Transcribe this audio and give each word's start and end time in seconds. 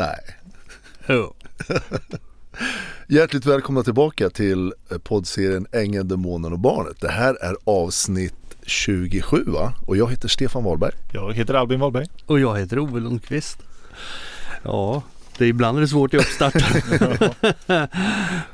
Nej. 0.00 0.36
Jo. 1.08 1.34
Hjärtligt 3.08 3.46
välkomna 3.46 3.82
tillbaka 3.82 4.30
till 4.30 4.72
eh, 4.90 4.98
poddserien 4.98 5.66
Ängeln, 5.72 6.08
Demonen 6.08 6.52
och 6.52 6.58
Barnet. 6.58 7.00
Det 7.00 7.10
här 7.10 7.44
är 7.44 7.56
avsnitt 7.64 8.34
27 8.62 9.44
va? 9.46 9.72
Och 9.86 9.96
jag 9.96 10.10
heter 10.10 10.28
Stefan 10.28 10.64
Wahlberg. 10.64 10.92
Jag 11.12 11.32
heter 11.32 11.54
Albin 11.54 11.80
Wahlberg. 11.80 12.06
Och 12.26 12.40
jag 12.40 12.58
heter 12.58 12.78
Ove 12.78 13.00
Lundqvist. 13.00 13.58
Ja, 14.62 15.02
det 15.38 15.44
är 15.44 15.48
ibland 15.48 15.78
är 15.78 15.82
det 15.82 15.88
svårt 15.88 16.14
i 16.14 16.16
uppstart. 16.16 16.54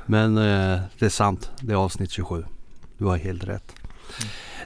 Men 0.07 0.39
eh, 0.39 0.81
det 0.99 1.05
är 1.05 1.09
sant. 1.09 1.51
Det 1.61 1.73
är 1.73 1.77
avsnitt 1.77 2.11
27. 2.11 2.45
Du 2.99 3.05
har 3.05 3.17
helt 3.17 3.45
rätt. 3.45 3.73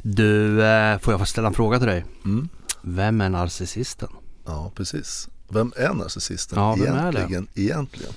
Du, 0.03 0.63
eh, 0.65 0.99
får 0.99 1.13
jag 1.13 1.21
få 1.21 1.27
ställa 1.27 1.49
en 1.49 1.55
fråga 1.55 1.79
till 1.79 1.89
dig? 1.89 2.05
Mm. 2.25 2.49
Vem 2.83 3.21
är 3.21 3.29
narcissisten? 3.29 4.09
Ja, 4.47 4.73
precis. 4.75 5.29
Vem 5.53 5.73
är 5.77 5.95
narcissisten 5.95 6.59
Ja, 6.59 6.77
vem 6.81 6.95
är 6.95 7.13
det? 7.13 7.19
egentligen? 7.19 7.49
egentligen? 7.55 8.13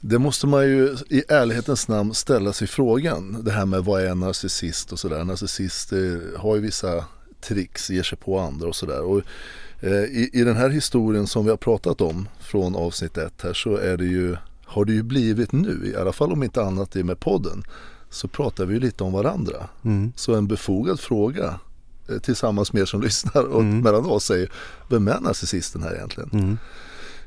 Det 0.00 0.18
måste 0.18 0.46
man 0.46 0.64
ju 0.64 0.96
i 1.08 1.24
ärlighetens 1.28 1.88
namn 1.88 2.14
ställa 2.14 2.52
sig 2.52 2.66
frågan. 2.68 3.44
Det 3.44 3.50
här 3.50 3.66
med 3.66 3.84
vad 3.84 4.02
är 4.02 4.06
en 4.06 4.20
narcissist 4.20 4.92
och 4.92 4.98
sådär. 4.98 5.24
Narcissister 5.24 6.20
har 6.38 6.54
ju 6.54 6.60
vissa 6.60 7.04
tricks, 7.40 7.90
ger 7.90 8.02
sig 8.02 8.18
på 8.18 8.38
andra 8.38 8.68
och 8.68 8.76
sådär. 8.76 9.22
Eh, 9.80 9.92
i, 9.92 10.30
I 10.32 10.44
den 10.44 10.56
här 10.56 10.68
historien 10.68 11.26
som 11.26 11.44
vi 11.44 11.50
har 11.50 11.56
pratat 11.56 12.00
om 12.00 12.28
från 12.40 12.76
avsnitt 12.76 13.18
ett 13.18 13.42
här 13.42 13.52
så 13.52 13.76
är 13.76 13.96
det 13.96 14.04
ju, 14.04 14.36
har 14.64 14.84
det 14.84 14.92
ju 14.92 15.02
blivit 15.02 15.52
nu, 15.52 15.92
i 15.94 15.96
alla 15.96 16.12
fall 16.12 16.32
om 16.32 16.42
inte 16.42 16.62
annat 16.62 16.96
i 16.96 17.02
med 17.02 17.20
podden, 17.20 17.62
så 18.10 18.28
pratar 18.28 18.64
vi 18.66 18.74
ju 18.74 18.80
lite 18.80 19.04
om 19.04 19.12
varandra. 19.12 19.68
Mm. 19.84 20.12
Så 20.16 20.34
en 20.34 20.46
befogad 20.46 21.00
fråga 21.00 21.60
tillsammans 22.22 22.72
med 22.72 22.80
er 22.82 22.86
som 22.86 23.02
lyssnar 23.08 23.42
och 23.42 23.60
Mm. 23.60 23.80
mellan 23.80 24.06
oss 24.06 24.30
ju, 24.30 24.46
vem 24.88 25.08
är 25.08 25.20
narcissisten 25.20 25.82
här 25.82 25.94
egentligen? 25.94 26.30
Mm. 26.32 26.58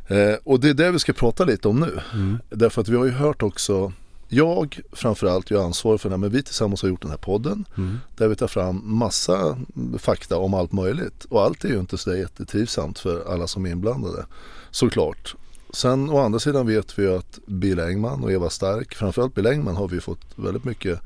Eh, 0.08 0.38
och 0.44 0.60
det 0.60 0.70
är 0.70 0.74
det 0.74 0.92
vi 0.92 1.00
ska 1.00 1.14
prata 1.14 1.44
lite 1.46 1.68
om 1.68 1.80
nu. 1.80 2.00
Mm. 2.14 2.38
Därför 2.50 2.82
att 2.82 2.88
vi 2.90 2.96
har 2.98 3.06
ju 3.06 3.12
hört 3.12 3.44
också, 3.44 3.94
jag 4.30 4.80
framförallt, 4.92 5.50
jag 5.52 5.62
är 5.62 5.66
ansvarig 5.66 6.02
för 6.02 6.10
det 6.10 6.14
här, 6.14 6.18
men 6.20 6.30
vi 6.30 6.44
tillsammans 6.44 6.82
har 6.82 6.90
gjort 6.90 7.02
den 7.02 7.12
här 7.12 7.18
podden 7.18 7.66
Mm. 7.78 8.00
där 8.18 8.28
vi 8.28 8.36
tar 8.36 8.48
fram 8.48 8.82
massa 8.84 9.58
fakta 9.98 10.38
om 10.38 10.54
allt 10.54 10.72
möjligt. 10.72 11.26
Och 11.30 11.42
allt 11.44 11.64
är 11.64 11.70
ju 11.70 11.80
inte 11.80 11.98
så 11.98 12.10
där 12.10 12.18
jättetrivsamt 12.18 13.00
för 13.00 13.34
alla 13.34 13.48
som 13.48 13.66
är 13.66 13.70
inblandade, 13.70 14.26
såklart. 14.72 15.36
Sen 15.74 16.10
å 16.10 16.20
andra 16.20 16.40
sidan 16.40 16.68
vet 16.68 17.00
vi 17.00 17.04
ju 17.04 17.16
att 17.18 17.40
Bill 17.46 17.80
Engman 17.80 18.24
och 18.24 18.32
Eva 18.32 18.50
Stark, 18.50 18.96
framförallt 18.96 19.36
Bill 19.36 19.48
Engman 19.48 19.76
har 19.76 19.88
vi 19.88 20.00
fått 20.02 20.22
väldigt 20.36 20.64
mycket 20.64 20.94
eh, 20.94 21.00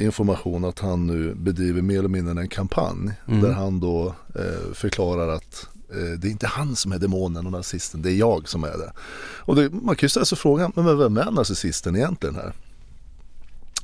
information 0.00 0.64
att 0.64 0.78
han 0.78 1.06
nu 1.06 1.34
bedriver 1.34 1.82
mer 1.82 1.98
eller 1.98 2.08
mindre 2.08 2.40
en 2.42 2.48
kampanj 2.48 3.10
Mm. 3.28 3.40
där 3.42 3.52
han 3.52 3.80
då 3.80 4.14
eh, 4.34 4.72
förklarar 4.74 5.28
att 5.28 5.68
eh, 5.90 6.18
det 6.18 6.28
är 6.28 6.30
inte 6.30 6.46
han 6.46 6.76
som 6.76 6.92
är 6.92 6.98
demonen 6.98 7.46
och 7.46 7.52
narcissisten, 7.52 8.02
det 8.02 8.10
är 8.12 8.16
jag 8.16 8.48
som 8.48 8.64
är 8.64 8.78
det. 8.78 8.92
Och 9.38 9.56
det, 9.56 9.70
man 9.70 9.96
kan 9.96 10.04
ju 10.06 10.08
ställa 10.08 10.24
sig 10.26 10.38
frågan, 10.38 10.72
men 10.76 10.98
vem 10.98 11.16
är 11.16 11.30
narcissisten 11.30 11.96
egentligen 11.96 12.34
här? 12.34 12.52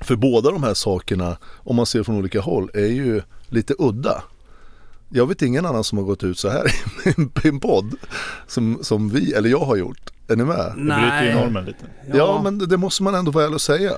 För 0.01 0.17
båda 0.17 0.51
de 0.51 0.63
här 0.63 0.75
sakerna, 0.75 1.37
om 1.45 1.77
man 1.77 1.87
ser 1.87 2.03
från 2.03 2.17
olika 2.17 2.41
håll, 2.41 2.71
är 2.75 2.87
ju 2.87 3.23
lite 3.49 3.75
udda. 3.79 4.23
Jag 5.09 5.27
vet 5.27 5.43
ingen 5.43 5.67
annan 5.67 5.85
som 5.85 5.99
har 5.99 6.05
gått 6.05 6.25
ut 6.25 6.39
så 6.39 6.49
här 6.49 6.67
i 7.07 7.15
en- 7.17 7.31
i 7.45 7.49
en 7.49 7.61
podd 7.61 7.95
som, 8.47 8.79
som 8.83 9.09
vi, 9.09 9.33
eller 9.33 9.49
jag 9.49 9.61
har 9.61 9.77
gjort. 9.77 10.11
Är 10.29 10.37
ni 10.37 10.45
med? 10.45 10.57
Det 10.77 10.83
bryter 10.83 11.25
ju 11.25 11.35
normen 11.35 11.65
lite. 11.65 11.79
Ja, 12.15 12.41
men 12.45 12.59
det, 12.59 12.67
det 12.67 12.77
måste 12.77 13.03
man 13.03 13.15
ändå 13.15 13.31
vara 13.31 13.45
ärlig 13.45 13.55
och 13.55 13.61
säga. 13.61 13.93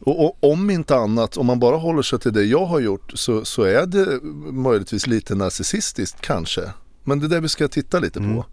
Och, 0.00 0.24
och 0.24 0.52
om 0.52 0.70
inte 0.70 0.96
annat, 0.96 1.36
om 1.36 1.46
man 1.46 1.60
bara 1.60 1.76
håller 1.76 2.02
sig 2.02 2.18
till 2.18 2.32
det 2.32 2.44
jag 2.44 2.66
har 2.66 2.80
gjort 2.80 3.12
så, 3.14 3.44
så 3.44 3.62
är 3.62 3.86
det 3.86 4.20
möjligtvis 4.52 5.06
lite 5.06 5.34
narcissistiskt 5.34 6.20
kanske. 6.20 6.62
Men 7.04 7.20
det 7.20 7.26
är 7.26 7.28
det 7.28 7.40
vi 7.40 7.48
ska 7.48 7.68
titta 7.68 7.98
lite 7.98 8.20
på. 8.20 8.44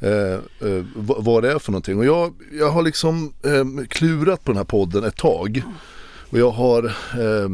Eh, 0.00 0.68
eh, 0.68 0.84
vad, 0.96 1.24
vad 1.24 1.42
det 1.42 1.52
är 1.52 1.58
för 1.58 1.72
någonting. 1.72 1.98
Och 1.98 2.04
jag, 2.04 2.34
jag 2.52 2.70
har 2.70 2.82
liksom 2.82 3.32
eh, 3.42 3.86
klurat 3.88 4.44
på 4.44 4.52
den 4.52 4.56
här 4.56 4.64
podden 4.64 5.04
ett 5.04 5.16
tag. 5.16 5.62
Och 6.30 6.38
jag 6.38 6.50
har 6.50 6.84
eh, 7.14 7.48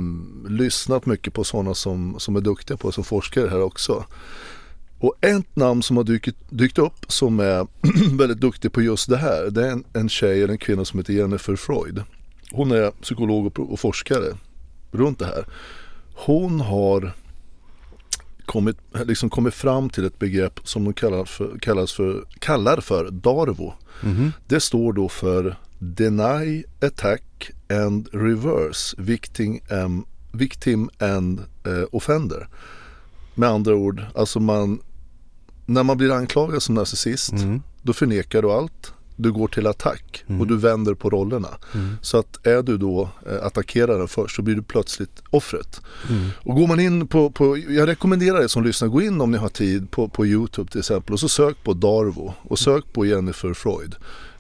lyssnat 0.48 1.07
mycket 1.07 1.35
på 1.35 1.45
sådana 1.45 1.75
som, 1.75 2.14
som 2.19 2.36
är 2.36 2.41
duktiga 2.41 2.77
på 2.77 2.89
det, 2.89 2.95
som 2.95 3.05
forskare 3.05 3.48
här 3.48 3.63
också. 3.63 4.05
Och 4.98 5.14
ett 5.20 5.57
namn 5.57 5.83
som 5.83 5.96
har 5.96 6.05
dykt, 6.05 6.36
dykt 6.51 6.79
upp 6.79 7.05
som 7.08 7.41
är 7.41 7.67
väldigt 8.19 8.41
duktig 8.41 8.73
på 8.73 8.83
just 8.83 9.08
det 9.08 9.17
här. 9.17 9.51
Det 9.51 9.67
är 9.67 9.70
en, 9.70 9.85
en 9.92 10.08
tjej 10.08 10.42
eller 10.42 10.52
en 10.52 10.58
kvinna 10.58 10.85
som 10.85 10.98
heter 10.98 11.13
Jennifer 11.13 11.57
Freud. 11.57 12.02
Hon 12.52 12.70
är 12.73 12.90
psykolog 12.90 13.58
och, 13.58 13.80
forskare 13.80 14.36
runt 14.92 15.18
det 15.18 15.27
här. 15.27 15.45
Hon 16.14 16.61
har 16.61 17.13
kommit, 18.46 18.77
liksom 19.05 19.30
kommit 19.30 19.55
fram 19.55 19.90
till 19.90 20.05
ett 20.05 20.18
begrepp 20.18 20.61
som 20.64 20.85
de 20.85 20.95
kallar 20.95 21.24
för, 21.24 21.58
kallas 21.58 21.92
för, 21.92 22.24
kallar 22.39 22.80
för 22.80 23.11
DARVO. 23.11 23.73
Mhm. 24.02 24.33
Det 24.48 24.61
står 24.61 24.92
då 24.92 25.08
för 25.08 25.57
Deny, 25.79 26.64
Attack 26.80 27.51
and 27.70 28.08
Reverse 28.13 28.96
Victim, 28.98 29.61
um, 29.70 30.05
victim 30.33 30.90
and 30.98 31.40
eh, 31.40 31.84
Offender. 31.92 32.48
Med 33.34 33.48
andra 33.48 33.74
ord, 33.74 34.02
alltså 34.14 34.40
man, 34.40 34.80
när 35.67 35.83
man 35.83 35.96
blir 35.96 36.13
anklagad 36.13 36.63
som 36.63 36.74
narcissist 36.74 37.33
Mm. 37.33 37.63
då 37.83 37.92
förnekar 37.92 38.42
du 38.42 38.51
allt. 38.51 38.92
Du 39.22 39.33
går 39.33 39.48
till 39.48 39.66
attack 39.66 40.24
Mm. 40.27 40.40
och 40.40 40.46
du 40.46 40.56
vänder 40.56 40.94
på 40.94 41.10
rollerna. 41.10 41.48
Mm. 41.74 41.96
Så 42.02 42.18
att 42.18 42.46
är 42.46 42.62
du 42.62 42.77
då 42.78 43.08
eh, 43.30 43.46
attackeraren 43.46 44.08
först 44.08 44.36
så 44.36 44.42
blir 44.42 44.55
du 44.55 44.62
plötsligt 44.62 45.22
offret. 45.30 45.80
Mm. 46.10 46.28
Och 46.38 46.55
går 46.55 46.66
man 46.66 46.80
in 46.80 47.06
på, 47.06 47.30
på 47.30 47.58
jag 47.58 47.88
rekommenderar 47.88 48.42
er 48.42 48.48
som 48.48 48.64
lyssnar, 48.64 48.88
gå 48.88 49.02
in 49.02 49.20
om 49.20 49.30
ni 49.30 49.38
har 49.38 49.48
tid 49.48 49.90
på, 49.90 50.08
på 50.08 50.27
Youtube 50.27 50.70
till 50.70 50.78
exempel 50.78 51.12
och 51.12 51.20
så 51.20 51.28
sök 51.28 51.64
på 51.64 51.72
Darvo 51.72 52.34
och 52.42 52.58
sök 52.58 52.92
på 52.92 53.06
Jennifer 53.06 53.55
Freud. 53.55 53.94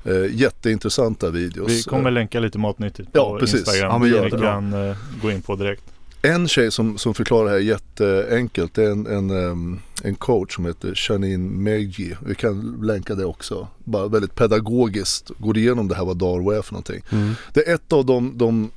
Eh, 0.04 0.34
jätteintressanta 0.40 1.30
videos. 1.30 1.70
Vi 1.70 1.82
kommer 1.82 2.10
länka 2.10 2.40
lite 2.40 2.58
matnyttigt 2.58 3.12
på 3.12 3.18
Ja, 3.18 3.36
precis. 3.40 3.58
Instagram. 3.60 3.90
Ja, 3.92 3.98
men 3.98 4.08
gör 4.10 4.24
ni 4.24 4.30
det. 4.30 4.38
kan 4.38 4.88
eh, 4.88 4.96
gå 5.22 5.30
in 5.30 5.42
på 5.42 5.56
direkt. 5.56 5.82
En 6.24 6.48
tjej 6.48 6.70
som, 6.70 6.98
som 6.98 7.14
förklarar 7.14 7.44
det 7.44 7.50
här 7.50 7.58
jätteenkelt 7.58 8.74
det 8.74 8.84
är 8.84 8.90
en, 8.90 9.06
en, 9.06 9.80
en 10.02 10.14
coach 10.14 10.54
som 10.54 10.66
heter 10.66 11.08
Janine 11.08 11.50
Megji. 11.50 12.16
Vi 12.26 12.34
kan 12.34 12.80
länka 12.82 13.14
det 13.14 13.24
också. 13.24 13.68
Bara 13.84 14.08
väldigt 14.08 14.34
pedagogiskt 14.34 15.30
går 15.38 15.58
igenom 15.58 15.88
det 15.88 15.94
här 15.94 16.04
vad 16.04 16.16
Darwo 16.16 16.50
är 16.50 16.62
för 16.62 16.72
någonting. 16.72 17.02
Mm. 17.10 17.34
Det 17.54 17.68
är 17.68 17.74
ett 17.74 17.92
av 17.92 18.06
de, 18.06 18.38
de, 18.38 18.70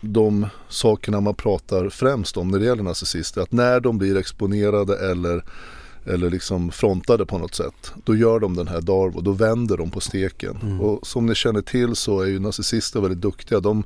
de 0.00 0.46
sakerna 0.68 1.20
man 1.20 1.34
pratar 1.34 1.88
främst 1.88 2.36
om 2.36 2.48
när 2.48 2.58
det 2.58 2.64
gäller 2.64 2.82
narcissister. 2.82 3.40
Att 3.40 3.52
när 3.52 3.80
de 3.80 3.98
blir 3.98 4.16
exponerade 4.16 5.10
eller, 5.10 5.44
eller 6.04 6.30
liksom 6.30 6.70
frontade 6.70 7.26
på 7.26 7.38
något 7.38 7.54
sätt. 7.54 7.92
Då 8.04 8.16
gör 8.16 8.40
de 8.40 8.56
den 8.56 8.68
här 8.68 8.80
Darwo, 8.80 9.20
då 9.20 9.32
vänder 9.32 9.76
de 9.76 9.90
på 9.90 10.00
steken. 10.00 10.58
Mm. 10.62 10.80
Och 10.80 11.06
som 11.06 11.26
ni 11.26 11.34
känner 11.34 11.62
till 11.62 11.96
så 11.96 12.20
är 12.20 12.26
ju 12.26 12.38
narcissister 12.38 13.00
väldigt 13.00 13.20
duktiga. 13.20 13.60
De, 13.60 13.84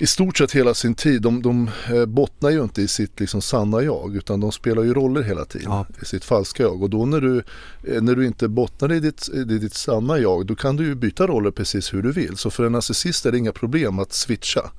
i 0.00 0.06
stort 0.06 0.38
sett 0.38 0.52
hela 0.52 0.74
sin 0.74 0.94
tid, 0.94 1.22
de, 1.22 1.42
de 1.42 1.70
eh, 1.92 2.06
bottnar 2.06 2.50
ju 2.50 2.62
inte 2.62 2.82
i 2.82 2.88
sitt 2.88 3.20
liksom 3.20 3.42
sanna 3.42 3.82
jag 3.82 4.16
utan 4.16 4.40
de 4.40 4.52
spelar 4.52 4.82
ju 4.82 4.94
roller 4.94 5.22
hela 5.22 5.44
tiden 5.44 5.70
Ja. 5.70 5.86
i 6.02 6.04
sitt 6.04 6.24
falska 6.24 6.62
jag. 6.62 6.82
Och 6.82 6.90
då 6.90 7.06
när 7.06 7.20
du, 7.20 7.38
eh, 7.84 8.02
när 8.02 8.14
du 8.16 8.26
inte 8.26 8.48
bottnar 8.48 8.92
i 8.92 9.00
ditt, 9.00 9.28
i 9.28 9.44
ditt 9.44 9.74
sanna 9.74 10.18
jag 10.18 10.46
då 10.46 10.54
kan 10.54 10.76
du 10.76 10.84
ju 10.84 10.94
byta 10.94 11.26
roller 11.26 11.50
precis 11.50 11.94
hur 11.94 12.02
du 12.02 12.12
vill. 12.12 12.36
Så 12.36 12.50
för 12.50 12.64
en 12.64 12.72
narcissist 12.72 13.26
är 13.26 13.32
det 13.32 13.38
inga 13.38 13.52
problem 13.52 13.98
att 13.98 14.12
switcha. 14.12 14.70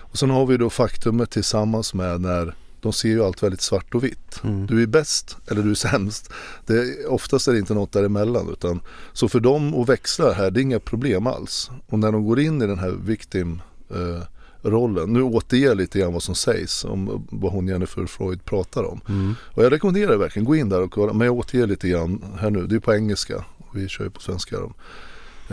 Och 0.00 0.18
sen 0.18 0.30
har 0.30 0.46
vi 0.46 0.56
då 0.56 0.70
faktumet 0.70 1.30
tillsammans 1.30 1.94
med 1.94 2.20
när 2.20 2.54
de 2.80 2.92
ser 2.92 3.08
ju 3.08 3.24
allt 3.24 3.42
väldigt 3.42 3.60
svart 3.60 3.94
och 3.94 4.04
vitt. 4.04 4.40
Mm. 4.44 4.66
Du 4.66 4.82
är 4.82 4.86
bäst 4.86 5.36
eller 5.50 5.62
du 5.62 5.70
är 5.70 5.74
sämst. 5.74 6.30
Det, 6.66 6.72
är- 6.74 7.06
oftast 7.10 7.48
är 7.48 7.52
det 7.52 7.58
inte 7.58 7.74
något 7.74 7.92
däremellan. 7.92 8.48
Utan, 8.52 8.80
så 9.12 9.28
för 9.28 9.40
dem 9.40 9.74
att 9.74 9.88
växla 9.88 10.32
här, 10.32 10.50
det 10.50 10.60
är 10.60 10.62
inga 10.62 10.80
problem 10.80 11.26
alls. 11.26 11.70
Och 11.86 11.98
när 11.98 12.12
de 12.12 12.24
går 12.24 12.40
in 12.40 12.62
i 12.62 12.66
den 12.66 12.78
här 12.78 12.90
victim 12.90 13.62
eh, 13.90 14.22
rollen. 14.62 15.12
Nu 15.12 15.22
återger 15.22 15.66
jag 15.68 15.76
lite 15.76 15.98
grann 15.98 16.12
vad 16.12 16.22
som 16.22 16.34
sägs 16.34 16.84
om 16.84 17.26
vad 17.30 17.52
hon 17.52 17.68
Jennifer 17.68 18.06
Freud 18.06 18.44
pratar 18.44 18.84
om. 18.84 19.00
Mm. 19.08 19.34
Och 19.40 19.64
jag 19.64 19.72
rekommenderar 19.72 20.16
verkligen, 20.16 20.46
gå 20.46 20.56
in 20.56 20.68
där 20.68 20.80
och 20.82 20.90
kolla. 20.92 21.12
Men 21.12 21.26
jag 21.26 21.36
återger 21.36 21.66
lite 21.66 21.88
grann 21.88 22.24
här 22.40 22.50
nu. 22.50 22.66
Det 22.66 22.76
är 22.76 22.80
på 22.80 22.94
engelska 22.94 23.44
och 23.58 23.76
vi 23.76 23.88
kör 23.88 24.04
ju 24.04 24.10
på 24.10 24.20
svenska. 24.20 24.56
Då. 24.56 24.72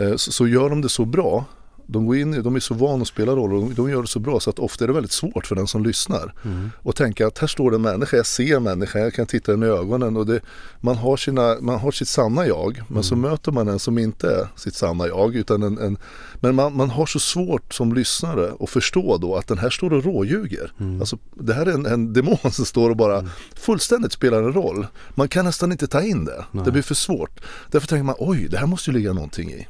Eh, 0.04 0.16
Så, 0.16 0.32
så 0.32 0.46
gör 0.48 0.68
de 0.68 0.80
det 0.80 0.88
så 0.88 1.04
bra. 1.04 1.44
De, 1.86 2.06
går 2.06 2.16
in, 2.16 2.42
de 2.42 2.56
är 2.56 2.60
så 2.60 2.74
vana 2.74 3.02
att 3.02 3.08
spela 3.08 3.32
roller 3.32 3.54
och 3.54 3.62
de, 3.62 3.74
de 3.74 3.90
gör 3.90 4.02
det 4.02 4.08
så 4.08 4.18
bra 4.18 4.40
så 4.40 4.50
att 4.50 4.58
ofta 4.58 4.84
är 4.84 4.88
det 4.88 4.94
väldigt 4.94 5.12
svårt 5.12 5.46
för 5.46 5.54
den 5.54 5.66
som 5.66 5.84
lyssnar. 5.84 6.34
Mm. 6.44 6.70
Och 6.82 6.96
tänka 6.96 7.26
att 7.26 7.38
här 7.38 7.46
står 7.46 7.70
det 7.70 7.76
en 7.76 7.82
människa, 7.82 8.16
jag 8.16 8.26
ser 8.26 8.60
människan, 8.60 9.02
jag 9.02 9.14
kan 9.14 9.26
titta 9.26 9.52
den 9.52 9.62
i 9.62 9.66
ögonen 9.66 10.16
och 10.16 10.26
det, 10.26 10.40
man, 10.80 10.96
har 10.96 11.16
sina, 11.16 11.56
man 11.60 11.78
har 11.78 11.90
sitt 11.90 12.08
sanna 12.08 12.46
jag. 12.46 12.82
Men 12.88 13.02
så 13.02 13.16
möter 13.16 13.52
man 13.52 13.68
en 13.68 13.78
som 13.78 13.98
inte 13.98 14.26
är 14.28 14.48
sitt 14.56 14.74
sanna 14.74 15.06
jag. 15.06 15.34
Utan 15.34 15.62
en, 15.62 15.78
en, 15.78 15.98
men 16.40 16.54
man, 16.54 16.76
man 16.76 16.90
har 16.90 17.06
så 17.06 17.18
svårt 17.18 17.74
som 17.74 17.94
lyssnare 17.94 18.52
att 18.60 18.70
förstå 18.70 19.18
då 19.18 19.36
att 19.36 19.48
den 19.48 19.58
här 19.58 19.70
står 19.70 19.92
och 19.92 20.04
råljuger. 20.04 20.72
Mm. 20.80 21.00
Alltså, 21.00 21.18
det 21.34 21.54
här 21.54 21.66
är 21.66 21.72
en, 21.72 21.86
en 21.86 22.12
demon 22.12 22.52
som 22.52 22.64
står 22.64 22.90
och 22.90 22.96
bara 22.96 23.28
fullständigt 23.54 24.12
spelar 24.12 24.42
en 24.42 24.52
roll. 24.52 24.86
Man 25.14 25.28
kan 25.28 25.44
nästan 25.44 25.72
inte 25.72 25.86
ta 25.86 26.02
in 26.02 26.24
det. 26.24 26.44
Nej. 26.52 26.64
Det 26.64 26.72
blir 26.72 26.82
för 26.82 26.94
svårt. 26.94 27.40
Därför 27.70 27.88
tänker 27.88 28.04
man, 28.04 28.14
oj, 28.18 28.48
det 28.50 28.58
här 28.58 28.66
måste 28.66 28.90
ju 28.90 28.96
ligga 28.96 29.12
någonting 29.12 29.52
i. 29.52 29.66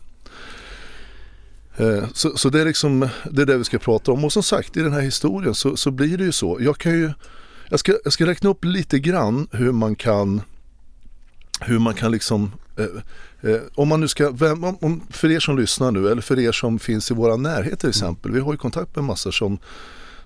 Eh, 1.77 2.05
så, 2.13 2.37
så 2.37 2.49
det 2.49 2.61
är 2.61 2.65
liksom 2.65 3.09
det 3.31 3.43
är 3.43 3.47
det 3.47 3.59
vi 3.59 3.65
ska 3.65 3.79
prata 3.79 4.13
om. 4.13 4.25
Och 4.25 4.33
som 4.33 4.43
sagt 4.43 4.77
i 4.77 4.81
den 4.81 4.93
här 4.93 5.01
historien 5.01 5.55
så, 5.55 5.77
så 5.77 5.91
blir 5.91 6.19
det 6.19 6.25
ju 6.25 6.33
så. 6.33 6.59
Jag 6.61 6.79
kan 6.79 6.93
ju 6.93 7.13
jag 7.69 7.81
ska, 7.81 7.95
jag 8.05 8.13
ska 8.13 8.27
räkna 8.27 8.51
upp 8.51 8.65
lite 8.65 8.99
grann 8.99 9.49
hur 9.53 9.73
man 9.73 9.97
kan 9.97 10.43
hur 11.61 11.79
man 11.79 11.95
kan 11.95 12.13
liksom 12.13 12.53
Eh, 12.77 13.51
eh, 13.51 13.61
om 13.75 13.89
man 13.89 14.01
nu 14.01 14.09
ska, 14.09 14.31
vem, 14.31 14.65
om, 14.65 14.79
om, 14.81 15.03
för 15.11 15.31
er 15.31 15.41
som 15.41 15.59
lyssnar 15.59 15.91
nu 15.91 16.09
eller 16.09 16.23
för 16.23 16.39
er 16.39 16.53
som 16.53 16.79
finns 16.79 17.11
i 17.11 17.15
våra 17.15 17.37
närhet 17.37 17.81
till 17.81 17.89
exempel. 17.89 18.33
Vi 18.33 18.41
har 18.41 18.53
ju 18.53 18.59
kontakt 18.59 18.97
med 18.97 19.05
massor 19.05 19.31
som, 19.31 19.59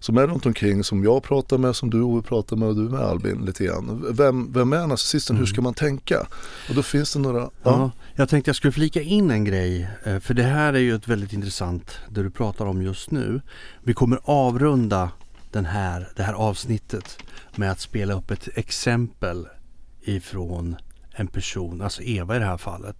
som 0.00 0.18
är 0.18 0.26
runt 0.26 0.46
omkring 0.46 0.84
som 0.84 1.04
jag 1.04 1.22
pratar 1.22 1.58
med, 1.58 1.76
som 1.76 1.90
du 1.90 2.02
Ove 2.02 2.22
pratar 2.22 2.56
med 2.56 2.68
och 2.68 2.76
du 2.76 2.82
med 2.82 3.00
Albin 3.00 3.44
lite 3.44 3.64
grann. 3.64 4.06
Vem, 4.12 4.52
vem 4.52 4.72
är 4.72 4.86
narcissisten? 4.86 5.36
Hur 5.36 5.46
ska 5.46 5.60
man 5.62 5.74
tänka? 5.74 6.26
Och 6.68 6.74
då 6.74 6.82
finns 6.82 7.12
det 7.12 7.18
några... 7.18 7.38
Ja. 7.40 7.50
Ja, 7.62 7.90
jag 8.14 8.28
tänkte 8.28 8.48
jag 8.48 8.56
skulle 8.56 8.72
flika 8.72 9.02
in 9.02 9.30
en 9.30 9.44
grej. 9.44 9.90
eh, 10.04 10.18
För 10.18 10.34
det 10.34 10.42
här 10.42 10.72
är 10.72 10.78
ju 10.78 10.94
ett 10.94 11.08
väldigt 11.08 11.32
intressant, 11.32 11.98
det 12.08 12.22
du 12.22 12.30
pratar 12.30 12.66
om 12.66 12.82
just 12.82 13.10
nu. 13.10 13.40
Vi 13.82 13.94
kommer 13.94 14.20
avrunda 14.24 15.10
den 15.52 15.64
här, 15.64 16.08
det 16.16 16.22
här 16.22 16.32
avsnittet 16.34 17.18
med 17.56 17.70
att 17.70 17.80
spela 17.80 18.14
upp 18.14 18.30
ett 18.30 18.48
exempel 18.54 19.46
ifrån 20.02 20.76
en 21.12 21.26
person, 21.26 21.82
alltså 21.82 22.02
Eva 22.02 22.36
i 22.36 22.38
det 22.38 22.44
här 22.44 22.56
fallet. 22.58 22.96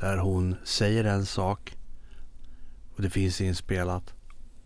Där 0.00 0.16
hon 0.16 0.56
säger 0.64 1.04
en 1.04 1.26
sak 1.26 1.76
och 2.96 3.02
det 3.02 3.10
finns 3.10 3.40
inspelat 3.40 4.14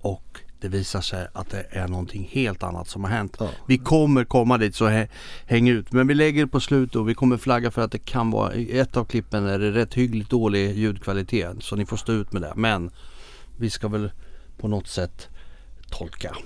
och 0.01 0.41
det 0.61 0.69
visar 0.69 1.01
sig 1.01 1.27
att 1.33 1.51
det 1.51 1.67
är 1.71 1.89
någonting 1.89 2.29
helt 2.33 2.63
annat 2.63 2.89
som 2.89 3.05
har 3.05 3.11
hänt. 3.11 3.37
Ja. 3.41 3.49
Vi 3.67 3.79
kommer 3.79 4.25
komma 4.25 4.59
dit 4.59 4.75
så 4.75 4.87
hä- 4.89 5.09
häng 5.47 5.69
ut. 5.69 5.93
Men 5.93 6.07
vi 6.07 6.15
lägger 6.15 6.41
det 6.45 6.51
på 6.51 6.61
slut 6.61 6.97
och 6.97 7.09
vi 7.09 7.15
kommer 7.15 7.37
flagga 7.37 7.71
för 7.71 7.83
att 7.83 7.93
det 7.93 7.99
kan 7.99 8.31
vara, 8.31 8.55
i 8.55 8.79
ett 8.79 8.97
av 8.97 9.05
klippen 9.05 9.47
är 9.47 9.59
det 9.59 9.71
rätt 9.73 9.95
hyggligt 9.95 10.31
dålig 10.31 10.77
ljudkvalitet. 10.77 11.57
Så 11.61 11.77
ni 11.77 11.87
får 11.87 11.97
stå 11.97 12.13
ut 12.13 12.33
med 12.33 12.43
det. 12.43 12.53
Men 12.57 12.91
vi 13.57 13.71
ska 13.71 13.89
väl 13.89 14.11
på 14.59 14.69
något 14.69 14.87
sätt 14.89 15.29
tolka. 15.91 16.37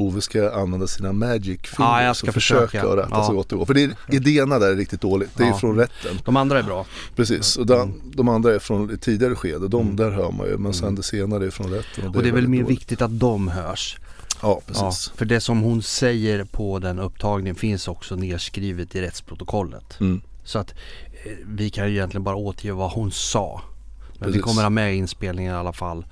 Ove 0.00 0.20
ska 0.20 0.50
använda 0.52 0.86
sina 0.86 1.12
magic 1.12 1.60
fingers 1.60 1.74
Ja, 1.78 2.02
jag 2.02 2.16
ska 2.16 2.28
och 2.28 2.34
försöka 2.34 2.66
försöka. 2.66 2.96
rätta 2.96 3.08
Ja. 3.10 3.24
så 3.24 3.32
gott 3.32 3.48
det 3.48 3.56
går. 3.56 3.66
För 3.66 3.74
det 3.74 3.82
är, 3.82 3.90
idéerna 4.08 4.58
där 4.58 4.70
är 4.72 4.76
riktigt 4.76 5.00
dåligt. 5.00 5.30
Det 5.36 5.42
är 5.44 5.48
Ja. 5.48 5.58
från 5.58 5.76
rätten. 5.76 6.18
De 6.24 6.36
andra 6.36 6.58
är 6.58 6.62
bra. 6.62 6.86
Precis, 7.16 7.56
och 7.56 7.66
de, 7.66 8.00
de 8.14 8.28
andra 8.28 8.54
är 8.54 8.58
från 8.58 8.98
tidigare 8.98 9.34
skede. 9.34 9.68
De, 9.68 9.96
Där 9.96 10.10
hör 10.10 10.30
man 10.32 10.46
ju. 10.46 10.56
Men 10.58 10.74
sen 10.74 10.84
Mm. 10.84 10.94
det 10.96 11.02
senare 11.02 11.46
är 11.46 11.50
från 11.50 11.70
rätten. 11.70 12.08
Och 12.16 12.22
det 12.22 12.28
är 12.28 12.32
väl 12.32 12.48
mer 12.48 12.62
dåligt. 12.62 12.78
viktigt 12.78 13.02
att 13.02 13.18
de 13.18 13.48
hörs. 13.48 13.98
Ja, 14.42 14.48
Ja, 14.48 14.60
precis. 14.66 15.12
för 15.16 15.24
det 15.24 15.40
som 15.40 15.60
hon 15.60 15.82
säger 15.82 16.44
på 16.44 16.78
den 16.78 16.98
upptagningen 16.98 17.54
finns 17.54 17.88
också 17.88 18.16
nedskrivet 18.16 18.94
i 18.94 19.00
rättsprotokollet. 19.00 20.00
Mm. 20.00 20.20
Så 20.44 20.58
att 20.58 20.70
eh, 21.24 21.32
vi 21.46 21.70
kan 21.70 21.86
ju 21.88 21.92
egentligen 21.94 22.24
bara 22.24 22.36
återge 22.36 22.72
vad 22.72 22.90
hon 22.90 23.10
sa. 23.12 23.60
Men 24.18 24.28
vi 24.28 24.32
Precis. 24.32 24.42
kommer 24.42 24.62
ha 24.62 24.70
med 24.70 24.94
inspelningen 24.96 25.54
i 25.54 25.56
alla 25.58 25.72
fall. 25.72 26.04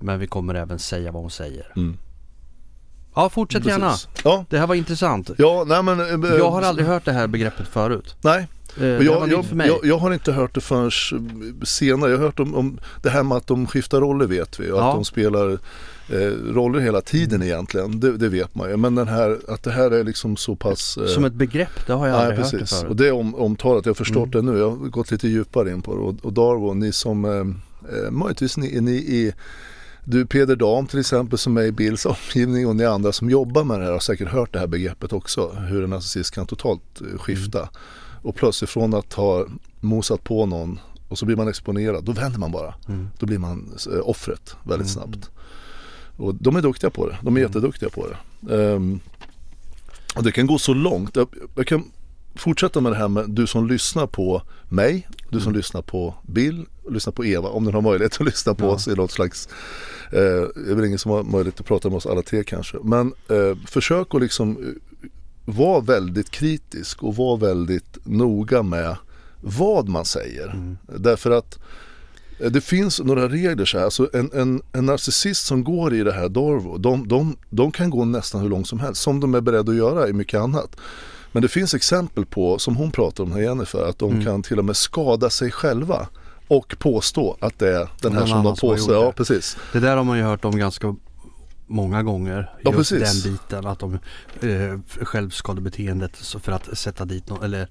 Men 0.00 0.18
vi 0.20 0.26
kommer 0.26 0.54
även 0.54 0.78
säga 0.78 1.12
vad 1.12 1.22
hon 1.22 1.30
säger. 1.30 1.72
Mm. 1.76 1.96
Ja, 3.16 3.28
fortsätt 3.28 3.66
gärna. 3.66 3.90
Precis. 3.90 4.08
Ja, 4.24 4.44
Det 4.50 4.58
här 4.58 4.66
var 4.66 4.74
intressant. 4.74 5.30
ja 5.38 5.64
nej 5.66 5.82
men... 5.82 6.00
eh, 6.24 6.30
Jag 6.38 6.50
har 6.50 6.62
aldrig 6.62 6.86
hört 6.88 7.04
det 7.04 7.12
här 7.12 7.26
begreppet 7.26 7.68
förut. 7.68 8.14
Nej, 8.20 8.48
Eh, 8.80 8.86
jag, 8.86 9.28
jag, 9.32 9.44
för 9.44 9.56
mig. 9.56 9.66
jag, 9.68 9.78
jag 9.82 9.98
har 9.98 10.12
inte 10.12 10.32
hört 10.32 10.54
det 10.54 10.60
förrän 10.60 10.90
senare. 11.64 12.10
Jag 12.10 12.18
har 12.18 12.24
hört 12.24 12.40
om, 12.40 12.54
om 12.54 12.78
det 13.02 13.10
här 13.10 13.22
med 13.22 13.36
att 13.38 13.46
de 13.46 13.66
skiftar 13.66 14.00
roller 14.00 14.26
vet 14.26 14.60
vi. 14.60 14.70
Och 14.70 14.78
Ja. 14.78 14.88
Att 14.88 14.94
de 14.94 15.04
spelar 15.04 15.52
eh, 16.08 16.16
roller 16.54 16.80
hela 16.80 17.00
tiden 17.00 17.42
egentligen. 17.42 18.00
Det, 18.00 18.16
det 18.16 18.28
vet 18.28 18.54
man 18.54 18.70
ju. 18.70 18.76
Men 18.76 18.94
den 18.94 19.08
här, 19.08 19.38
att 19.48 19.62
det 19.62 19.70
här 19.70 19.90
är 19.90 20.04
liksom 20.04 20.36
så 20.36 20.56
pass... 20.56 20.96
eh, 20.96 21.06
Som 21.06 21.24
ett 21.24 21.32
begrepp, 21.32 21.86
det 21.86 21.92
har 21.92 22.06
jag 22.06 22.14
Nej, 22.16 22.22
aldrig 22.26 22.38
hört 22.44 22.50
det 22.52 22.58
precis. 22.58 22.78
förut. 22.78 22.90
Och 22.90 22.96
det 22.96 23.06
är 23.08 23.12
om, 23.12 23.34
omtalat, 23.34 23.86
jag 23.86 23.90
har 23.90 23.94
förstått 23.94 24.34
Mm. 24.34 24.46
det 24.46 24.52
nu. 24.52 24.58
Jag 24.58 24.70
har 24.70 24.76
gått 24.76 25.10
lite 25.10 25.28
djupare 25.28 25.70
in 25.70 25.82
på 25.82 25.94
det. 25.94 26.00
Och, 26.00 26.14
och 26.22 26.32
Darwo, 26.32 26.74
ni 26.74 26.92
som, 26.92 27.24
eh, 27.24 27.30
eh, 28.04 28.10
möjligtvis 28.10 28.56
ni, 28.56 28.80
ni 28.80 28.92
i 28.92 29.32
du 30.08 30.26
Peder 30.26 30.56
Dam 30.56 30.86
till 30.86 31.00
exempel 31.00 31.38
som 31.38 31.56
är 31.56 31.62
i 31.62 31.72
Bills 31.72 32.06
omgivning 32.06 32.66
och 32.66 32.76
ni 32.76 32.84
andra 32.84 33.12
som 33.12 33.30
jobbar 33.30 33.64
med 33.64 33.78
det 33.80 33.84
här 33.84 33.92
har 33.92 33.98
säkert 34.00 34.28
hört 34.28 34.52
det 34.52 34.58
här 34.58 34.66
begreppet 34.66 35.12
också. 35.12 35.48
Hur 35.52 35.84
en 35.84 35.90
narcissist 35.90 36.34
kan 36.34 36.46
totalt 36.46 37.00
eh, 37.00 37.18
skifta. 37.18 37.58
Mm. 37.58 37.70
Och 38.22 38.34
plötsligt 38.34 38.70
från 38.70 38.94
att 38.94 39.12
ha 39.12 39.46
mosat 39.80 40.24
på 40.24 40.46
någon 40.46 40.80
och 41.08 41.18
så 41.18 41.26
blir 41.26 41.36
man 41.36 41.48
exponerad, 41.48 42.04
då 42.04 42.12
vänder 42.12 42.38
man 42.38 42.52
bara. 42.52 42.74
Mm. 42.88 43.08
Då 43.18 43.26
blir 43.26 43.38
man 43.38 43.72
eh, 43.92 44.08
offret 44.08 44.56
väldigt 44.62 44.96
Mm. 44.96 45.10
snabbt. 45.12 45.30
Och 46.16 46.34
de 46.34 46.56
är 46.56 46.62
duktiga 46.62 46.90
på 46.90 47.06
det. 47.08 47.16
De 47.22 47.26
är 47.26 47.40
Mm. 47.40 47.42
jätteduktiga 47.42 47.88
på 47.90 48.06
det. 48.08 48.54
Ehm, 48.56 49.00
och 50.16 50.22
det 50.22 50.32
kan 50.32 50.46
gå 50.46 50.58
så 50.58 50.74
långt. 50.74 51.16
Jag, 51.16 51.28
jag 51.56 51.66
kan 51.66 51.84
fortsätta 52.36 52.80
med 52.80 52.92
det 52.92 52.96
här 52.98 53.08
med 53.08 53.30
du 53.30 53.46
som 53.46 53.68
lyssnar 53.68 54.06
på 54.06 54.42
mig, 54.68 55.08
du 55.30 55.40
som 55.40 55.48
Mm. 55.48 55.56
lyssnar 55.56 55.82
på 55.82 56.14
Bill, 56.22 56.66
lyssnar 56.90 57.12
på 57.12 57.24
Eva 57.24 57.48
om 57.48 57.64
den 57.64 57.74
har 57.74 57.80
möjlighet 57.80 58.14
att 58.20 58.26
lyssna 58.26 58.54
på 58.54 58.64
Ja. 58.64 58.70
oss 58.70 58.88
i 58.88 58.94
något 58.94 59.10
slags 59.12 59.48
eh, 60.12 60.18
Det 60.64 60.70
är 60.70 60.74
väl 60.74 60.84
ingen 60.84 60.98
som 60.98 61.10
har 61.10 61.22
möjlighet 61.22 61.60
att 61.60 61.66
prata 61.66 61.88
med 61.88 61.96
oss 61.96 62.06
alla 62.06 62.22
tre 62.22 62.44
kanske. 62.44 62.76
Men 62.82 63.12
eh, 63.28 63.56
försök 63.66 64.14
att 64.14 64.20
liksom 64.20 64.50
eh, 64.50 65.08
vara 65.44 65.80
väldigt 65.80 66.30
kritisk 66.30 67.02
och 67.02 67.16
vara 67.16 67.36
väldigt 67.36 67.98
noga 68.04 68.62
med 68.62 68.96
vad 69.40 69.88
man 69.88 70.04
säger. 70.04 70.50
Mm. 70.50 70.76
Därför 70.98 71.30
att 71.30 71.58
eh, 72.40 72.50
det 72.50 72.60
finns 72.60 73.00
några 73.00 73.28
regler 73.28 73.64
så 73.64 73.78
här. 73.78 73.84
Alltså 73.84 74.08
en, 74.12 74.30
en, 74.34 74.62
en 74.72 74.86
narcissist 74.86 75.46
som 75.46 75.64
går 75.64 75.94
i 75.94 76.02
det 76.04 76.12
här 76.12 76.28
Dorvo, 76.28 76.78
de, 76.78 77.08
de, 77.08 77.36
de 77.50 77.72
kan 77.72 77.90
gå 77.90 78.04
nästan 78.04 78.40
hur 78.40 78.48
långt 78.48 78.68
som 78.68 78.80
helst. 78.80 79.02
Som 79.02 79.20
de 79.20 79.34
är 79.34 79.40
beredda 79.40 79.72
att 79.72 79.78
göra 79.78 80.08
i 80.08 80.12
mycket 80.12 80.40
annat. 80.40 80.76
Men 81.36 81.42
det 81.42 81.48
finns 81.48 81.74
exempel 81.74 82.26
på, 82.26 82.58
som 82.58 82.76
hon 82.76 82.90
pratar 82.90 83.24
om 83.24 83.32
här 83.32 83.40
Jennifer, 83.40 83.88
att 83.88 83.98
de 83.98 84.10
Mm. 84.12 84.24
kan 84.24 84.42
till 84.42 84.58
och 84.58 84.64
med 84.64 84.76
skada 84.76 85.30
sig 85.30 85.50
själva. 85.50 86.08
Och 86.48 86.76
påstå 86.78 87.36
att 87.40 87.58
det 87.58 87.76
är 87.76 87.88
den 88.02 88.12
här 88.12 88.26
som 88.26 88.44
de 88.44 88.56
påstår. 88.56 88.94
Ja, 88.94 89.12
precis. 89.12 89.56
Det 89.72 89.80
där 89.80 89.96
har 89.96 90.04
man 90.04 90.18
ju 90.18 90.24
hört 90.24 90.44
om 90.44 90.58
ganska 90.58 90.94
många 91.66 92.02
gånger. 92.02 92.50
Ja, 92.62 92.72
just 92.72 92.90
precis. 92.90 93.22
den 93.22 93.32
biten. 93.32 93.66
Att 93.66 93.78
de 93.78 93.94
eh, 94.40 95.04
självskadebeteendet 95.04 96.16
för 96.16 96.52
att 96.52 96.78
sätta 96.78 97.04
dit 97.04 97.28
någon 97.28 97.42
eller 97.44 97.68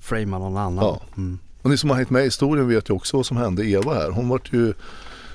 framea 0.00 0.38
någon 0.38 0.56
annan. 0.56 0.84
Ja. 0.84 1.00
Mm. 1.16 1.38
Och 1.62 1.70
ni 1.70 1.76
som 1.76 1.90
har 1.90 1.96
hängt 1.96 2.10
med 2.10 2.22
i 2.22 2.24
historien 2.24 2.68
vet 2.68 2.90
ju 2.90 2.94
också 2.94 3.16
vad 3.16 3.26
som 3.26 3.36
hände 3.36 3.64
Eva 3.66 3.94
här. 3.94 4.10
Hon 4.10 4.28
vart 4.28 4.52
ju 4.52 4.74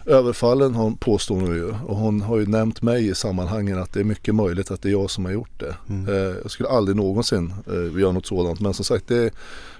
överfallen 0.05 0.75
hon 0.75 0.97
påstår 0.97 1.35
hon 1.35 1.55
ju. 1.55 1.65
Och 1.85 1.95
hon 1.95 2.21
har 2.21 2.37
ju 2.37 2.45
nämnt 2.45 2.81
mig 2.81 3.07
i 3.07 3.15
sammanhangen 3.15 3.79
att 3.79 3.93
det 3.93 3.99
är 3.99 4.03
mycket 4.03 4.35
möjligt 4.35 4.71
att 4.71 4.81
det 4.81 4.89
är 4.89 4.91
jag 4.91 5.09
som 5.11 5.25
har 5.25 5.31
gjort 5.31 5.59
det. 5.59 5.75
Mm. 5.89 6.07
Eh, 6.15 6.35
jag 6.41 6.51
skulle 6.51 6.69
aldrig 6.69 6.97
någonsin 6.97 7.53
eh, 7.67 7.99
göra 8.01 8.11
något 8.11 8.25
sådant. 8.25 8.59
Men 8.59 8.73
som 8.73 8.85
sagt, 8.85 9.07
det 9.07 9.17
är, 9.17 9.31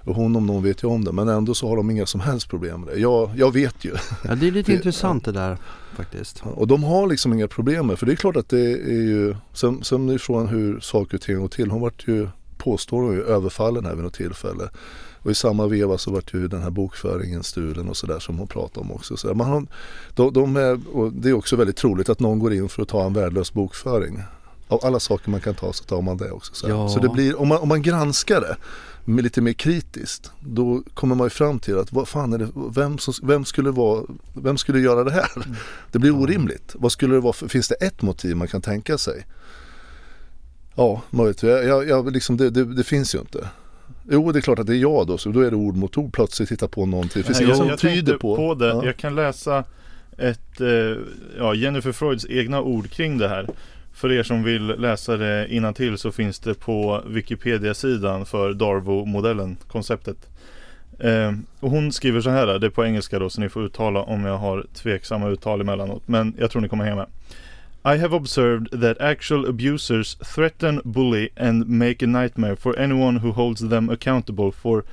och 0.04 0.16
hon 0.16 0.36
om 0.36 0.46
någon 0.46 0.64
vet 0.64 0.84
ju 0.84 0.88
om 0.88 1.04
det. 1.06 1.12
Men 1.12 1.28
ändå 1.30 1.54
så 1.54 1.68
har 1.70 1.78
de 1.78 1.92
inga 1.92 2.06
som 2.06 2.20
helst 2.22 2.50
problem 2.50 2.82
med 2.82 2.94
det. 2.94 3.00
Jag, 3.00 3.30
jag 3.36 3.54
vet 3.54 3.86
ju. 3.86 3.92
Ja, 4.24 4.36
det 4.36 4.48
är 4.48 4.52
lite 4.52 4.72
Det- 4.72 4.76
intressant 4.76 5.26
det 5.26 5.32
där 5.32 5.58
faktiskt. 5.96 6.44
Och 6.56 6.68
de 6.68 6.84
har 6.84 7.08
liksom 7.08 7.34
inga 7.34 7.48
problem 7.48 7.88
med. 7.88 8.00
För 8.00 8.06
det 8.06 8.12
är 8.12 8.16
klart 8.16 8.36
att 8.36 8.50
det 8.50 8.72
är 8.74 9.02
ju, 9.02 9.36
sen, 9.54 9.84
sen 9.84 10.10
ifrån 10.10 10.48
hur 10.48 10.80
saker 10.80 11.18
och 11.18 11.22
ting 11.22 11.40
går 11.40 11.48
till. 11.48 11.72
Hon 11.72 11.82
vart 11.82 12.08
ju, 12.08 12.28
påstår 12.58 13.02
hon 13.02 13.14
ju, 13.14 13.24
överfallen 13.24 13.86
här 13.86 13.96
vid 13.96 14.04
något 14.04 14.14
tillfälle. 14.14 14.70
Och 15.24 15.32
i 15.32 15.36
samma 15.36 15.68
veva 15.68 15.98
så 15.98 16.12
vart 16.12 16.34
ju 16.34 16.48
den 16.48 16.62
här 16.62 16.70
bokföringen 16.70 17.44
stulen 17.44 17.90
och 17.90 17.98
sådär 17.98 18.20
som 18.20 18.38
hon 18.38 18.48
pratar 18.48 18.82
om 18.82 18.92
också. 18.92 19.18
Så 19.18 19.34
man 19.34 19.48
har, 19.48 19.66
de, 20.16 20.34
de 20.34 20.56
är, 20.56 20.80
det 21.22 21.30
är 21.30 21.34
också 21.34 21.56
väldigt 21.56 21.78
troligt 21.78 22.10
att 22.10 22.20
någon 22.20 22.40
går 22.40 22.54
in 22.54 22.70
för 22.70 22.82
att 22.82 22.88
ta 22.88 23.06
en 23.06 23.14
värdelös 23.14 23.54
bokföring. 23.54 24.24
Av 24.68 24.86
alla 24.86 25.00
saker 25.00 25.30
man 25.30 25.42
kan 25.42 25.56
ta 25.56 25.74
så 25.74 25.84
tar 25.84 26.02
man 26.02 26.18
det 26.18 26.32
också. 26.32 26.54
Så. 26.54 26.70
Ja. 26.70 26.90
så 26.90 27.00
det 27.00 27.10
blir, 27.10 27.40
om 27.40 27.48
man, 27.48 27.58
om 27.58 27.68
man 27.68 27.82
granskar 27.82 28.42
det 28.42 28.56
med 29.06 29.24
lite 29.24 29.42
mer 29.42 29.54
kritiskt 29.54 30.32
då 30.40 30.84
kommer 30.94 31.16
man 31.16 31.26
ju 31.26 31.30
fram 31.30 31.60
till 31.60 31.78
att 31.78 31.92
vad 31.92 32.08
fan 32.08 32.34
är 32.34 32.38
det, 32.38 32.48
vem, 32.76 32.98
som, 32.98 33.14
vem, 33.24 33.46
skulle, 33.46 33.72
vara, 33.72 34.04
vem 34.34 34.58
skulle 34.58 34.80
göra 34.80 35.04
det 35.04 35.12
här? 35.12 35.32
Det 35.92 36.00
blir 36.00 36.16
orimligt. 36.16 36.72
Vad 36.74 36.92
skulle 36.92 37.14
det 37.14 37.20
vara 37.20 37.34
för, 37.34 37.48
finns 37.48 37.68
det 37.68 37.76
ett 37.76 38.02
motiv 38.02 38.36
man 38.36 38.48
kan 38.48 38.62
tänka 38.62 38.98
sig? 38.98 39.26
Ja, 40.76 41.02
möjligt. 41.10 41.44
Jag, 41.44 41.66
jag, 41.66 41.88
jag, 41.88 42.12
liksom 42.12 42.38
det, 42.38 42.50
det, 42.50 42.66
det 42.76 42.84
finns 42.84 43.16
ju 43.16 43.20
inte. 43.20 43.50
Jo, 44.10 44.32
det 44.32 44.40
är 44.40 44.42
klart 44.42 44.60
att 44.60 44.68
det 44.68 44.76
är 44.76 44.82
jag 44.82 45.08
då, 45.08 45.18
så 45.18 45.30
då 45.30 45.40
är 45.40 45.52
det 45.52 45.58
ord 45.58 45.76
mot 45.76 45.98
ord 45.98 46.14
plötsligt 46.14 46.52
hitta 46.52 46.68
på 46.68 46.86
någonting. 46.86 47.22
Det 47.22 47.28
finns 47.28 47.42
inget 47.42 47.58
som 47.58 47.68
jag 47.68 47.80
tyder 47.80 48.18
på. 48.18 48.36
på 48.36 48.54
det. 48.54 48.68
Ja. 48.68 48.86
Jag 48.86 48.98
kan 48.98 49.16
läsa 49.16 49.64
ett, 50.18 50.62
eh, 50.62 50.98
ja, 51.38 51.54
Jennifer 51.54 51.92
Freuds 51.92 52.26
egna 52.30 52.62
ord 52.62 52.90
kring 52.90 53.18
det 53.18 53.28
här. 53.28 53.48
För 53.94 54.12
er 54.12 54.24
som 54.24 54.44
vill 54.44 54.68
läsa 54.68 55.18
det 55.18 55.74
till 55.76 55.98
så 55.98 56.12
finns 56.12 56.40
det 56.40 56.54
på 56.54 57.02
Wikipedia-sidan 57.08 58.26
för 58.26 58.54
Darvo-modellen, 58.54 59.58
konceptet. 59.68 60.18
Eh, 61.00 61.32
och 61.60 61.70
hon 61.70 61.92
skriver 61.92 62.22
så 62.22 62.30
här, 62.30 62.60
det 62.60 62.68
är 62.68 62.70
på 62.70 62.86
engelska 62.86 63.20
då 63.20 63.30
så 63.30 63.42
ni 63.42 63.50
får 63.50 63.64
uttala 63.66 64.00
om 64.00 64.26
jag 64.26 64.38
har 64.38 64.66
tveksamma 64.74 65.30
uttal 65.30 65.62
emellanåt. 65.62 66.08
Men 66.08 66.36
jag 66.40 66.52
tror 66.52 66.62
ni 66.62 66.70
kommer 66.70 66.84
hänga 66.84 66.96
med. 66.96 67.08
I 67.86 67.98
have 67.98 68.14
observed 68.14 68.70
that 68.72 69.02
actual 69.02 69.46
abusers 69.46 70.16
threaten, 70.24 70.82
bully 70.86 71.32
and 71.36 71.68
make 71.68 72.02
a 72.02 72.08
nightmare 72.08 72.56
for 72.56 72.78
anyone 72.80 73.18
who 73.18 73.34
holds 73.34 73.60
them 73.60 73.90
accountable 73.90 74.54
for 74.54 74.86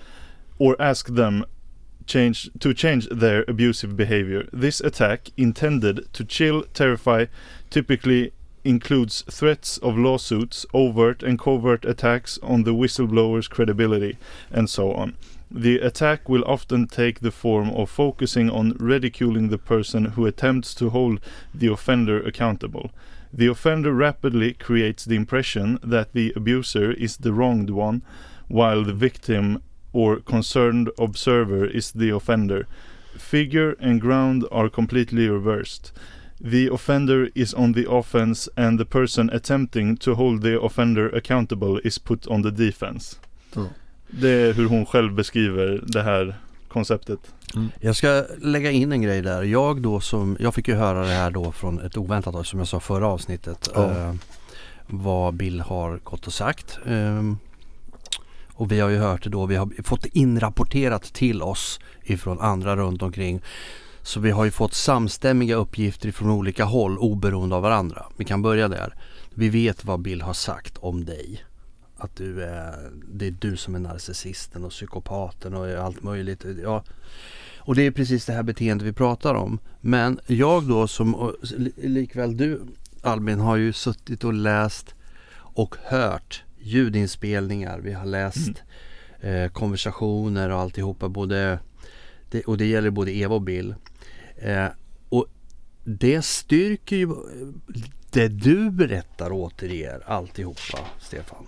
or 0.58 0.74
ask 0.80 1.06
them 1.06 1.44
change 2.06 2.50
to 2.58 2.74
change 2.74 3.08
their 3.08 3.44
abusive 3.46 3.96
behavior. 3.96 4.48
This 4.52 4.80
attack, 4.80 5.30
intended 5.36 6.12
to 6.14 6.24
chill, 6.24 6.64
terrify, 6.74 7.26
typically 7.70 8.32
includes 8.64 9.22
threats 9.30 9.78
of 9.78 9.96
lawsuits, 9.96 10.66
overt 10.74 11.22
and 11.22 11.38
covert 11.38 11.84
attacks 11.84 12.40
on 12.42 12.64
the 12.64 12.74
whistleblower's 12.74 13.46
credibility, 13.46 14.18
and 14.50 14.68
so 14.68 14.92
on. 14.92 15.16
The 15.50 15.78
attack 15.80 16.28
will 16.28 16.44
often 16.46 16.86
take 16.86 17.20
the 17.20 17.32
form 17.32 17.70
of 17.70 17.90
focusing 17.90 18.48
on 18.48 18.76
ridiculing 18.78 19.48
the 19.48 19.58
person 19.58 20.04
who 20.06 20.24
attempts 20.24 20.74
to 20.74 20.90
hold 20.90 21.20
the 21.52 21.66
offender 21.66 22.22
accountable. 22.22 22.90
The 23.32 23.48
offender 23.48 23.92
rapidly 23.92 24.52
creates 24.54 25.04
the 25.04 25.16
impression 25.16 25.78
that 25.82 26.12
the 26.12 26.32
abuser 26.36 26.92
is 26.92 27.16
the 27.16 27.32
wronged 27.32 27.70
one, 27.70 28.02
while 28.48 28.84
the 28.84 28.92
victim 28.92 29.62
or 29.92 30.20
concerned 30.20 30.90
observer 30.98 31.64
is 31.64 31.92
the 31.92 32.10
offender. 32.10 32.66
Figure 33.16 33.72
and 33.80 34.00
ground 34.00 34.46
are 34.52 34.68
completely 34.68 35.28
reversed. 35.28 35.92
The 36.40 36.68
offender 36.72 37.28
is 37.34 37.52
on 37.54 37.72
the 37.72 37.90
offense 37.90 38.48
and 38.56 38.78
the 38.78 38.84
person 38.84 39.28
attempting 39.30 39.96
to 39.98 40.14
hold 40.14 40.42
the 40.42 40.60
offender 40.60 41.08
accountable 41.08 41.78
is 41.84 41.98
put 41.98 42.26
on 42.28 42.42
the 42.42 42.52
defense. 42.52 43.18
Ja. 43.54 43.70
Det 44.10 44.30
är 44.30 44.52
hur 44.52 44.68
hon 44.68 44.86
själv 44.86 45.14
beskriver 45.14 45.80
det 45.86 46.02
här 46.02 46.36
konceptet. 46.68 47.18
Jag 47.80 47.96
ska 47.96 48.24
lägga 48.38 48.70
in 48.70 48.92
en 48.92 49.02
grej 49.02 49.22
där. 49.22 49.42
Jag 49.42 49.82
då 49.82 50.00
som, 50.00 50.36
jag 50.40 50.54
fick 50.54 50.68
ju 50.68 50.74
höra 50.74 51.00
det 51.00 51.12
här 51.12 51.30
då 51.30 51.52
från 51.52 51.80
ett 51.80 51.96
oväntat 51.96 52.34
håll 52.34 52.44
som 52.44 52.58
jag 52.58 52.68
sa 52.68 52.80
förra 52.80 53.06
avsnittet. 53.06 53.70
Ja. 53.74 53.90
Eh, 53.90 54.14
vad 54.86 55.34
Bill 55.34 55.60
har 55.60 55.98
gått 55.98 56.26
och 56.26 56.32
sagt. 56.32 56.78
Ehm, 56.86 57.38
och 58.54 58.72
vi 58.72 58.80
har 58.80 58.88
ju 58.88 58.98
hört 58.98 59.24
det 59.24 59.30
då, 59.30 59.46
vi 59.46 59.56
har 59.56 59.82
fått 59.82 60.06
inrapporterat 60.06 61.02
till 61.02 61.42
oss 61.42 61.80
ifrån 62.02 62.40
andra 62.40 62.76
runt 62.76 63.02
omkring. 63.02 63.42
Så 64.02 64.20
vi 64.20 64.30
har 64.30 64.44
ju 64.44 64.50
fått 64.50 64.74
samstämmiga 64.74 65.56
uppgifter 65.56 66.10
från 66.10 66.30
olika 66.30 66.64
håll 66.64 66.98
oberoende 66.98 67.56
av 67.56 67.62
varandra. 67.62 68.06
Vi 68.16 68.24
kan 68.24 68.42
börja 68.42 68.68
där. 68.68 68.94
Vi 69.34 69.48
vet 69.48 69.84
vad 69.84 70.00
Bill 70.00 70.22
har 70.22 70.32
sagt 70.32 70.78
om 70.78 71.04
dig. 71.04 71.44
Att 72.00 72.16
du 72.16 72.44
är, 72.44 72.90
det 73.12 73.26
är 73.26 73.34
du 73.38 73.56
som 73.56 73.74
är 73.74 73.78
narcissisten 73.78 74.64
och 74.64 74.70
psykopaten 74.70 75.54
och 75.54 75.68
allt 75.68 76.02
möjligt. 76.02 76.44
Ja. 76.62 76.84
Och 77.58 77.74
det 77.74 77.82
är 77.82 77.90
precis 77.90 78.26
det 78.26 78.32
här 78.32 78.42
beteendet 78.42 78.86
vi 78.86 78.92
pratar 78.92 79.34
om. 79.34 79.58
Men 79.80 80.20
jag 80.26 80.68
då 80.68 80.88
som, 80.88 81.34
likväl 81.76 82.36
du 82.36 82.60
Albin 83.02 83.40
har 83.40 83.56
ju 83.56 83.72
suttit 83.72 84.24
och 84.24 84.34
läst 84.34 84.94
och 85.36 85.76
hört 85.82 86.44
ljudinspelningar. 86.58 87.80
Vi 87.80 87.92
har 87.92 88.06
läst 88.06 88.62
eh, 89.20 89.48
konversationer 89.52 90.50
och 90.50 90.58
alltihopa. 90.58 91.08
Både, 91.08 91.58
det, 92.30 92.42
och 92.42 92.58
det 92.58 92.66
gäller 92.66 92.90
både 92.90 93.12
Eva 93.12 93.34
och 93.34 93.42
Bill. 93.42 93.74
Eh, 94.36 94.66
och 95.08 95.26
det 95.84 96.22
styrker 96.22 96.96
ju 96.96 97.04
eh, 97.04 97.48
det 98.10 98.28
du 98.28 98.70
berättar 98.70 99.32
återger 99.32 100.02
alltihopa, 100.06 100.78
Stefan. 101.00 101.46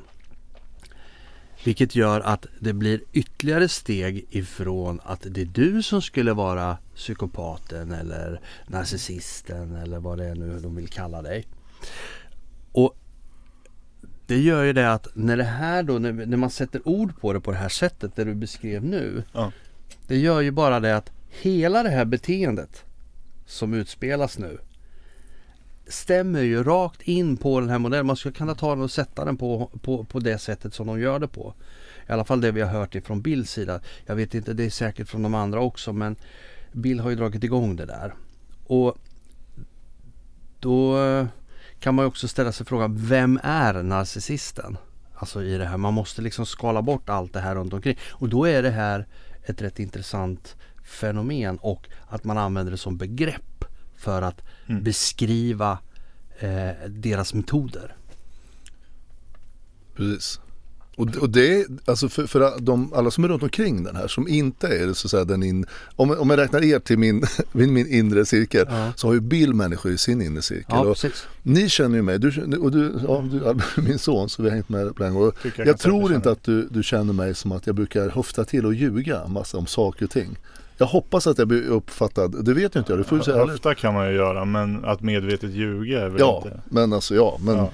Vilket 1.65 1.95
gör 1.95 2.21
att 2.21 2.47
det 2.61 2.73
blir 2.73 3.01
ytterligare 3.13 3.69
steg 3.69 4.27
ifrån 4.31 5.01
att 5.05 5.27
det 5.31 5.41
är 5.41 5.45
du 5.45 5.83
som 5.83 6.03
skulle 6.03 6.33
vara 6.33 6.79
psykopaten 6.95 7.93
eller 7.93 8.41
narcissisten 8.67 9.77
eller 9.77 9.99
vad 9.99 10.19
det 10.19 10.25
är 10.25 10.35
nu 10.35 10.61
de 10.61 10.77
vill 10.77 10.89
kalla 10.89 11.23
dig. 11.23 11.47
Och 12.73 12.97
det 14.27 14.39
gör 14.39 14.63
ju 14.63 14.73
det 14.73 14.93
att 14.93 15.09
när 15.15 15.37
det 15.37 15.45
här 15.45 15.83
då, 15.83 15.99
när, 15.99 16.37
man 16.37 16.51
sätter 16.51 16.89
ord 16.89 17.21
på 17.21 17.33
det 17.33 17.41
på 17.41 17.51
det 17.51 17.57
här 17.57 17.69
sättet 17.69 18.17
det 18.17 18.25
du 18.25 18.35
beskrev 18.35 18.85
nu. 18.85 19.25
Ja. 19.33 19.53
Det 20.07 20.19
gör 20.19 20.41
ju 20.41 20.51
bara 20.51 20.81
det 20.81 20.97
att 20.97 21.11
hela 21.29 21.83
det 21.83 21.91
här 21.91 22.05
beteendet 22.05 22.85
som 23.47 23.75
utspelas 23.75 24.39
nu 24.39 24.59
stämmer 25.87 26.41
ju 26.41 26.63
rakt 26.63 27.03
in 27.03 27.37
på 27.37 27.61
den 27.61 27.69
här 27.69 27.79
modellen. 27.79 28.07
Man 28.07 28.17
skulle 28.17 28.35
kunna 28.35 28.55
ta 28.55 28.71
den 28.75 28.85
och 28.85 28.91
sätta 28.91 29.25
den 29.25 29.37
på, 29.37 29.71
på, 29.83 30.05
på 30.05 30.19
det 30.19 30.39
sättet 30.39 30.75
som 30.75 30.87
de 30.87 31.01
gör 31.01 31.19
det 31.19 31.29
på. 31.29 31.55
I 32.09 32.13
alla 32.13 32.25
fall 32.25 32.41
det 32.41 32.53
vi 32.53 32.61
har 32.61 32.69
hört 32.69 32.95
ifrån 32.95 33.23
Bills 33.23 33.51
sida. 33.51 33.81
Jag 34.07 34.17
vet 34.17 34.35
inte, 34.35 34.53
det 34.53 34.65
är 34.65 34.71
säkert 34.71 35.09
från 35.09 35.23
de 35.23 35.35
andra 35.35 35.61
också 35.61 35.93
men 35.93 36.17
Bill 36.73 37.01
har 37.01 37.11
ju 37.11 37.17
dragit 37.17 37.45
igång 37.45 37.77
det 37.77 37.87
där. 37.87 38.15
Och 38.67 38.99
då 40.61 40.97
kan 41.81 41.95
man 41.95 42.03
ju 42.03 42.07
också 42.07 42.29
ställa 42.29 42.53
sig 42.53 42.67
frågan, 42.67 42.97
vem 43.07 43.41
är 43.43 43.83
narcissisten? 43.83 44.77
Alltså 45.15 45.43
i 45.43 45.59
det 45.59 45.65
här, 45.65 45.77
man 45.77 45.95
måste 45.95 46.23
liksom 46.23 46.47
skala 46.47 46.83
bort 46.83 47.09
allt 47.09 47.33
det 47.33 47.41
här 47.41 47.55
runt 47.55 47.73
omkring. 47.73 47.99
Och 48.11 48.29
då 48.29 48.45
är 48.45 48.63
det 48.63 48.71
här 48.71 49.07
ett 49.45 49.63
rätt 49.63 49.79
intressant 49.79 50.57
fenomen 50.85 51.59
och 51.59 51.89
att 52.09 52.25
man 52.25 52.39
använder 52.39 52.71
det 52.71 52.79
som 52.79 52.97
begrepp 52.97 53.52
för 54.03 54.23
att 54.23 54.41
Mm. 54.67 54.85
beskriva 54.85 55.79
eh, 56.39 56.89
deras 56.89 57.35
metoder. 57.35 57.97
Precis. 59.97 60.41
Och, 60.97 61.17
och 61.17 61.31
det 61.31 61.61
är, 61.61 61.67
alltså 61.85 62.09
för, 62.09 62.27
för 62.27 62.61
de, 62.61 62.93
alla 62.95 63.11
som 63.11 63.25
är 63.25 63.29
runt 63.29 63.43
omkring 63.43 63.85
den 63.85 63.97
här 63.97 64.09
som 64.09 64.29
inte 64.29 64.67
är 64.69 64.93
så 64.93 65.07
att 65.07 65.11
säga 65.11 65.25
den 65.25 65.43
in, 65.43 65.67
om, 65.97 66.11
om 66.11 66.31
jag 66.31 66.39
räknar 66.39 66.65
er 66.65 66.79
till 66.79 66.99
min, 66.99 67.25
min, 67.53 67.73
min 67.73 67.87
inre 67.87 68.25
cirkel 68.27 68.67
Ja. 68.71 68.93
så 68.97 69.07
har 69.07 69.15
ju 69.15 69.21
Bill 69.21 69.55
människor 69.55 69.93
i 69.93 69.99
sin 69.99 70.23
inre 70.23 70.43
cirkel. 70.43 70.65
Ja, 70.69 70.95
ni 71.43 71.69
känner 71.69 71.97
ju 71.97 72.03
mig, 72.03 72.19
du, 72.19 72.57
och 72.59 72.71
du, 72.71 72.95
ja, 73.09 73.25
du 73.31 73.45
är 73.45 73.81
min 73.89 73.99
son 73.99 74.29
så 74.29 74.43
vi 74.43 74.49
har 74.49 74.55
hängt 74.57 74.69
med 74.69 74.97
på 74.97 75.05
en 75.05 75.15
gång. 75.15 75.33
Jag, 75.43 75.55
säga 75.55 75.75
tror 75.79 76.11
jag 76.11 76.19
inte 76.19 76.31
att 76.31 76.43
du, 76.43 76.69
du 76.71 76.83
känner 76.83 77.13
mig 77.13 77.35
som 77.35 77.53
att 77.53 77.67
jag 77.67 77.77
brukar 77.77 78.09
höfta 78.11 78.45
till 78.45 78.67
och 78.67 78.75
ljuga 78.75 79.29
massa 79.29 79.59
om 79.59 79.67
saker 79.67 80.05
och 80.05 80.11
ting. 80.11 80.39
Jag 80.83 80.87
hoppas 80.87 81.27
att 81.27 81.39
jag 81.39 81.49
blir 81.49 81.69
uppfattad, 81.69 82.45
det 82.45 82.55
vet 82.55 82.77
ju 82.77 82.79
inte 82.79 82.93
jag, 82.93 82.99
det 83.01 83.05
får 83.05 83.21
säga 83.21 83.37
ärligt. 83.43 83.55
Ofta 83.55 83.75
kan 83.75 83.95
man 83.95 84.09
ju 84.09 84.15
göra 84.15 84.45
men 84.45 84.85
att 84.85 85.01
medvetet 85.01 85.51
ljuga 85.51 86.01
är 86.05 86.09
väl 86.09 86.21
Ja, 86.21 86.43
inte... 86.45 86.61
men 86.69 86.93
alltså 86.93 87.15
ja, 87.15 87.39
men 87.41 87.57
Ja. 87.57 87.71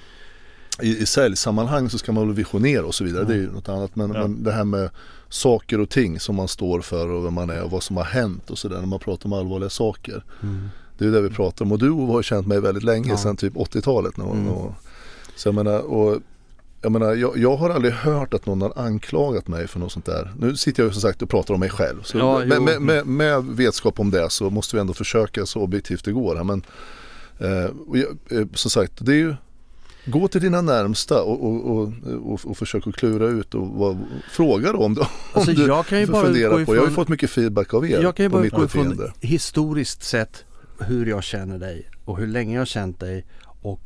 i, 0.82 0.98
i 1.02 1.06
säljsammanhang 1.06 1.90
så 1.90 1.98
ska 1.98 2.12
man 2.12 2.26
väl 2.26 2.36
visionera 2.36 2.84
och 2.86 2.94
så 2.94 3.04
vidare, 3.04 3.24
det 3.24 3.32
är 3.32 3.36
ju 3.38 3.50
något 3.52 3.68
annat. 3.68 3.96
Men, 3.96 4.12
Ja. 4.14 4.20
men 4.20 4.42
det 4.42 4.52
här 4.52 4.64
med 4.64 4.90
saker 5.28 5.80
och 5.80 5.90
ting 5.90 6.20
som 6.20 6.34
man 6.36 6.48
står 6.48 6.80
för 6.80 7.08
och 7.10 7.24
vem 7.24 7.34
man 7.34 7.50
är 7.50 7.62
och 7.62 7.70
vad 7.70 7.82
som 7.82 7.96
har 7.96 8.04
hänt 8.04 8.50
och 8.50 8.58
sådär 8.58 8.78
när 8.78 8.86
man 8.86 8.98
pratar 8.98 9.26
om 9.26 9.32
allvarliga 9.32 9.70
saker. 9.70 10.24
Mm. 10.42 10.68
Det 10.98 11.04
är 11.06 11.10
det 11.10 11.20
vi 11.20 11.30
pratar 11.30 11.64
om 11.64 11.72
och 11.72 11.78
du 11.78 11.90
har 11.90 12.22
känt 12.22 12.46
mig 12.46 12.60
väldigt 12.60 12.84
länge, 12.84 13.10
Ja. 13.10 13.16
sedan 13.16 13.36
typ 13.36 13.54
80-talet. 13.56 14.16
När, 14.16 14.24
Mm. 14.24 14.48
och, 14.48 14.72
så 15.36 15.48
jag 15.48 15.54
menar, 15.54 15.80
och, 15.80 16.18
jag, 16.82 16.92
menar 16.92 17.14
jag, 17.14 17.38
jag 17.38 17.56
har 17.56 17.70
aldrig 17.70 17.92
hört 17.94 18.34
att 18.34 18.46
någon 18.46 18.62
har 18.62 18.72
anklagat 18.76 19.48
mig 19.48 19.66
för 19.68 19.78
något 19.80 19.92
sånt 19.92 20.06
där. 20.06 20.32
Nu 20.38 20.56
sitter 20.56 20.82
jag 20.82 20.88
ju 20.88 20.92
som 20.92 21.02
sagt 21.02 21.22
och 21.22 21.30
pratar 21.30 21.54
om 21.54 21.60
mig 21.60 21.70
själv. 21.70 22.02
Så 22.02 22.18
Ja, 22.18 22.38
med, 22.38 22.62
med, 22.62 22.82
med, 22.82 23.06
med 23.06 23.44
vetskap 23.44 24.00
om 24.00 24.10
det 24.10 24.30
så 24.30 24.50
måste 24.50 24.76
vi 24.76 24.80
ändå 24.80 24.94
försöka 24.94 25.46
så 25.46 25.60
objektivt 25.60 26.04
det 26.04 26.12
går. 26.12 26.44
Men 26.44 26.62
eh, 27.38 27.70
jag, 27.92 28.40
eh, 28.40 28.46
som 28.54 28.70
sagt, 28.70 28.92
det 29.06 29.12
är 29.12 29.16
ju 29.16 29.34
Gå 30.04 30.28
till 30.28 30.40
dina 30.40 30.60
närmsta 30.60 31.22
och, 31.22 31.44
och, 31.44 31.70
och, 31.70 31.92
och, 32.32 32.40
och 32.44 32.56
försök 32.56 32.86
att 32.86 32.96
klura 32.96 33.26
ut 33.26 33.54
och 33.54 33.68
vad, 33.68 33.98
fråga 34.30 34.72
då 34.72 34.78
om 34.78 34.84
om 34.98 35.06
Alltså, 35.32 35.52
du 35.52 35.66
jag 35.66 35.86
kan 35.86 36.00
ju 36.00 36.06
bara 36.06 36.24
funderar 36.24 36.50
på. 36.50 36.60
Jag 36.60 36.66
har 36.66 36.74
ju 36.74 36.80
ifrån- 36.80 36.94
fått 36.94 37.08
mycket 37.08 37.30
feedback 37.30 37.74
av 37.74 37.86
er 37.90 38.02
Jag 38.02 38.16
kan 38.16 38.24
ju 38.24 38.28
bara 38.28 38.44
utgå 38.44 38.64
ifrån 38.64 39.10
historiskt 39.20 40.02
sett 40.02 40.44
hur 40.78 41.06
jag 41.06 41.24
känner 41.24 41.58
dig 41.58 41.90
och 42.04 42.18
hur 42.18 42.26
länge 42.26 42.54
jag 42.54 42.60
har 42.60 42.66
känt 42.66 43.00
dig 43.00 43.26
och 43.62 43.80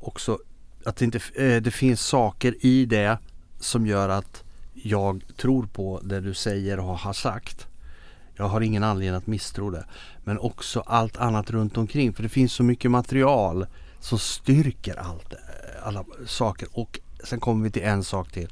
också 0.00 0.38
att 0.86 0.96
det, 0.96 1.04
inte, 1.04 1.20
eh, 1.34 1.62
det 1.62 1.70
finns 1.70 2.00
saker 2.00 2.54
i 2.60 2.86
det 2.86 3.18
som 3.60 3.86
gör 3.86 4.08
att 4.08 4.44
jag 4.74 5.24
tror 5.36 5.66
på 5.66 6.00
det 6.04 6.20
du 6.20 6.34
säger 6.34 6.78
och 6.78 6.98
har 6.98 7.12
sagt. 7.12 7.66
Jag 8.34 8.44
har 8.44 8.60
ingen 8.60 8.82
anledning 8.82 9.16
att 9.16 9.26
misstro 9.26 9.70
det. 9.70 9.86
Men 10.24 10.38
också 10.38 10.80
allt 10.80 11.16
annat 11.16 11.50
runt 11.50 11.76
omkring 11.76 12.12
för 12.12 12.22
det 12.22 12.28
finns 12.28 12.52
så 12.52 12.62
mycket 12.62 12.90
material 12.90 13.66
som 14.00 14.18
styrker 14.18 14.96
allt, 14.96 15.32
eh, 15.32 15.38
alla 15.86 16.04
saker. 16.26 16.68
Och 16.72 17.00
sen 17.24 17.40
kommer 17.40 17.64
vi 17.64 17.70
till 17.70 17.82
en 17.82 18.04
sak 18.04 18.32
till. 18.32 18.48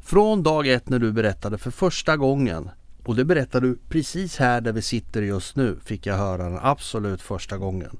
Från 0.00 0.42
dag 0.42 0.66
ett 0.66 0.88
när 0.88 0.98
du 0.98 1.12
berättade 1.12 1.58
för 1.58 1.70
första 1.70 2.16
gången 2.16 2.70
och 3.04 3.16
det 3.16 3.24
berättar 3.24 3.60
du 3.60 3.78
precis 3.88 4.36
här 4.36 4.60
där 4.60 4.72
vi 4.72 4.82
sitter 4.82 5.22
just 5.22 5.56
nu 5.56 5.78
fick 5.84 6.06
jag 6.06 6.16
höra 6.16 6.44
den 6.44 6.58
absolut 6.62 7.22
första 7.22 7.58
gången. 7.58 7.98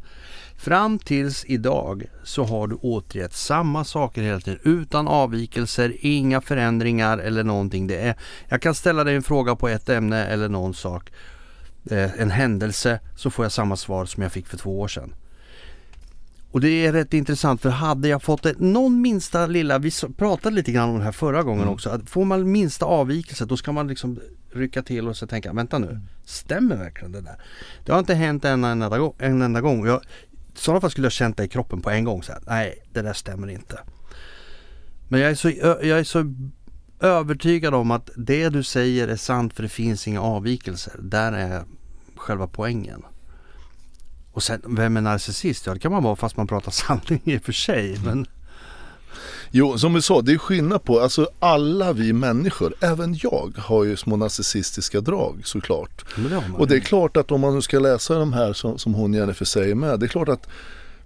Fram 0.62 0.98
tills 0.98 1.44
idag 1.44 2.04
så 2.24 2.44
har 2.44 2.66
du 2.66 2.74
återgett 2.74 3.34
samma 3.34 3.84
saker 3.84 4.22
hela 4.22 4.40
tiden 4.40 4.60
utan 4.62 5.08
avvikelser, 5.08 5.96
inga 6.00 6.40
förändringar 6.40 7.18
eller 7.18 7.44
någonting. 7.44 7.86
Det 7.86 7.96
är, 7.96 8.14
jag 8.48 8.62
kan 8.62 8.74
ställa 8.74 9.04
dig 9.04 9.16
en 9.16 9.22
fråga 9.22 9.56
på 9.56 9.68
ett 9.68 9.88
ämne 9.88 10.26
eller 10.26 10.48
någon 10.48 10.74
sak, 10.74 11.12
eh, 11.90 12.20
en 12.20 12.30
händelse, 12.30 13.00
så 13.16 13.30
får 13.30 13.44
jag 13.44 13.52
samma 13.52 13.76
svar 13.76 14.06
som 14.06 14.22
jag 14.22 14.32
fick 14.32 14.46
för 14.46 14.56
två 14.56 14.80
år 14.80 14.88
sedan. 14.88 15.14
Och 16.50 16.60
det 16.60 16.86
är 16.86 16.92
rätt 16.92 17.14
intressant 17.14 17.62
för 17.62 17.70
hade 17.70 18.08
jag 18.08 18.22
fått 18.22 18.46
ett, 18.46 18.60
någon 18.60 19.00
minsta 19.00 19.46
lilla, 19.46 19.78
vi 19.78 19.90
pratade 20.16 20.56
lite 20.56 20.72
grann 20.72 20.90
om 20.90 20.98
det 20.98 21.04
här 21.04 21.12
förra 21.12 21.42
gången 21.42 21.68
också, 21.68 21.90
att 21.90 22.10
får 22.10 22.24
man 22.24 22.52
minsta 22.52 22.86
avvikelse 22.86 23.44
då 23.44 23.56
ska 23.56 23.72
man 23.72 23.88
liksom 23.88 24.20
rycka 24.52 24.82
till 24.82 25.08
och 25.08 25.16
så 25.16 25.26
tänka, 25.26 25.52
vänta 25.52 25.78
nu, 25.78 26.00
stämmer 26.24 26.76
verkligen 26.76 27.12
det 27.12 27.20
där? 27.20 27.36
Det 27.84 27.92
har 27.92 27.98
inte 27.98 28.14
hänt 28.14 28.44
en 28.44 28.64
enda. 28.64 29.12
En 29.18 29.42
enda 29.42 29.60
gång. 29.60 29.86
Jag, 29.86 30.00
i 30.54 30.58
sådana 30.58 30.80
fall 30.80 30.90
skulle 30.90 31.04
jag 31.04 31.12
känt 31.12 31.36
det 31.36 31.44
i 31.44 31.48
kroppen 31.48 31.82
på 31.82 31.90
en 31.90 32.04
gång 32.04 32.22
så 32.22 32.32
här, 32.32 32.42
nej 32.46 32.82
det 32.92 33.02
där 33.02 33.12
stämmer 33.12 33.50
inte. 33.50 33.78
Men 35.08 35.20
jag 35.20 35.30
är 35.30 35.34
så, 35.34 35.50
jag 35.60 35.98
är 35.98 36.04
så 36.04 36.34
övertygad 37.00 37.74
om 37.74 37.90
att 37.90 38.10
det 38.16 38.48
du 38.48 38.62
säger 38.62 39.08
är 39.08 39.16
sant 39.16 39.54
för 39.54 39.62
det 39.62 39.68
finns 39.68 40.08
inga 40.08 40.20
avvikelser. 40.20 40.94
Där 40.98 41.32
är 41.32 41.64
själva 42.16 42.46
poängen. 42.46 43.02
Och 44.32 44.42
sen, 44.42 44.62
vem 44.66 44.96
är 44.96 45.00
narcissist? 45.00 45.66
Ja 45.66 45.74
det 45.74 45.80
kan 45.80 45.92
man 45.92 46.02
vara 46.02 46.16
fast 46.16 46.36
man 46.36 46.46
pratar 46.46 46.70
sanning 46.70 47.20
i 47.24 47.38
och 47.38 47.42
för 47.42 47.52
sig. 47.52 47.98
Men 48.04 48.26
Jo, 49.54 49.78
som 49.78 49.94
vi 49.94 50.02
sa, 50.02 50.20
det 50.20 50.32
är 50.32 50.38
skillnad 50.38 50.84
på, 50.84 51.00
alltså 51.00 51.28
alla 51.38 51.92
vi 51.92 52.12
människor, 52.12 52.74
även 52.80 53.18
jag 53.22 53.52
har 53.58 53.84
ju 53.84 53.96
små 53.96 54.16
narcissistiska 54.16 55.00
drag 55.00 55.40
såklart. 55.44 56.04
Det 56.16 56.42
Och 56.58 56.66
det 56.66 56.76
är 56.76 56.80
klart 56.80 57.16
att 57.16 57.30
om 57.30 57.40
man 57.40 57.54
nu 57.54 57.62
ska 57.62 57.78
läsa 57.78 58.18
de 58.18 58.32
här 58.32 58.52
som, 58.52 58.78
som 58.78 58.94
hon 58.94 59.14
Jennifer 59.14 59.44
säger 59.44 59.74
med, 59.74 60.00
det 60.00 60.06
är 60.06 60.08
klart 60.08 60.28
att 60.28 60.48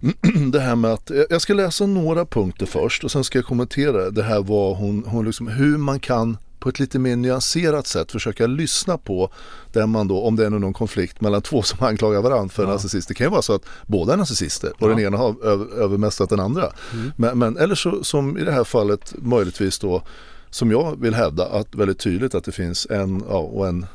det 0.53 0.61
här 0.61 0.77
med 0.77 0.93
att, 0.93 1.11
jag 1.31 1.43
ska 1.43 1.55
läsa 1.55 1.87
några 1.87 2.27
punkter 2.27 2.67
först 2.67 3.05
och 3.05 3.11
sen 3.11 3.25
ska 3.25 3.39
jag 3.39 3.47
kommentera 3.47 4.11
det 4.11 4.23
här 4.23 4.41
vad 4.41 4.77
hon, 4.77 5.05
hon 5.07 5.25
liksom, 5.25 5.49
hur 5.49 5.79
man 5.79 6.01
kan 6.01 6.37
på 6.67 6.71
ett 6.71 6.79
lite 6.79 6.99
mer 6.99 7.17
nyanserat 7.17 7.87
sätt 7.87 8.13
försöka 8.13 8.47
lyssna 8.47 8.99
på 8.99 9.31
där 9.73 9.87
man 9.87 10.09
då, 10.09 10.21
om 10.21 10.37
det 10.37 10.47
är 10.47 10.51
någon 10.51 10.73
konflikt 10.73 11.21
mellan 11.21 11.43
två 11.43 11.63
som 11.63 11.87
anklagar 11.87 12.23
varandra 12.23 12.49
för 12.49 12.63
ja. 12.63 12.69
narcissist. 12.69 13.09
Det 13.09 13.15
kan 13.15 13.27
ju 13.27 13.31
vara 13.31 13.43
så 13.43 13.55
att 13.55 13.63
båda 13.87 14.13
är 14.13 14.17
narcissister 14.17 14.73
och 14.79 14.83
ja. 14.83 14.89
den 14.89 14.99
ena 14.99 15.17
har 15.17 15.47
övermästrat 15.79 16.31
den 16.31 16.41
andra. 16.41 16.73
Mm. 16.93 17.13
Men, 17.17 17.39
men, 17.39 17.57
eller 17.57 17.75
så, 17.75 18.05
som 18.05 18.39
i 18.39 18.45
det 18.45 18.53
här 18.53 18.65
fallet 18.65 19.15
möjligtvis 19.19 19.79
då 19.79 20.03
som 20.51 20.71
jag 20.71 21.01
vill 21.01 21.15
hävda 21.15 21.47
att 21.47 21.75
väldigt 21.75 21.99
tydligt 21.99 22.35
att 22.35 22.45
det 22.45 22.53
finns 22.53 22.87
en 22.91 23.25
ja, 23.29 23.39
och 23.39 23.69
en 23.69 23.87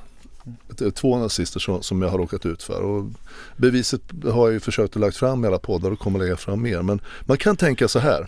två 0.93 1.17
nazister 1.17 1.59
som, 1.59 1.83
som 1.83 2.01
jag 2.01 2.09
har 2.09 2.17
råkat 2.17 2.45
ut 2.45 2.63
för. 2.63 2.81
Och 2.81 3.05
beviset 3.57 4.01
har 4.23 4.47
jag 4.47 4.53
ju 4.53 4.59
försökt 4.59 4.95
att 4.95 4.99
lägga 4.99 5.11
fram 5.11 5.45
i 5.45 5.47
alla 5.47 5.59
poddar 5.59 5.91
och 5.91 5.99
kommer 5.99 6.19
lägga 6.19 6.37
fram 6.37 6.61
mer. 6.61 6.81
Men 6.81 7.01
man 7.21 7.37
kan 7.37 7.55
tänka 7.55 7.87
så 7.87 7.99
här. 7.99 8.27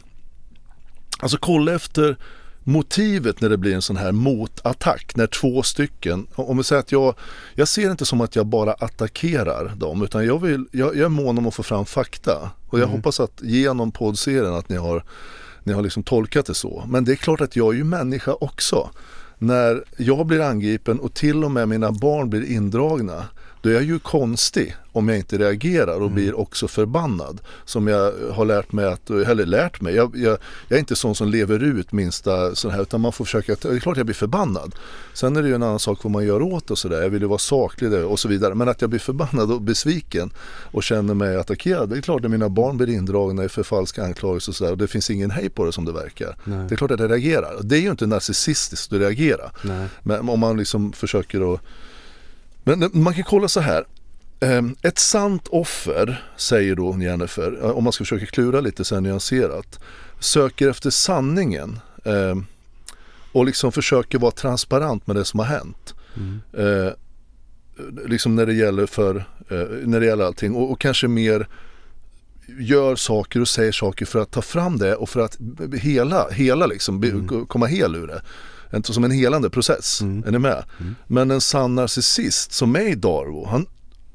Alltså 1.20 1.38
kolla 1.38 1.74
efter 1.74 2.18
motivet 2.64 3.42
när 3.42 3.50
det 3.50 3.58
blir 3.58 3.76
en 3.76 3.82
sån 3.82 3.98
här 3.98 4.12
motattack, 4.12 5.16
när 5.16 5.28
två 5.28 5.64
stycken, 5.64 6.28
om 6.36 6.58
vi 6.58 6.64
säger 6.64 6.80
att 6.80 6.92
jag, 6.92 7.16
jag 7.56 7.68
ser 7.68 7.92
inte 7.92 8.06
som 8.06 8.22
att 8.22 8.36
jag 8.36 8.46
bara 8.46 8.74
attackerar 8.74 9.76
dem 9.76 10.04
utan 10.04 10.26
jag, 10.26 10.42
vill, 10.42 10.66
jag, 10.72 10.96
jag 10.96 11.06
är 11.06 11.10
mån 11.10 11.38
om 11.38 11.48
att 11.48 11.54
få 11.54 11.64
fram 11.64 11.86
fakta 11.86 12.52
och 12.70 12.80
jag 12.80 12.84
mm. 12.84 12.96
hoppas 12.96 13.20
att 13.20 13.42
genom 13.42 13.92
poddserien 13.92 14.54
att 14.54 14.70
ni 14.70 14.76
har, 14.76 15.04
ni 15.64 15.74
har 15.74 15.82
liksom 15.82 16.04
tolkat 16.04 16.46
det 16.46 16.54
så. 16.54 16.84
Men 16.88 17.06
det 17.06 17.12
är 17.12 17.16
klart 17.16 17.42
att 17.42 17.56
jag 17.56 17.74
är 17.74 17.78
ju 17.78 17.84
människa 17.84 18.34
också. 18.34 18.90
När 19.38 19.84
jag 19.98 20.26
blir 20.26 20.42
angripen 20.42 21.00
och 21.00 21.14
till 21.14 21.44
och 21.44 21.52
med 21.52 21.68
mina 21.70 21.92
barn 21.92 22.30
blir 22.30 22.52
indragna 22.52 23.26
då 23.62 23.70
är 23.70 23.74
jag 23.74 23.84
ju 23.84 24.00
konstig 24.00 24.76
om 24.94 25.10
jag 25.10 25.18
inte 25.18 25.38
reagerar 25.38 25.96
och 25.96 26.02
mm. 26.02 26.14
blir 26.14 26.40
också 26.40 26.68
förbannad. 26.68 27.42
Som 27.66 27.88
jag 27.88 28.14
har 28.32 28.46
lärt 28.46 28.72
mig 28.72 28.86
att, 28.86 29.10
eller 29.10 29.46
lärt 29.46 29.82
mig, 29.82 29.96
jag, 29.96 30.16
jag, 30.18 30.38
jag 30.68 30.76
är 30.76 30.80
inte 30.80 30.96
sån 30.96 31.16
som 31.16 31.30
lever 31.30 31.64
ut 31.64 31.92
minsta 31.92 32.56
sån 32.56 32.72
här 32.72 32.82
utan 32.82 33.02
man 33.02 33.12
får 33.12 33.26
försöka, 33.26 33.56
det 33.62 33.76
är 33.76 33.80
klart 33.80 33.98
jag 33.98 34.06
blir 34.06 34.16
förbannad. 34.16 34.76
Sen 35.14 35.36
är 35.36 35.42
det 35.42 35.48
ju 35.48 35.56
en 35.56 35.64
annan 35.64 35.80
sak 35.80 36.04
vad 36.04 36.12
man 36.12 36.26
gör 36.26 36.42
åt 36.42 36.72
och 36.72 36.78
sådär, 36.78 37.02
jag 37.02 37.10
vill 37.10 37.22
ju 37.22 37.28
vara 37.28 37.40
saklig 37.40 37.94
och 37.94 38.20
så 38.20 38.28
vidare. 38.28 38.56
Men 38.56 38.70
att 38.70 38.82
jag 38.82 38.90
blir 38.90 39.00
förbannad 39.00 39.52
och 39.52 39.62
besviken 39.62 40.32
och 40.72 40.84
känner 40.84 41.14
mig 41.14 41.38
attackerad, 41.38 41.90
det 41.90 41.98
är 41.98 42.02
klart 42.02 42.26
att 42.26 42.32
mina 42.32 42.50
barn 42.50 42.78
blir 42.78 42.90
indragna 42.90 43.44
i 43.44 43.50
förfalska 43.50 44.04
anklagelser 44.04 44.52
och 44.52 44.56
sådär 44.56 44.72
och 44.72 44.78
det 44.78 44.88
finns 44.88 45.10
ingen 45.10 45.32
hej 45.32 45.50
på 45.50 45.66
det 45.66 45.72
som 45.72 45.86
det 45.86 45.92
verkar. 45.92 46.36
Nej. 46.44 46.66
Det 46.70 46.76
är 46.76 46.78
klart 46.78 46.92
att 46.92 47.00
jag 47.00 47.12
reagerar. 47.12 47.60
Det 47.64 47.78
är 47.78 47.82
ju 47.82 47.92
inte 47.92 48.06
narcissistiskt 48.06 48.94
att 48.94 49.00
reagera. 49.00 49.52
Nej. 49.62 49.88
Men 50.04 50.30
om 50.30 50.40
man 50.40 50.58
liksom 50.58 50.94
försöker 50.94 51.54
att 51.54 51.62
men 52.64 52.90
man 52.94 53.14
kan 53.14 53.24
kolla 53.24 53.48
så 53.48 53.60
här. 53.60 53.86
Ehm, 54.44 54.76
ett 54.82 55.00
sant 55.00 55.48
offer, 55.48 56.24
säger 56.38 56.76
då 56.76 56.98
Jennifer, 57.00 57.62
om 57.62 57.84
man 57.84 57.94
ska 57.94 58.02
försöka 58.02 58.26
klura 58.26 58.62
lite 58.62 58.86
så 58.86 58.96
här 58.96 59.02
nyanserat, 59.02 59.80
söker 60.20 60.70
efter 60.70 60.90
sanningen 60.90 61.80
ehm, 62.06 62.46
och 63.32 63.46
liksom 63.46 63.72
försöker 63.72 64.20
vara 64.20 64.32
transparent 64.32 65.08
med 65.08 65.16
det 65.16 65.26
som 65.26 65.40
har 65.40 65.48
hänt. 65.48 65.94
Mm. 66.18 66.42
Eh, 66.54 66.94
liksom 68.08 68.36
när 68.36 68.46
det 68.46 68.54
gäller 68.54 68.86
för, 68.86 69.16
eh, 69.50 69.88
när 69.88 70.00
det 70.00 70.06
gäller 70.06 70.26
allting 70.26 70.56
och, 70.56 70.72
och, 70.72 70.80
kanske 70.80 71.08
mer 71.08 71.48
gör 72.60 72.96
saker 72.96 73.42
och 73.42 73.48
säger 73.48 73.72
saker 73.72 74.06
för 74.06 74.20
att 74.20 74.32
ta 74.32 74.42
fram 74.42 74.78
det 74.78 74.96
och 74.96 75.10
för 75.10 75.20
att 75.20 75.38
hela, 75.74 76.30
hela 76.30 76.66
liksom, 76.66 77.04
mm. 77.04 77.46
komma 77.46 77.66
hel 77.66 77.96
ur 77.96 78.08
det 78.08 78.22
som 78.84 79.04
en 79.04 79.12
helande 79.12 79.50
process. 79.50 80.02
Mm. 80.02 80.24
Är 80.28 80.32
ni 80.32 80.40
med? 80.40 80.64
Mm. 80.80 80.96
Men 81.08 81.32
en 81.32 81.42
sann 81.42 81.76
narcissist 81.76 82.52
som 82.52 82.78
i 82.78 82.96
Darwo, 82.96 83.46
han, 83.46 83.66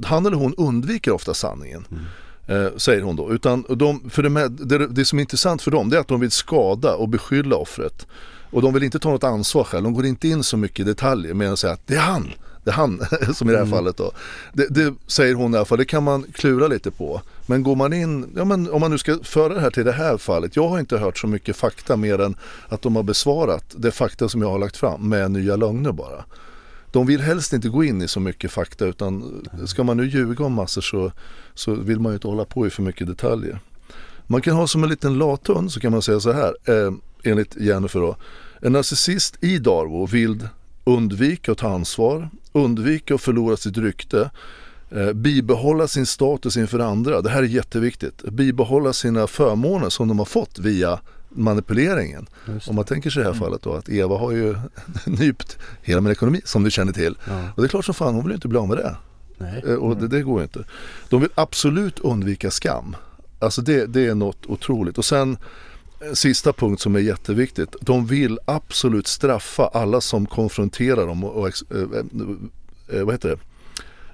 han 0.05 0.27
eller 0.27 0.37
hon 0.37 0.55
undviker 0.55 1.11
ofta 1.11 1.35
sanningen. 1.35 1.87
Mm. 1.91 2.05
Eh, 2.49 2.77
säger 2.77 3.03
hon 3.03 3.17
då. 3.17 3.33
Utan 3.33 3.65
de, 3.69 4.11
för 4.11 4.23
det, 4.23 4.49
det, 4.49 4.87
det 4.87 5.05
som 5.05 5.19
är 5.19 5.21
intressant 5.21 5.63
för 5.63 5.71
dem 5.71 5.91
det 5.91 5.97
är 5.97 6.01
att 6.01 6.09
de 6.09 6.21
vill 6.21 6.31
skada 6.31 6.95
och 6.95 7.09
beskylla 7.09 7.57
offret. 7.57 8.07
Och 8.51 8.63
de 8.63 8.75
vill 8.75 8.83
inte 8.83 8.99
ta 8.99 9.11
något 9.11 9.25
ansvar 9.25 9.65
själv. 9.65 9.85
De 9.85 9.95
går 9.95 10.07
inte 10.07 10.29
in 10.29 10.43
så 10.43 10.57
mycket 10.57 10.81
i 10.81 10.83
detaljer 10.83 11.35
med 11.35 11.53
att 11.53 11.59
säga 11.59 11.73
att 11.73 11.87
det 11.87 11.95
är 11.95 12.01
han. 12.01 12.33
Det 12.65 12.71
är 12.71 12.75
han 12.75 13.01
som 13.35 13.49
i 13.49 13.53
det 13.53 13.59
här 13.59 13.65
mm. 13.65 13.77
fallet 13.77 13.97
då. 13.97 14.13
Det, 14.53 14.67
det, 14.71 14.95
säger 15.07 15.35
hon 15.35 15.55
i 15.55 15.57
alla 15.57 15.65
fall, 15.65 15.79
det 15.79 15.85
kan 15.85 16.03
man 16.03 16.25
klura 16.33 16.69
lite 16.69 16.91
på. 16.91 17.23
Men 17.47 17.63
går 17.63 17.77
man 17.77 17.93
in, 17.93 18.27
ja 18.37 18.45
men 18.45 18.71
om 18.71 18.81
man 18.81 18.91
nu 18.91 18.99
ska 18.99 19.19
föra 19.23 19.55
det 19.55 19.61
här 19.61 19.71
till 19.71 19.85
det 19.85 19.93
här 19.93 20.17
fallet. 20.17 20.57
Jag 20.57 20.69
har 20.69 20.79
inte 20.79 20.99
hört 20.99 21.19
så 21.19 21.27
mycket 21.27 21.57
fakta 21.57 21.97
mer 21.97 22.21
än 22.21 22.37
att 22.69 22.83
de 22.83 22.97
har 22.97 23.03
besvarat 23.03 23.65
det 23.77 23.91
fakta 23.91 24.29
som 24.29 24.43
jag 24.43 24.51
har 24.51 24.59
lagt 24.59 24.77
fram 24.77 25.09
med 25.09 25.31
nya 25.31 25.57
lögner 25.57 25.93
bara. 25.93 26.25
De 26.93 27.07
vill 27.07 27.21
helst 27.21 27.53
inte 27.53 27.69
gå 27.69 27.85
in 27.85 28.03
i 28.03 28.09
så 28.09 28.21
mycket 28.21 28.51
fakta 28.51 28.87
utan 28.87 29.45
ska 29.67 29.85
man 29.85 29.97
nu 29.97 30.07
ljuga 30.07 30.45
om 30.45 30.53
massor 30.53 30.81
så, 30.81 31.13
så 31.55 31.75
vill 31.75 32.01
man 32.01 32.13
ju 32.13 32.15
inte 32.15 32.29
hålla 32.29 32.45
på 32.45 32.67
i 32.67 32.71
för 32.71 32.83
mycket 32.83 33.07
detaljer. 33.07 33.61
Man 34.27 34.43
kan 34.43 34.57
ha 34.57 34.67
som 34.67 34.83
en 34.83 34.91
liten 34.91 35.19
lathund 35.19 35.73
så 35.73 35.81
kan 35.81 35.93
man 35.93 36.03
säga 36.03 36.21
så 36.21 36.33
här, 36.33 36.55
eh, 36.65 36.93
enligt 37.23 37.57
Jennifer 37.57 38.01
då. 38.01 38.17
En 38.63 38.73
narcissist 38.73 39.45
i 39.45 39.59
Darwo 39.59 40.07
vill 40.07 40.49
undvika 40.85 41.53
att 41.53 41.59
ta 41.59 41.69
ansvar, 41.69 42.31
undvika 42.53 43.15
att 43.15 43.21
förlora 43.21 43.57
sitt 43.57 43.79
rykte, 43.79 44.31
eh, 44.91 45.13
bibehålla 45.13 45.89
sin 45.89 46.07
status 46.07 46.57
inför 46.57 46.79
andra. 46.79 47.23
Det 47.23 47.31
här 47.31 47.43
är 47.43 47.47
jätteviktigt. 47.47 48.23
Bibehålla 48.23 48.93
sina 48.93 49.27
förmåner 49.27 49.89
som 49.89 50.09
de 50.09 50.19
har 50.19 50.27
fått 50.27 50.59
via 50.59 51.01
manipuleringen. 51.29 52.27
Om 52.67 52.75
man 52.75 52.85
tänker 52.85 53.11
sig 53.11 53.21
i 53.21 53.23
det 53.23 53.31
här 53.31 53.37
mm. 53.37 53.47
fallet 53.47 53.63
då 53.63 53.75
att 53.75 53.89
Eva 53.89 54.19
har 54.19 54.33
ju 54.33 54.55
nypt 55.07 55.59
hela 55.83 56.01
min 56.01 56.13
ekonomi 56.13 56.41
som 56.45 56.65
du 56.65 56.71
känner 56.71 56.93
till. 56.93 57.19
Ja. 57.29 57.51
Och 57.57 57.63
det 57.63 57.67
är 57.67 57.69
klart 57.69 57.85
som 57.85 57.95
fan 57.95 58.15
hon 58.15 58.25
vill 58.25 58.35
inte 58.35 58.49
bli 58.49 58.59
av 58.59 58.69
med 58.69 58.77
det. 58.77 58.97
Nej. 59.39 59.63
Eh, 59.67 59.75
och 59.75 59.97
det, 59.97 60.09
det 60.09 60.23
går 60.23 60.43
inte. 60.43 60.65
De 61.09 61.21
vill 61.21 61.31
absolut 61.35 61.99
undvika 61.99 62.51
skam. 62.51 62.97
Alltså 63.39 63.63
det, 63.63 63.87
det 63.87 64.07
är 64.07 64.15
något 64.15 64.47
otroligt. 64.47 64.99
Och 64.99 65.05
sen 65.05 65.37
sista 66.15 66.53
punkt 66.53 66.81
som 66.81 66.95
är 66.97 67.01
jätteviktigt. 67.01 67.77
De 67.81 68.07
vill 68.07 68.39
absolut 68.45 69.07
straffa 69.07 69.67
alla 69.67 70.01
som 70.01 70.27
konfronterar 70.27 71.07
dem 71.07 71.25
och, 71.25 71.37
och 71.37 71.49
äh, 71.49 72.99
äh, 72.99 73.05
vad 73.05 73.15
heter 73.15 73.29
det? 73.29 73.39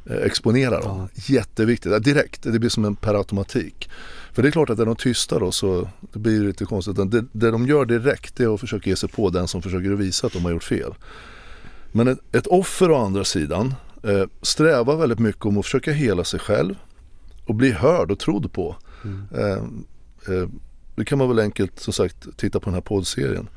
exponera 0.07 0.81
dem. 0.81 1.09
Ja. 1.15 1.35
Jätteviktigt, 1.35 2.05
direkt. 2.05 2.43
Det 2.43 2.59
blir 2.59 2.71
som 2.71 2.85
en 2.85 2.97
per 2.97 3.15
automatik. 3.15 3.91
För 4.35 4.43
det 4.43 4.49
är 4.49 4.51
klart 4.51 4.71
att 4.71 4.79
är 4.79 4.87
de 4.87 4.97
tysta 4.97 5.39
då 5.39 5.53
så 5.53 5.89
det 6.13 6.19
blir 6.19 6.41
det 6.41 6.47
lite 6.47 6.65
konstigt. 6.65 6.97
Det, 6.97 7.25
det 7.33 7.51
de 7.51 7.67
gör 7.67 7.85
direkt 7.85 8.41
är 8.41 8.55
att 8.55 8.61
försöka 8.61 8.91
ge 8.91 8.97
sig 8.97 9.09
på 9.09 9.31
den 9.31 9.49
som 9.49 9.63
försöker 9.63 9.91
visa 9.91 10.27
att 10.27 10.33
de 10.33 10.45
har 10.45 10.51
gjort 10.51 10.65
fel. 10.65 10.95
Men 11.93 12.09
ett, 12.09 12.19
ett 12.33 12.47
offer 12.47 12.91
å 12.91 12.97
andra 12.97 13.25
sidan 13.25 13.75
eh, 14.03 14.25
strävar 14.43 14.97
väldigt 14.97 15.19
mycket 15.19 15.45
om 15.45 15.59
att 15.59 15.65
försöka 15.65 15.93
hela 15.93 16.25
sig 16.25 16.41
själv 16.41 16.75
och 17.45 17.55
bli 17.55 17.73
hörd 17.73 18.11
och 18.11 18.19
trodd 18.19 18.53
på. 18.53 18.77
Mm. 19.05 19.27
Eh, 19.35 20.35
eh, 20.35 20.49
det 20.95 21.05
kan 21.05 21.19
man 21.19 21.29
väl 21.29 21.39
enkelt 21.39 21.81
som 21.81 21.93
sagt 21.93 22.37
titta 22.37 22.61
på 22.61 22.65
den 22.65 22.75
här 22.75 22.81
poddserien. 22.81 23.49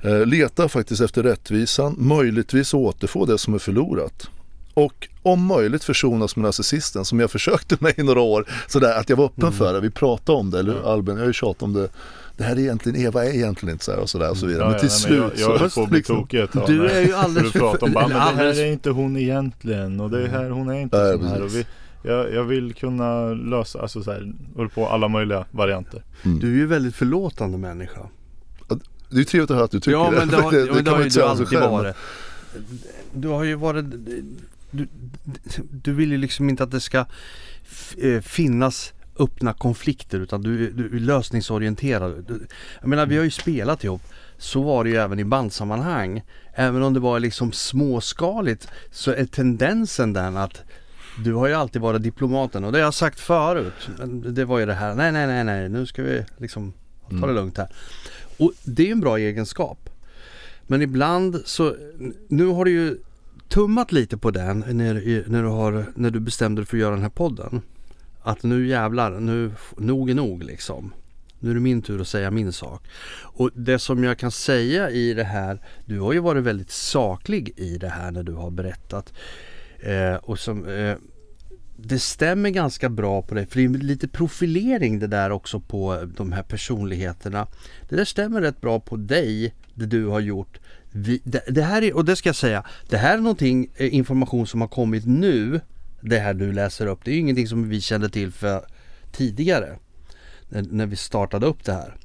Eh, 0.00 0.26
leta 0.26 0.68
faktiskt 0.68 1.00
efter 1.00 1.22
rättvisan, 1.22 1.94
möjligtvis 1.98 2.74
återfå 2.74 3.26
det 3.26 3.38
som 3.38 3.54
är 3.54 3.58
förlorat. 3.58 4.30
Och 4.74 5.08
om 5.22 5.46
möjligt 5.46 5.84
försonas 5.84 6.36
med 6.36 6.42
narcissisten 6.42 7.04
som 7.04 7.20
jag 7.20 7.30
försökte 7.30 7.76
med 7.80 7.98
i 7.98 8.02
några 8.02 8.20
år. 8.20 8.46
Sådär 8.66 8.98
att 8.98 9.08
jag 9.08 9.16
var 9.16 9.24
öppen 9.24 9.44
mm. 9.44 9.52
för 9.52 9.72
det, 9.72 9.80
vi 9.80 9.90
pratade 9.90 10.38
om 10.38 10.50
det, 10.50 10.58
eller 10.58 10.72
mm. 10.72 10.84
Albin, 10.84 11.14
jag 11.14 11.22
har 11.22 11.26
ju 11.26 11.32
tjatat 11.32 11.62
om 11.62 11.72
det. 11.72 11.88
Det 12.36 12.44
här 12.44 12.56
är 12.56 12.60
egentligen, 12.60 13.00
Eva 13.00 13.24
är 13.24 13.34
egentligen 13.34 13.72
inte 13.72 13.84
så 13.84 13.92
här 13.92 13.98
och 13.98 14.10
sådär 14.10 14.30
och 14.30 14.36
så 14.36 14.46
vidare. 14.46 14.64
Ja, 14.64 14.70
men 14.70 14.80
till 14.80 14.88
ja, 14.88 14.94
slut 14.94 15.32
jag, 15.38 15.54
jag 15.60 15.72
så... 15.72 15.80
Jag 15.80 15.88
på 15.88 15.94
liksom, 15.94 16.16
tokig 16.16 16.40
ett 16.40 16.52
tag. 16.52 16.66
Du 16.66 16.88
är 16.88 17.00
ju 17.00 17.14
alldeles 17.14 17.52
för... 17.52 17.84
Om, 17.84 17.92
bara, 17.92 18.08
men 18.08 18.16
det 18.16 18.22
här 18.22 18.60
är 18.60 18.72
inte 18.72 18.90
hon 18.90 19.16
egentligen 19.16 20.00
och 20.00 20.10
det 20.10 20.28
här, 20.28 20.50
hon 20.50 20.70
är 20.70 20.80
inte 20.80 21.02
Nej, 21.02 21.18
sån 21.18 21.26
här. 21.26 21.42
Och 21.42 21.54
vi, 21.54 21.66
jag, 22.02 22.32
jag, 22.32 22.44
vill 22.44 22.74
kunna 22.74 23.26
lösa, 23.26 23.80
alltså 23.80 24.02
så 24.02 24.12
här, 24.12 24.32
på 24.74 24.88
alla 24.88 25.08
möjliga 25.08 25.44
varianter. 25.50 26.02
Mm. 26.22 26.38
Du 26.38 26.52
är 26.52 26.56
ju 26.56 26.66
väldigt 26.66 26.94
förlåtande 26.94 27.58
människa. 27.58 28.00
Det 29.10 29.20
är 29.20 29.24
trevligt 29.24 29.50
att 29.50 29.54
höra 29.54 29.64
att 29.64 29.70
du 29.70 29.80
tycker 29.80 29.90
ja, 29.90 30.10
men 30.10 30.28
det. 30.28 30.36
Har, 30.36 30.52
det, 30.52 30.66
det, 30.66 30.72
det, 30.72 30.82
det 30.82 30.90
har 30.90 31.02
ju 31.02 31.08
du 31.08 31.22
alltid 31.22 31.58
varit. 31.58 31.96
Du 33.12 33.28
har 33.28 33.44
ju 33.44 33.54
varit 33.54 33.84
du, 34.72 34.88
du 35.70 35.92
vill 35.92 36.10
ju 36.12 36.18
liksom 36.18 36.48
inte 36.48 36.62
att 36.62 36.70
det 36.70 36.80
ska 36.80 37.04
eh, 37.98 38.20
finnas 38.20 38.92
öppna 39.18 39.52
konflikter 39.52 40.20
utan 40.20 40.42
du, 40.42 40.70
du 40.70 40.96
är 40.96 41.00
lösningsorienterad. 41.00 42.40
Jag 42.80 42.88
menar 42.88 43.06
vi 43.06 43.16
har 43.16 43.24
ju 43.24 43.30
spelat 43.30 43.84
ihop. 43.84 44.02
Så 44.38 44.62
var 44.62 44.84
det 44.84 44.90
ju 44.90 44.96
även 44.96 45.18
i 45.18 45.24
bandsammanhang. 45.24 46.22
Även 46.54 46.82
om 46.82 46.94
det 46.94 47.00
var 47.00 47.20
liksom 47.20 47.52
småskaligt 47.52 48.68
så 48.90 49.10
är 49.10 49.24
tendensen 49.24 50.12
den 50.12 50.36
att 50.36 50.62
du 51.24 51.34
har 51.34 51.48
ju 51.48 51.54
alltid 51.54 51.82
varit 51.82 52.02
diplomaten 52.02 52.64
och 52.64 52.72
det 52.72 52.78
har 52.78 52.84
jag 52.84 52.94
sagt 52.94 53.20
förut. 53.20 53.88
Det 54.26 54.44
var 54.44 54.58
ju 54.58 54.66
det 54.66 54.74
här, 54.74 54.94
nej 54.94 55.12
nej 55.12 55.26
nej 55.26 55.44
nej 55.44 55.68
nu 55.68 55.86
ska 55.86 56.02
vi 56.02 56.24
liksom 56.36 56.72
ta 57.04 57.16
det 57.16 57.16
mm. 57.16 57.34
lugnt 57.34 57.58
här. 57.58 57.68
Och 58.38 58.52
det 58.62 58.82
är 58.82 58.86
ju 58.86 58.92
en 58.92 59.00
bra 59.00 59.18
egenskap. 59.18 59.90
Men 60.66 60.82
ibland 60.82 61.42
så, 61.44 61.76
nu 62.28 62.46
har 62.46 62.64
du 62.64 62.70
ju 62.70 62.98
tummat 63.52 63.92
lite 63.92 64.16
på 64.16 64.30
den 64.30 64.58
när, 64.58 64.94
när, 65.28 65.42
du, 65.42 65.48
har, 65.48 65.86
när 65.94 66.10
du 66.10 66.20
bestämde 66.20 66.60
dig 66.60 66.66
för 66.66 66.76
att 66.76 66.80
göra 66.80 66.94
den 66.94 67.02
här 67.02 67.10
podden. 67.10 67.60
Att 68.22 68.42
nu 68.42 68.66
jävlar, 68.66 69.20
nu, 69.20 69.52
nog 69.76 70.10
är 70.10 70.14
nog 70.14 70.44
liksom. 70.44 70.94
Nu 71.38 71.50
är 71.50 71.54
det 71.54 71.60
min 71.60 71.82
tur 71.82 72.00
att 72.00 72.08
säga 72.08 72.30
min 72.30 72.52
sak. 72.52 72.88
Och 73.20 73.50
det 73.54 73.78
som 73.78 74.04
jag 74.04 74.18
kan 74.18 74.30
säga 74.30 74.90
i 74.90 75.14
det 75.14 75.24
här, 75.24 75.60
du 75.86 76.00
har 76.00 76.12
ju 76.12 76.18
varit 76.18 76.44
väldigt 76.44 76.70
saklig 76.70 77.52
i 77.56 77.78
det 77.78 77.88
här 77.88 78.10
när 78.10 78.22
du 78.22 78.32
har 78.32 78.50
berättat. 78.50 79.12
Eh, 79.80 80.14
och 80.14 80.38
som, 80.38 80.68
eh, 80.68 80.96
det 81.76 81.98
stämmer 81.98 82.50
ganska 82.50 82.88
bra 82.88 83.22
på 83.22 83.34
dig, 83.34 83.46
för 83.46 83.60
det 83.60 83.64
är 83.64 83.68
lite 83.68 84.08
profilering 84.08 84.98
det 84.98 85.06
där 85.06 85.30
också 85.30 85.60
på 85.60 86.08
de 86.16 86.32
här 86.32 86.42
personligheterna. 86.42 87.46
Det 87.88 87.96
där 87.96 88.04
stämmer 88.04 88.40
rätt 88.40 88.60
bra 88.60 88.80
på 88.80 88.96
dig, 88.96 89.54
det 89.74 89.86
du 89.86 90.06
har 90.06 90.20
gjort 90.20 90.58
vi, 90.92 91.20
det, 91.24 91.42
det 91.48 91.62
här 91.62 91.82
är, 91.82 91.96
och 91.96 92.04
det 92.04 92.16
ska 92.16 92.28
jag 92.28 92.36
säga, 92.36 92.64
det 92.88 92.96
här 92.96 93.14
är 93.14 93.20
någonting, 93.20 93.70
eh, 93.76 93.94
information 93.94 94.46
som 94.46 94.60
har 94.60 94.68
kommit 94.68 95.06
nu. 95.06 95.60
Det 96.00 96.18
här 96.18 96.34
du 96.34 96.52
läser 96.52 96.86
upp, 96.86 97.04
det 97.04 97.10
är 97.10 97.12
ju 97.12 97.20
ingenting 97.20 97.48
som 97.48 97.68
vi 97.68 97.80
kände 97.80 98.08
till 98.08 98.32
för 98.32 98.66
tidigare. 99.12 99.78
När, 100.48 100.62
när 100.62 100.86
vi 100.86 100.96
startade 100.96 101.46
upp 101.46 101.64
det 101.64 101.72
här. 101.72 101.96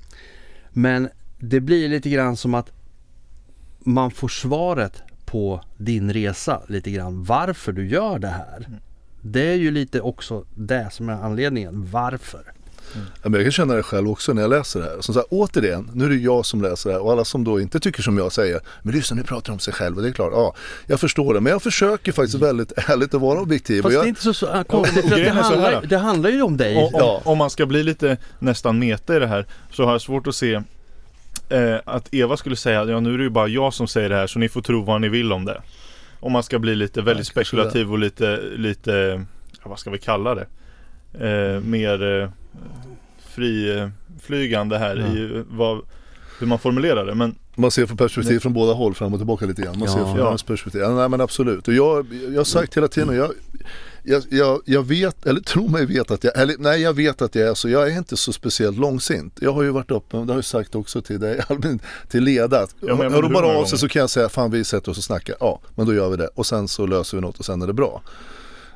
Men 0.69 1.09
det 1.39 1.59
blir 1.59 1.89
lite 1.89 2.09
grann 2.09 2.37
som 2.37 2.53
att 2.53 2.71
man 3.79 4.11
får 4.11 4.27
svaret 4.27 5.01
på 5.25 5.61
din 5.77 6.13
resa 6.13 6.63
lite 6.67 6.91
grann 6.91 7.23
varför 7.23 7.71
du 7.71 7.87
gör 7.87 8.19
det 8.19 8.27
här. 8.27 8.79
Det 9.21 9.47
är 9.47 9.55
ju 9.55 9.71
lite 9.71 10.01
också 10.01 10.45
det 10.55 10.89
som 10.91 11.09
är 11.09 11.13
anledningen. 11.13 11.85
Varför? 11.91 12.53
Men 13.23 13.33
jag 13.33 13.43
kan 13.43 13.51
känna 13.51 13.73
det 13.75 13.83
själv 13.83 14.09
också 14.09 14.33
när 14.33 14.41
jag 14.41 14.49
läser 14.49 14.79
det 14.79 14.85
här. 14.85 15.01
Som 15.01 15.13
sagt, 15.13 15.27
återigen, 15.29 15.89
nu 15.93 16.05
är 16.05 16.09
det 16.09 16.15
jag 16.15 16.45
som 16.45 16.61
läser 16.61 16.89
det 16.89 16.95
här 16.95 17.03
och 17.03 17.11
alla 17.11 17.25
som 17.25 17.43
då 17.43 17.61
inte 17.61 17.79
tycker 17.79 18.01
som 18.03 18.17
jag 18.17 18.31
säger, 18.31 18.59
men 18.81 18.95
lyssna 18.95 19.15
nu 19.17 19.23
pratar 19.23 19.53
om 19.53 19.59
sig 19.59 19.73
själv 19.73 19.97
och 19.97 20.03
det 20.03 20.09
är 20.09 20.13
klart, 20.13 20.31
ja, 20.33 20.55
jag 20.87 20.99
förstår 20.99 21.33
det. 21.33 21.39
Men 21.39 21.51
jag 21.51 21.63
försöker 21.63 22.11
faktiskt 22.11 22.37
väldigt 22.41 22.71
ärligt 22.75 23.13
att 23.13 23.21
vara 23.21 23.39
objektiv. 23.39 23.81
Fast 23.81 23.85
och 23.87 23.93
jag, 23.93 24.03
det 24.03 24.07
är 24.07 24.09
inte 24.09 24.21
så, 24.21 24.33
så 24.33 24.63
konstigt, 24.67 25.09
för 25.09 25.15
att 25.15 25.17
det, 25.17 25.25
så 25.25 25.33
här. 25.33 25.43
handlar, 25.43 25.81
det 25.81 25.97
handlar 25.97 26.29
ju 26.29 26.41
om 26.41 26.57
dig. 26.57 26.77
Om, 26.77 26.83
om, 26.83 26.91
Ja. 26.93 27.21
om 27.25 27.37
man 27.37 27.49
ska 27.49 27.65
bli 27.65 27.83
lite 27.83 28.17
nästan 28.39 28.79
meta 28.79 29.15
i 29.15 29.19
det 29.19 29.27
här 29.27 29.45
så 29.71 29.85
har 29.85 29.91
jag 29.91 30.01
svårt 30.01 30.27
att 30.27 30.35
se 30.35 30.61
eh, 31.49 31.75
att 31.85 32.13
Eva 32.13 32.37
skulle 32.37 32.55
säga 32.55 32.85
ja 32.85 32.99
nu 32.99 33.13
är 33.13 33.17
det 33.17 33.23
ju 33.23 33.29
bara 33.29 33.47
jag 33.47 33.73
som 33.73 33.87
säger 33.87 34.09
det 34.09 34.15
här 34.15 34.27
så 34.27 34.39
ni 34.39 34.49
får 34.49 34.61
tro 34.61 34.83
vad 34.83 35.01
ni 35.01 35.09
vill 35.09 35.33
om 35.33 35.45
det. 35.45 35.61
Om 36.19 36.31
man 36.31 36.43
ska 36.43 36.59
bli 36.59 36.75
lite 36.75 37.01
väldigt 37.01 37.27
Ja, 37.27 37.31
spekulativ 37.31 37.91
och 37.91 37.99
lite, 37.99 38.39
lite 38.55 39.25
ja, 39.63 39.69
vad 39.69 39.79
ska 39.79 39.89
vi 39.89 39.97
kalla 39.97 40.35
det? 40.35 40.47
Eh, 41.19 41.61
mer 41.61 42.21
eh, 42.21 42.29
friflygande 43.35 44.77
här 44.77 44.95
Ja. 44.95 45.07
i 45.07 45.43
vad, 45.49 45.81
hur 46.39 46.47
man 46.47 46.59
formulerar 46.59 47.05
det. 47.05 47.15
Men 47.15 47.35
Man 47.55 47.71
ser 47.71 47.85
från 47.85 47.97
perspektiv 47.97 48.39
från 48.39 48.53
båda 48.53 48.73
håll, 48.73 48.95
fram 48.95 49.13
och 49.13 49.19
tillbaka 49.19 49.45
lite 49.45 49.61
grann. 49.61 49.79
Man 49.79 49.87
Ja. 49.87 49.93
ser 49.93 50.03
från 50.03 50.17
Ja. 50.17 50.37
perspektiv. 50.47 50.81
Ja, 50.81 50.89
nej 50.95 51.09
men 51.09 51.21
absolut. 51.21 51.67
Och 51.67 51.73
jag, 51.73 52.07
jag 52.29 52.37
har 52.39 52.43
sagt 52.43 52.77
hela 52.77 52.87
tiden, 52.87 53.09
och 53.09 53.15
jag, 53.15 53.31
jag, 54.03 54.23
jag, 54.29 54.61
jag 54.65 54.83
vet, 54.87 55.25
eller 55.25 55.41
tror 55.41 55.69
mig 55.69 55.85
veta 55.85 56.13
att 56.13 56.23
jag, 56.23 56.37
eller 56.37 56.55
nej 56.59 56.81
jag 56.81 56.93
vet 56.93 57.21
att 57.21 57.35
jag 57.35 57.47
är 57.49 57.53
så, 57.53 57.69
jag 57.69 57.91
är 57.91 57.97
inte 57.97 58.17
så 58.17 58.33
speciellt 58.33 58.77
långsint. 58.77 59.37
Jag 59.41 59.53
har 59.53 59.63
ju 59.63 59.69
varit 59.69 59.91
uppe, 59.91 60.17
det 60.17 60.23
har 60.27 60.35
jag 60.35 60.45
sagt 60.45 60.75
också 60.75 61.01
till 61.01 61.19
dig, 61.19 61.41
Albin, 61.49 61.79
till 62.09 62.23
Leda. 62.23 62.67
Ja, 62.79 62.95
men 62.95 63.13
Hör 63.13 63.21
de 63.21 63.33
bara 63.33 63.45
av 63.45 63.51
sig 63.51 63.55
gånger? 63.55 63.65
så 63.77 63.87
kan 63.87 63.99
jag 63.99 64.09
säga, 64.09 64.29
fan 64.29 64.51
vi 64.51 64.63
sätter 64.63 64.91
oss 64.91 64.97
och 64.97 65.03
snackar. 65.03 65.35
Ja, 65.39 65.59
men 65.75 65.85
då 65.85 65.93
gör 65.93 66.09
vi 66.09 66.17
det. 66.17 66.27
Och 66.35 66.45
sen 66.45 66.67
så 66.67 66.85
löser 66.85 67.17
vi 67.17 67.21
något 67.21 67.39
och 67.39 67.45
sen 67.45 67.61
är 67.61 67.67
det 67.67 67.73
bra. 67.73 68.01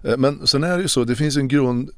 Eh, 0.03 0.17
Men 0.17 0.47
sen 0.47 0.63
är 0.63 0.75
det 0.77 0.81
ju 0.81 0.87
så, 0.87 1.03
det 1.03 1.15
finns 1.15 1.37
en 1.37 1.47
grund 1.47 1.89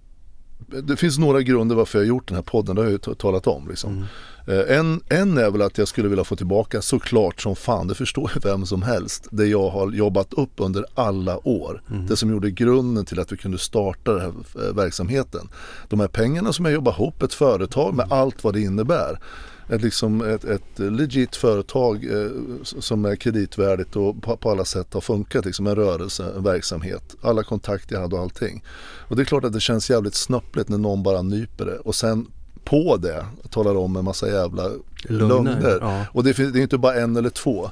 det 0.84 0.96
finns 0.98 1.18
några 1.18 1.42
grunder 1.42 1.76
varför 1.76 2.00
jag 2.00 2.04
har 2.04 2.08
gjort 2.10 2.28
den 2.28 2.36
här 2.36 2.42
podden, 2.44 2.76
det 2.76 2.82
har 2.82 2.86
jag 2.86 2.92
ju 2.92 2.98
ta- 2.98 3.14
talat 3.16 3.48
om. 3.48 3.68
Liksom. 3.70 4.06
Eh, 4.48 4.78
En, 4.78 5.02
en 5.10 5.38
är 5.38 5.52
väl 5.52 5.62
att 5.62 5.78
jag 5.78 5.88
skulle 5.88 6.08
vilja 6.08 6.24
få 6.24 6.36
tillbaka 6.36 6.82
såklart 6.82 7.42
som 7.42 7.56
fan, 7.56 7.88
det 7.88 7.96
förstår 7.96 8.32
ju 8.36 8.40
vem 8.50 8.66
som 8.66 8.82
helst, 8.82 9.28
det 9.32 9.46
jag 9.48 9.70
har 9.70 9.92
jobbat 9.92 10.34
upp 10.34 10.52
under 10.58 10.86
alla 10.96 11.48
år. 11.48 11.82
Det 12.08 12.16
som 12.16 12.30
gjorde 12.32 12.52
grunden 12.52 13.06
till 13.06 13.20
att 13.20 13.32
vi 13.32 13.38
kunde 13.38 13.58
starta 13.58 14.12
den 14.14 14.22
här 14.22 14.68
eh, 14.68 14.76
verksamheten. 14.76 15.50
De 15.90 16.00
här 16.00 16.08
pengarna 16.08 16.54
som 16.54 16.66
jag 16.66 16.74
jobbar 16.74 16.92
ihop, 16.92 17.22
ett 17.24 17.34
företag 17.34 17.94
med 17.94 18.12
allt 18.12 18.44
vad 18.44 18.54
det 18.54 18.62
innebär. 18.62 19.20
Ett, 19.70 19.82
liksom 19.82 20.22
ett, 20.22 20.44
ett 20.44 20.80
legit 20.80 21.36
företag 21.36 22.06
eh, 22.06 22.32
som 22.64 23.06
är 23.06 23.16
kreditvärdigt 23.16 23.96
och 23.96 24.22
på, 24.22 24.38
på 24.38 24.52
alla 24.52 24.66
sätt 24.66 24.94
har 24.94 25.02
funkat. 25.02 25.46
Liksom 25.46 25.68
en 25.68 25.76
rörelse, 25.76 26.34
en 26.36 26.44
verksamhet. 26.44 27.16
Alla 27.22 27.44
kontakter 27.44 27.96
jag 27.96 28.02
hade 28.02 28.16
och 28.16 28.22
allting. 28.22 28.64
Och 29.08 29.16
det 29.16 29.22
är 29.22 29.26
klart 29.26 29.44
att 29.44 29.54
det 29.54 29.60
känns 29.60 29.90
jävligt 29.90 30.16
snöpligt 30.16 30.70
när 30.70 30.78
någon 30.78 31.04
bara 31.04 31.22
nyper 31.22 31.66
det. 31.66 31.78
Och 31.78 31.96
sen 31.96 32.28
på 32.64 32.98
det 32.98 33.26
talar 33.50 33.76
om 33.76 33.96
en 33.96 34.06
massa 34.06 34.28
jävla 34.28 34.70
lögner. 35.04 35.78
ja. 35.82 36.06
Och 36.12 36.24
det, 36.24 36.34
finns, 36.34 36.54
det 36.54 36.60
är 36.60 36.64
inte 36.64 36.78
bara 36.78 36.96
en 36.96 37.18
eller 37.18 37.30
två. 37.30 37.72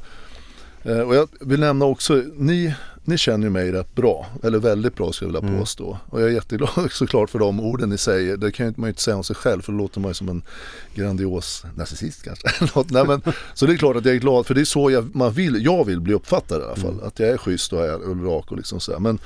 Eh, 0.84 1.00
och 1.00 1.16
jag 1.16 1.28
vill 1.40 1.60
nämna 1.60 1.86
också, 1.86 2.24
ni, 2.36 2.74
ni 3.04 3.18
känner 3.18 3.44
ju 3.46 3.50
mig 3.50 3.72
rätt 3.72 3.96
bra, 3.96 4.28
eller 4.44 4.60
väldigt 4.60 4.96
bra 4.96 5.12
skulle 5.12 5.28
jag 5.28 5.34
vilja 5.34 5.48
Mm. 5.50 5.60
påstå. 5.60 5.98
Och 6.10 6.22
jag 6.22 6.30
är 6.30 6.34
jätteglad 6.34 6.70
såklart 6.92 7.30
för 7.30 7.40
de 7.40 7.60
orden 7.60 7.90
ni 7.90 7.98
säger. 7.98 8.38
Det 8.38 8.52
kan 8.52 8.74
man 8.78 8.88
ju 8.88 8.90
inte 8.90 9.02
säga 9.02 9.18
om 9.18 9.24
sig 9.24 9.36
själv 9.36 9.62
för 9.62 9.72
då 9.72 9.78
låter 9.78 10.00
man 10.00 10.10
ju 10.10 10.14
som 10.14 10.30
en 10.30 10.42
grandios 10.96 11.64
narcissist 11.76 12.24
kanske. 12.24 12.48
Nej, 12.90 13.06
men, 13.08 13.22
så 13.54 13.66
det 13.66 13.74
är 13.74 13.78
klart 13.78 13.96
att 13.96 14.06
jag 14.06 14.16
är 14.16 14.20
glad 14.20 14.46
för 14.46 14.54
det 14.54 14.62
är 14.62 14.66
så 14.66 14.92
jag, 14.92 15.16
man 15.16 15.34
vill, 15.34 15.66
jag 15.66 15.86
vill 15.86 16.02
bli 16.02 16.14
uppfattad 16.14 16.62
i 16.62 16.64
alla 16.66 16.76
fall. 16.76 16.94
Mm. 16.94 17.08
Att 17.08 17.20
jag 17.20 17.30
är 17.30 17.38
schysst 17.38 17.74
och 17.74 17.86
är 17.86 18.26
rak 18.26 18.52
och 18.52 18.58
liksom 18.58 18.80
så 18.80 18.92
här. 18.92 19.00
Men, 19.00 19.20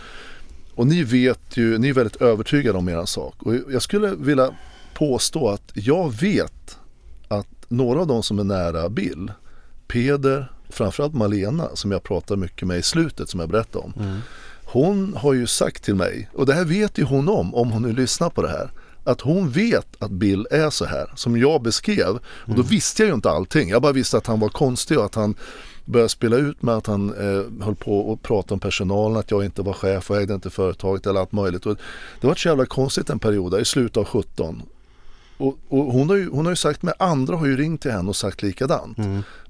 och 0.76 0.88
ni 0.88 1.04
vet 1.04 1.58
ju, 1.58 1.78
ni 1.78 1.90
är 1.90 1.94
väldigt 1.94 2.22
övertygade 2.22 2.78
om 2.78 2.90
er 2.90 3.06
sak. 3.06 3.36
Och 3.40 3.56
jag 3.70 3.82
skulle 3.82 4.16
vilja 4.16 4.50
påstå 4.94 5.50
att 5.50 5.72
jag 5.74 6.14
vet 6.14 6.78
att 7.28 7.48
några 7.68 8.00
av 8.00 8.08
de 8.08 8.24
som 8.24 8.40
är 8.40 8.44
nära 8.44 8.90
Bill, 8.90 9.32
Peder, 9.88 10.52
framförallt 10.76 11.14
Malena 11.14 11.70
som 11.74 11.92
jag 11.92 12.04
pratar 12.04 12.36
mycket 12.36 12.68
med 12.68 12.78
i 12.78 12.82
slutet 12.82 13.30
som 13.30 13.40
jag 13.40 13.50
berättade 13.50 13.86
om. 13.86 14.22
Hon 14.64 15.14
har 15.18 15.34
ju 15.34 15.48
sagt 15.48 15.84
till 15.84 15.96
mig, 15.96 16.30
och 16.34 16.46
det 16.46 16.54
här 16.54 16.66
vet 16.66 16.98
ju 16.98 17.04
hon 17.04 17.30
om, 17.30 17.56
om 17.56 17.72
hon 17.72 17.82
nu 17.82 17.94
lyssnar 17.94 18.30
på 18.30 18.42
det 18.42 18.50
här. 18.50 18.72
Att 19.04 19.22
hon 19.22 19.50
vet 19.50 19.88
att 20.00 20.12
Bill 20.12 20.48
är 20.52 20.70
så 20.70 20.86
här, 20.86 21.12
som 21.16 21.38
jag 21.38 21.62
beskrev. 21.62 22.20
Och 22.26 22.56
då 22.56 22.62
visste 22.62 23.02
jag 23.02 23.08
ju 23.08 23.14
inte 23.14 23.30
allting. 23.30 23.70
Jag 23.70 23.82
bara 23.82 23.92
visste 23.92 24.18
att 24.18 24.28
han 24.28 24.40
var 24.40 24.50
konstig 24.50 25.00
och 25.00 25.06
att 25.06 25.16
han 25.16 25.36
började 25.86 26.10
spela 26.10 26.36
ut 26.36 26.62
med 26.62 26.76
att 26.76 26.88
han 26.88 27.14
eh, 27.14 27.64
höll 27.66 27.76
på 27.76 28.00
och 28.00 28.22
prata 28.22 28.54
om 28.54 28.60
personalen, 28.60 29.18
att 29.18 29.32
jag 29.32 29.46
inte 29.46 29.62
var 29.62 29.74
chef 29.74 30.12
och 30.12 30.18
ägde 30.18 30.34
inte 30.34 30.50
företaget 30.50 31.08
eller 31.08 31.20
allt 31.20 31.32
möjligt. 31.32 31.66
Och 31.66 31.78
det 32.22 32.28
var 32.28 32.36
så 32.36 32.48
jävla 32.48 32.66
konstigt 32.66 33.10
en 33.10 33.20
period 33.20 33.52
där, 33.52 33.60
i 33.60 33.66
slutet 33.66 33.98
av 33.98 34.06
17. 34.06 34.62
Och, 35.38 35.58
och 35.70 35.84
hon, 35.94 36.10
har 36.10 36.16
ju, 36.16 36.30
hon 36.30 36.46
har 36.46 36.52
ju 36.52 36.56
sagt 36.56 36.82
med 36.84 36.94
andra 37.00 37.36
har 37.36 37.46
ju 37.46 37.58
ringt 37.58 37.82
till 37.82 37.92
henne 37.92 38.10
och 38.10 38.16
sagt 38.16 38.42
likadant. 38.42 38.98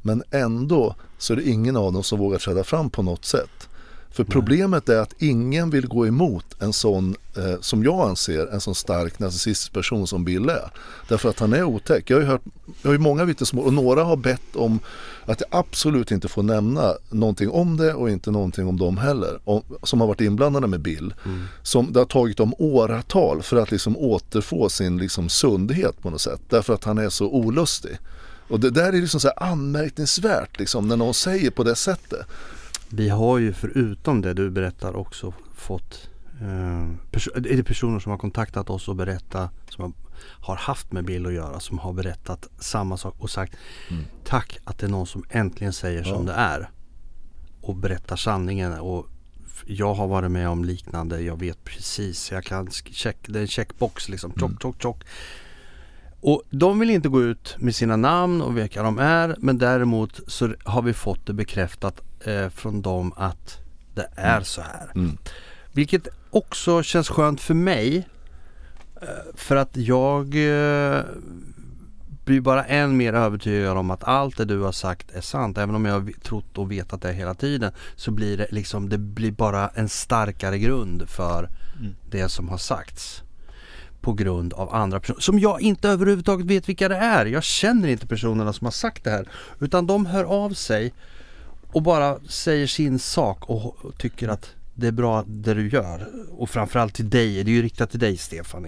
Men 0.02 0.24
ändå 0.32 0.96
så 1.18 1.34
är 1.34 1.38
det 1.38 1.50
ingen 1.50 1.76
av 1.76 1.94
dem 1.94 2.04
som 2.04 2.20
vågar 2.20 2.40
träda 2.40 2.64
fram 2.64 2.90
på 2.90 3.02
något 3.02 3.26
sätt. 3.26 3.70
För 4.16 4.24
problemet 4.24 4.90
är 4.90 5.00
att 5.00 5.22
ingen 5.22 5.70
vill 5.70 5.88
gå 5.88 6.08
emot 6.08 6.46
en 6.60 6.74
sån, 6.74 7.16
eh, 7.38 7.62
som 7.62 7.84
jag 7.84 8.10
anser, 8.10 8.48
en 8.48 8.62
sån 8.62 8.76
stark 8.76 9.20
narcissistisk 9.20 9.74
person 9.74 10.08
som 10.08 10.26
Bill 10.26 10.50
är. 10.50 10.72
Därför 11.08 11.30
att 11.30 11.40
han 11.40 11.54
är 11.54 11.64
otäck. 11.64 12.10
Jag 12.10 12.18
har 12.18 12.22
ju 12.22 12.28
hört, 12.28 12.42
jag 12.82 12.90
har 12.90 12.94
ju 12.94 13.00
många 13.00 13.26
vittnesmål 13.26 13.66
och 13.66 13.74
några 13.74 14.04
har 14.04 14.16
bett 14.16 14.56
om 14.56 14.80
att 15.26 15.42
jag 15.42 15.60
absolut 15.60 16.12
inte 16.12 16.28
får 16.28 16.44
nämna 16.44 16.94
någonting 17.10 17.50
om 17.50 17.78
det 17.78 17.94
och 17.94 18.10
inte 18.10 18.32
någonting 18.32 18.68
om 18.68 18.78
dem 18.78 18.98
heller. 18.98 19.40
Om, 19.44 19.62
som 19.84 20.02
har 20.02 20.08
varit 20.08 20.22
inblandade 20.22 20.68
med 20.68 20.80
Bill. 20.80 21.14
Som 21.64 21.94
det 21.94 22.00
har 22.00 22.06
tagit 22.06 22.38
dem 22.38 22.54
åratal 22.58 23.42
för 23.42 23.58
att 23.58 23.72
liksom 23.72 23.98
återfå 23.98 24.70
sin 24.70 24.98
liksom 24.98 25.30
sundhet 25.30 26.02
på 26.02 26.10
något 26.10 26.22
sätt. 26.22 26.42
Därför 26.50 26.74
att 26.74 26.84
han 26.84 26.98
är 26.98 27.10
så 27.10 27.28
olustig. 27.28 27.98
Och 28.48 28.60
det 28.60 28.70
där 28.70 28.94
är 28.94 29.02
liksom 29.02 29.20
så 29.20 29.28
här 29.28 29.52
anmärkningsvärt 29.52 30.60
liksom, 30.60 30.88
när 30.88 30.98
någon 30.98 31.14
säger 31.14 31.52
på 31.52 31.64
det 31.64 31.76
sättet. 31.76 32.28
Vi 32.90 33.10
har 33.10 33.38
ju 33.38 33.54
förutom 33.54 34.22
det 34.22 34.34
du 34.34 34.50
berättar 34.50 34.96
också 34.96 35.34
fått 35.56 36.10
eh, 36.42 36.82
är 37.36 37.58
det 37.58 37.64
personer 37.64 38.00
som 38.00 38.12
har 38.12 38.18
kontaktat 38.18 38.70
oss 38.70 38.88
och 38.88 38.96
berättat 38.96 39.52
som 39.70 39.94
har, 40.20 40.56
haft 40.56 40.92
med 40.92 41.06
Bill 41.06 41.26
att 41.26 41.34
göra 41.34 41.60
som 41.60 41.80
har 41.80 41.94
berättat 41.94 42.48
samma 42.60 42.98
sak 42.98 43.16
och 43.18 43.30
sagt 43.30 43.56
tack 44.24 44.58
att 44.64 44.78
det 44.78 44.86
är 44.86 44.90
någon 44.90 45.08
som 45.08 45.24
äntligen 45.30 45.74
säger 45.74 46.04
som 46.04 46.26
det 46.26 46.34
är 46.34 46.70
och 47.62 47.76
berättar 47.76 48.16
sanningen 48.16 48.74
och 48.74 49.08
jag 49.66 49.94
har 49.94 50.08
varit 50.08 50.32
med 50.32 50.50
om 50.50 50.66
liknande, 50.66 51.22
jag 51.22 51.40
vet 51.40 51.64
precis, 51.64 52.32
jag 52.32 52.44
kan 52.44 52.72
check, 52.72 53.18
det 53.28 53.40
är 53.40 53.42
en 53.42 53.48
checkbox 53.48 54.10
liksom, 54.10 54.34
tjock, 54.40 54.62
tjock, 54.62 54.82
tjock. 54.82 55.04
Och 56.28 56.44
de 56.50 56.80
vill 56.80 56.90
inte 56.90 57.10
gå 57.10 57.24
ut 57.24 57.56
med 57.60 57.76
sina 57.76 57.96
namn 57.96 58.42
och 58.42 58.58
vilka 58.58 58.84
de 58.84 59.00
är 59.00 59.36
men 59.40 59.58
däremot 59.58 60.20
så 60.28 60.54
har 60.64 60.82
vi 60.82 60.94
fått 60.94 61.26
det 61.26 61.34
bekräftat 61.34 62.02
eh, 62.26 62.50
från 62.50 62.82
dem 62.82 63.14
att 63.18 63.58
det 63.94 64.08
är 64.16 64.42
så 64.42 64.62
här. 64.62 64.92
Mm. 64.96 65.18
Vilket 65.72 66.08
också 66.30 66.84
känns 66.84 67.10
skönt 67.10 67.42
för 67.42 67.54
mig 67.54 68.08
eh, 69.02 69.08
för 69.34 69.56
att 69.56 69.78
jag 69.78 70.26
eh, 70.26 71.04
blir 72.26 72.42
bara 72.42 72.66
än 72.66 72.98
mer 72.98 73.14
övertygad 73.14 73.78
om 73.78 73.92
att 73.92 74.04
allt 74.04 74.38
det 74.38 74.46
du 74.46 74.60
har 74.60 74.72
sagt 74.72 75.12
är 75.12 75.22
sant. 75.22 75.58
Även 75.58 75.76
om 75.76 75.86
jag 75.86 75.94
har 75.94 76.12
trott 76.24 76.58
och 76.58 76.72
vetat 76.72 77.02
det 77.02 77.14
hela 77.14 77.34
tiden 77.34 77.72
så 77.96 78.12
blir 78.12 78.38
det 78.38 78.48
liksom, 78.52 78.90
det 78.90 78.98
blir 78.98 79.32
bara 79.32 79.68
en 79.68 79.90
starkare 79.90 80.60
grund 80.60 81.10
för 81.10 81.50
det 82.10 82.30
som 82.30 82.50
har 82.50 82.58
sagts 82.58 83.25
på 84.06 84.14
grund 84.14 84.54
av 84.54 84.74
andra 84.76 85.00
personer 85.00 85.20
som 85.20 85.40
jag 85.40 85.62
inte 85.62 85.90
överhuvudtaget 85.90 86.46
vet 86.46 86.70
vilka 86.70 86.90
det 86.90 86.96
är. 86.96 87.26
Jag 87.26 87.44
känner 87.44 87.88
inte 87.88 88.08
personerna 88.08 88.54
som 88.54 88.66
har 88.66 88.72
sagt 88.72 89.04
det 89.04 89.10
här 89.10 89.30
utan 89.60 89.88
de 89.88 90.06
hör 90.06 90.24
av 90.24 90.50
sig 90.54 90.94
och 91.72 91.82
bara 91.82 92.20
säger 92.20 92.68
sin 92.68 93.00
sak 93.00 93.50
och 93.50 93.98
tycker 93.98 94.28
att 94.28 94.50
det 94.74 94.88
är 94.88 94.92
bra 94.92 95.24
det 95.28 95.54
du 95.54 95.70
gör. 95.70 96.08
Och 96.32 96.50
framförallt 96.50 96.94
till 96.94 97.10
dig, 97.10 97.44
det 97.44 97.52
är 97.52 97.54
ju 97.54 97.62
riktat 97.62 97.92
till 97.92 98.00
dig 98.00 98.18
Stefan 98.18 98.68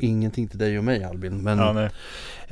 ingenting 0.00 0.48
till 0.48 0.58
dig 0.58 0.78
och 0.78 0.84
mig 0.84 1.04
Albin. 1.04 1.36
Men 1.42 1.58
Ja, 1.58 1.88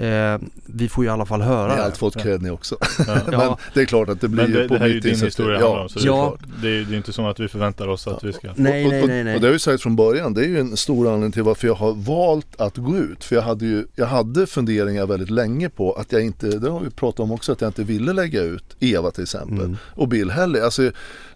eh, 0.07 0.39
vi 0.67 0.89
får 0.89 1.05
ju 1.05 1.09
i 1.11 1.13
alla 1.13 1.27
fall 1.27 1.43
höra 1.43 1.63
Ni 1.65 1.71
har 1.71 1.77
det. 1.77 1.85
allt 1.85 1.97
fått 1.97 2.23
cred 2.23 2.43
ni 2.43 2.51
också. 2.51 2.77
Ja. 3.07 3.15
Men 3.27 3.33
Ja. 3.41 3.59
det 3.75 3.81
är 3.81 3.85
klart 3.85 4.09
att 4.09 4.21
det 4.21 4.29
blir 4.29 4.43
Men 4.43 4.53
det, 4.53 4.63
ju 4.63 4.69
på 4.69 4.75
det 4.75 4.81
här 4.81 4.87
är 4.87 4.91
ju 4.91 4.95
mitt 4.95 5.05
din 5.05 5.21
historia 5.21 5.59
det 5.59 5.65
Ja, 5.65 5.83
om. 5.83 5.89
Så 5.89 5.99
Ja. 6.03 6.37
det, 6.41 6.69
det, 6.69 6.77
är, 6.81 6.85
det 6.85 6.95
är 6.95 6.97
inte 6.97 7.13
som 7.13 7.25
att 7.25 7.41
vi 7.41 7.49
förväntar 7.49 7.89
oss 7.89 8.07
att 8.07 8.25
vi 8.25 8.33
ska... 8.33 8.49
Nej, 8.57 8.85
och, 8.87 8.91
nej, 8.93 9.07
nej, 9.07 9.25
nej. 9.25 9.35
Och 9.35 9.41
det 9.41 9.47
har 9.47 9.51
jag 9.51 9.55
ju 9.55 9.59
sagt 9.59 9.83
från 9.83 9.97
början, 9.97 10.35
det 10.35 10.41
är 10.41 10.49
ju 10.49 10.61
en 10.61 10.77
stor 10.77 11.07
anledning 11.09 11.33
till 11.33 11.43
varför 11.43 11.67
jag 11.67 11.75
har 11.75 11.93
valt 11.93 12.61
att 12.61 12.77
gå 12.77 12.97
ut. 12.97 13.25
För 13.25 13.37
jag 13.37 13.43
hade 13.43 13.65
ju, 13.67 13.85
jag 13.97 14.07
hade 14.07 14.47
funderingar 14.47 15.07
väldigt 15.07 15.31
länge 15.31 15.69
på 15.69 15.93
att 15.93 16.13
jag 16.13 16.23
inte, 16.23 16.47
det 16.59 16.71
har 16.71 16.81
vi 16.81 16.91
pratat 16.91 17.21
om 17.21 17.33
också, 17.33 17.53
att 17.53 17.61
jag 17.61 17.69
inte 17.69 17.83
ville 17.85 18.13
lägga 18.13 18.43
ut 18.43 18.77
Eva 18.81 19.11
till 19.11 19.23
exempel. 19.23 19.59
Mm. 19.59 19.77
Och 19.95 20.09
Bill 20.09 20.31
heller. 20.31 20.63
Alltså, 20.63 20.91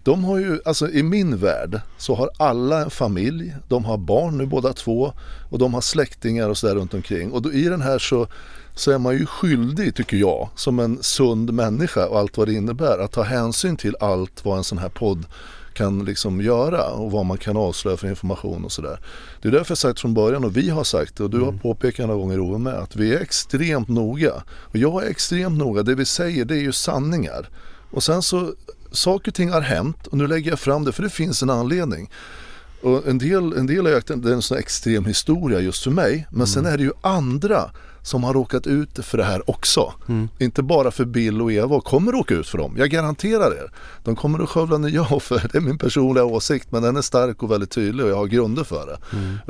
de 0.06 0.24
har 0.24 0.38
ju, 0.38 0.60
alltså 0.64 0.90
i 0.90 1.02
min 1.02 1.36
värld 1.36 1.80
så 1.98 2.14
har 2.14 2.30
alla 2.36 2.82
en 2.82 2.90
familj, 2.90 3.54
de 3.68 3.84
har 3.84 3.98
barn 3.98 4.38
nu 4.38 4.46
båda 4.46 4.72
två 4.72 5.12
och 5.50 5.58
de 5.58 5.74
har 5.74 5.80
släktingar 5.80 6.48
och 6.48 6.58
sådär 6.58 6.74
runt 6.74 6.94
omkring. 6.94 7.32
Och 7.32 7.42
då, 7.42 7.52
i 7.52 7.64
den 7.64 7.80
här 7.80 7.98
så 7.98 8.26
så 8.74 8.90
är 8.90 8.98
man 8.98 9.14
ju 9.14 9.26
skyldig, 9.26 9.94
tycker 9.94 10.16
jag, 10.16 10.48
som 10.54 10.78
en 10.78 11.02
sund 11.02 11.52
människa 11.52 12.06
och 12.06 12.18
allt 12.18 12.36
vad 12.36 12.48
det 12.48 12.54
innebär, 12.54 12.98
att 12.98 13.12
ta 13.12 13.22
hänsyn 13.22 13.76
till 13.76 13.96
allt 14.00 14.44
vad 14.44 14.58
en 14.58 14.64
sån 14.64 14.78
här 14.78 14.88
podd 14.88 15.26
kan 15.74 16.04
liksom 16.04 16.40
göra 16.40 16.90
och 16.90 17.10
vad 17.10 17.26
man 17.26 17.38
kan 17.38 17.56
avslöja 17.56 17.96
för 17.96 18.08
information 18.08 18.64
och 18.64 18.72
sådär. 18.72 19.00
Det 19.42 19.48
är 19.48 19.52
därför 19.52 19.70
jag 19.70 19.78
sagt 19.78 20.00
från 20.00 20.14
början 20.14 20.44
och 20.44 20.56
vi 20.56 20.70
har 20.70 20.84
sagt 20.84 21.20
och 21.20 21.30
du 21.30 21.40
har 21.40 21.52
påpekat 21.52 22.06
några 22.06 22.20
gånger 22.20 22.40
Ove 22.40 22.58
med 22.58 22.74
att 22.74 22.96
vi 22.96 23.14
är 23.14 23.20
extremt 23.20 23.88
noga. 23.88 24.32
Och 24.48 24.76
jag 24.76 25.04
är 25.04 25.10
extremt 25.10 25.58
noga, 25.58 25.82
det 25.82 25.94
vi 25.94 26.04
säger 26.04 26.44
det 26.44 26.54
är 26.54 26.62
ju 26.62 26.72
sanningar. 26.72 27.48
Och 27.90 28.02
sen 28.02 28.22
så, 28.22 28.52
saker 28.96 29.30
och 29.30 29.34
ting 29.34 29.50
har 29.50 29.60
hänt 29.60 30.06
och 30.06 30.18
nu 30.18 30.26
lägger 30.26 30.50
jag 30.50 30.58
fram 30.58 30.84
det 30.84 30.92
för 30.92 31.02
det 31.02 31.10
finns 31.10 31.42
en 31.42 31.50
anledning. 31.50 32.10
Och 32.86 33.06
en 33.06 33.18
del, 33.18 33.52
en 33.52 33.66
del 33.66 33.86
ju 33.86 33.96
att 33.96 34.06
det 34.06 34.28
är 34.30 34.32
en 34.32 34.42
sån 34.42 34.58
extrem 34.58 35.04
historia 35.04 35.60
just 35.60 35.84
för 35.84 35.90
mig. 35.90 36.26
Men 36.30 36.46
sen 36.46 36.66
är 36.66 36.76
det 36.76 36.82
ju 36.82 36.92
andra 37.00 37.70
som 38.02 38.24
har 38.24 38.34
råkat 38.34 38.66
ut 38.66 38.98
för 39.04 39.18
det 39.18 39.24
här 39.24 39.50
också. 39.50 39.92
Inte 40.38 40.62
bara 40.62 40.90
för 40.90 41.04
Bill 41.04 41.42
och 41.42 41.52
Eva 41.52 41.76
och 41.76 41.84
kommer 41.84 42.12
råka 42.12 42.34
ut 42.34 42.46
för 42.46 42.58
dem. 42.58 42.74
Jag 42.78 42.90
garanterar 42.90 43.52
er. 43.52 43.72
De 44.04 44.16
kommer 44.16 44.42
att 44.42 44.48
skövla 44.48 44.78
nya 44.78 45.02
offer. 45.02 45.48
Det 45.52 45.58
är 45.58 45.62
min 45.62 45.78
personliga 45.78 46.24
åsikt 46.24 46.72
men 46.72 46.82
den 46.82 46.96
är 46.96 47.02
stark 47.02 47.42
och 47.42 47.50
väldigt 47.50 47.70
tydlig 47.70 48.06
och 48.06 48.10
jag 48.12 48.16
har 48.16 48.26
grunder 48.26 48.64
för 48.64 48.86
det. 48.86 48.98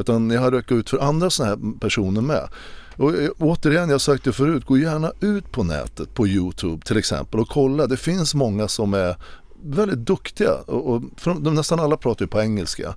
Utan 0.01 0.31
jag 0.31 0.41
har 0.41 0.51
råkat 0.51 0.73
ut 0.73 0.91
för 0.91 0.99
andra 0.99 1.31
sådana 1.31 1.55
här 1.55 1.79
personer 1.81 2.21
med. 2.21 2.49
Och 2.97 3.15
eh, 3.15 3.31
återigen, 3.39 3.89
jag 3.89 3.95
har 3.95 3.99
sagt 3.99 4.25
det 4.25 4.33
förut, 4.33 4.65
gå 4.65 4.79
gärna 4.79 5.13
ut 5.21 5.53
på 5.53 5.63
nätet, 5.63 6.15
på 6.15 6.27
Youtube 6.27 6.87
till 6.87 6.97
exempel 6.97 7.41
och 7.41 7.49
kolla. 7.49 7.87
Det 7.87 7.97
finns 7.97 8.35
många 8.35 8.69
som 8.69 8.95
är 8.95 9.17
väldigt 9.63 10.07
duktiga 10.07 10.55
och, 10.55 10.91
och 10.91 11.03
de, 11.25 11.55
nästan 11.55 11.81
alla 11.81 11.97
pratar 11.97 12.25
ju 12.25 12.29
på 12.29 12.41
engelska. 12.41 12.95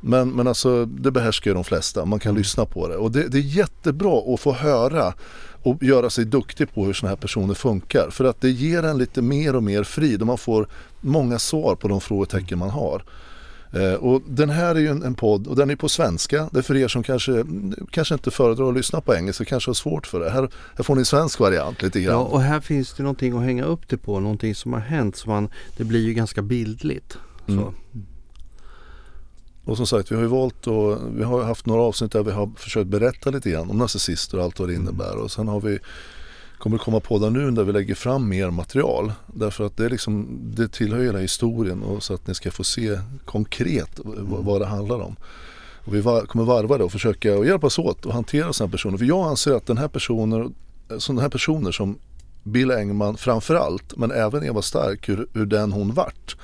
Men, 0.00 0.30
men 0.30 0.46
alltså 0.46 0.84
det 0.84 1.10
behärskar 1.10 1.50
ju 1.50 1.54
de 1.54 1.64
flesta, 1.64 2.04
man 2.04 2.18
kan 2.18 2.34
lyssna 2.34 2.66
på 2.66 2.88
det. 2.88 2.96
Och 2.96 3.10
det, 3.10 3.28
det 3.28 3.38
är 3.38 3.42
jättebra 3.42 4.34
att 4.34 4.40
få 4.40 4.52
höra 4.52 5.14
och 5.62 5.82
göra 5.82 6.10
sig 6.10 6.24
duktig 6.24 6.74
på 6.74 6.84
hur 6.84 6.92
sådana 6.92 7.10
här 7.10 7.16
personer 7.16 7.54
funkar. 7.54 8.10
För 8.10 8.24
att 8.24 8.40
det 8.40 8.50
ger 8.50 8.82
en 8.82 8.98
lite 8.98 9.22
mer 9.22 9.56
och 9.56 9.62
mer 9.62 9.82
frid 9.82 10.20
och 10.20 10.26
man 10.26 10.38
får 10.38 10.68
många 11.00 11.38
svar 11.38 11.74
på 11.74 11.88
de 11.88 12.00
frågetecken 12.00 12.58
man 12.58 12.70
har. 12.70 13.02
Eh, 13.72 13.94
och 13.94 14.22
den 14.26 14.50
här 14.50 14.74
är 14.74 14.80
ju 14.80 14.88
en, 14.88 15.02
en 15.02 15.14
podd 15.14 15.46
och 15.46 15.56
den 15.56 15.70
är 15.70 15.76
på 15.76 15.88
svenska. 15.88 16.48
Det 16.52 16.58
är 16.58 16.62
för 16.62 16.76
er 16.76 16.88
som 16.88 17.02
kanske, 17.02 17.44
kanske 17.90 18.14
inte 18.14 18.30
föredrar 18.30 18.68
att 18.68 18.74
lyssna 18.74 19.00
på 19.00 19.14
engelska, 19.14 19.44
kanske 19.44 19.68
har 19.68 19.74
svårt 19.74 20.06
för 20.06 20.20
det. 20.20 20.30
Här, 20.30 20.48
här 20.76 20.84
får 20.84 20.94
ni 20.94 20.98
en 20.98 21.04
svensk 21.04 21.40
variant 21.40 21.82
lite 21.82 22.00
grann. 22.00 22.14
Ja, 22.14 22.20
och 22.20 22.40
här 22.40 22.60
finns 22.60 22.94
det 22.94 23.02
någonting 23.02 23.36
att 23.38 23.44
hänga 23.44 23.64
upp 23.64 23.88
det 23.88 23.96
på, 23.96 24.20
någonting 24.20 24.54
som 24.54 24.72
har 24.72 24.80
hänt. 24.80 25.16
Så 25.16 25.28
man, 25.28 25.48
det 25.76 25.84
blir 25.84 26.00
ju 26.00 26.14
ganska 26.14 26.42
bildligt. 26.42 27.18
Så. 27.46 27.52
Mm. 27.52 27.74
Och 29.66 29.76
som 29.76 29.86
sagt, 29.86 30.10
vi 30.10 30.14
har 30.14 30.22
ju 30.22 30.28
valt 30.28 30.66
och 30.66 30.98
vi 31.16 31.24
har 31.24 31.42
haft 31.42 31.66
några 31.66 31.82
avsnitt 31.82 32.12
där 32.12 32.22
vi 32.22 32.32
har 32.32 32.50
försökt 32.56 32.86
berätta 32.86 33.30
lite 33.30 33.50
grann 33.50 33.70
om 33.70 33.78
narcissister 33.78 34.38
och 34.38 34.44
allt 34.44 34.58
vad 34.58 34.68
det 34.68 34.74
innebär. 34.74 35.16
Och 35.16 35.30
sen 35.30 35.48
har 35.48 35.60
vi 35.60 35.78
kommer 36.58 36.78
det 36.78 36.84
komma 36.84 37.00
poddar 37.00 37.30
nu 37.30 37.50
där 37.50 37.64
vi 37.64 37.72
lägger 37.72 37.94
fram 37.94 38.28
mer 38.28 38.50
material. 38.50 39.12
Därför 39.26 39.66
att 39.66 39.76
det, 39.76 39.84
är 39.84 39.90
liksom, 39.90 40.40
det 40.56 40.68
tillhör 40.68 41.04
hela 41.04 41.18
historien 41.18 41.82
och 41.82 42.02
så 42.02 42.14
att 42.14 42.26
ni 42.26 42.34
ska 42.34 42.50
få 42.50 42.64
se 42.64 42.98
konkret 43.24 43.90
v- 44.04 44.12
vad 44.26 44.60
det 44.60 44.66
handlar 44.66 45.00
om. 45.00 45.16
Och 45.84 45.94
vi 45.94 46.00
var, 46.00 46.20
kommer 46.26 46.44
varva 46.44 46.78
det 46.78 46.84
och 46.84 46.92
försöka 46.92 47.38
och 47.38 47.46
hjälpas 47.46 47.78
åt 47.78 48.06
att 48.06 48.12
hantera 48.12 48.52
sådana 48.52 48.70
personer. 48.70 48.98
För 48.98 49.04
jag 49.04 49.26
anser 49.26 49.52
att 49.52 49.66
den 49.66 49.78
här 49.78 49.88
personer, 49.88 50.48
sådana 50.98 51.22
här 51.22 51.28
personer 51.28 51.72
som 51.72 51.98
Bill 52.46 52.70
Engman 52.70 53.16
framför 53.16 53.54
allt, 53.54 53.96
men 53.96 54.10
även 54.10 54.44
Eva 54.44 54.62
Stark, 54.62 55.08
hur, 55.08 55.26
hur 55.32 55.46
den 55.46 55.72
hon 55.72 55.94
vart. 55.94 56.36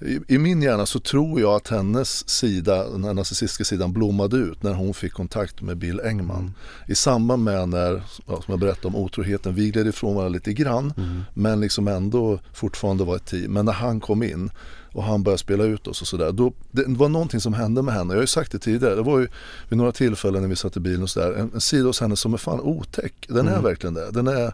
I, 0.00 0.34
I 0.34 0.38
min 0.38 0.62
hjärna 0.62 0.86
så 0.86 1.00
tror 1.00 1.40
jag 1.40 1.54
att 1.54 1.68
hennes 1.68 2.28
sida, 2.28 2.90
den 2.90 3.04
här 3.04 3.14
narcissistiska 3.14 3.64
sidan 3.64 3.92
blommade 3.92 4.36
ut 4.36 4.62
när 4.62 4.74
hon 4.74 4.94
fick 4.94 5.12
kontakt 5.12 5.60
med 5.60 5.76
Bill 5.76 6.00
Engman. 6.00 6.54
I 6.88 6.94
samband 6.94 7.44
med 7.44 7.68
när, 7.68 8.02
som 8.26 8.44
jag 8.46 8.60
berättade 8.60 8.88
om 8.88 8.96
otroheten, 8.96 9.54
vi 9.54 9.70
gled 9.70 9.86
ifrån 9.86 10.14
varandra 10.14 10.32
lite 10.32 10.52
grann 10.52 10.92
men 11.34 11.60
liksom 11.60 11.88
ändå 11.88 12.38
fortfarande 12.52 13.04
var 13.04 13.16
ett 13.16 13.26
team. 13.26 13.52
Men 13.52 13.64
när 13.64 13.72
han 13.72 14.00
kom 14.00 14.22
in 14.22 14.50
och 14.92 15.04
han 15.04 15.22
började 15.22 15.38
spela 15.38 15.64
ut 15.64 15.86
oss 15.86 16.00
och 16.00 16.06
sådär. 16.06 16.32
Då, 16.32 16.52
det 16.70 16.84
var 16.86 17.08
någonting 17.08 17.40
som 17.40 17.54
hände 17.54 17.82
med 17.82 17.94
henne. 17.94 18.12
Jag 18.12 18.18
har 18.18 18.22
ju 18.22 18.26
sagt 18.26 18.52
det 18.52 18.58
tidigare. 18.58 18.94
Det 18.94 19.02
var 19.02 19.18
ju 19.18 19.28
vid 19.68 19.78
några 19.78 19.92
tillfällen 19.92 20.42
när 20.42 20.48
vi 20.48 20.56
satt 20.56 20.76
i 20.76 20.80
bilen 20.80 21.02
och 21.02 21.10
sådär. 21.10 21.32
En, 21.32 21.50
en 21.54 21.60
sida 21.60 21.86
hos 21.86 22.00
henne 22.00 22.16
som 22.16 22.34
är 22.34 22.38
fan 22.38 22.60
otäck. 22.60 23.14
Den 23.28 23.48
är 23.48 23.60
verkligen 23.60 23.94
det. 23.94 24.10
Den 24.10 24.26
är, 24.26 24.52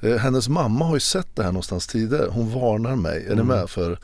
hennes 0.00 0.48
mamma 0.48 0.84
har 0.84 0.96
ju 0.96 1.00
sett 1.00 1.36
det 1.36 1.42
här 1.42 1.52
någonstans 1.52 1.86
tidigare. 1.86 2.28
Hon 2.30 2.54
varnar 2.54 2.96
mig. 2.96 3.26
Är 3.26 3.34
ni 3.34 3.42
med? 3.42 3.70
För, 3.70 3.98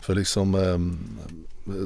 för 0.00 0.14
liksom 0.14 0.54
ehm, 0.54 0.98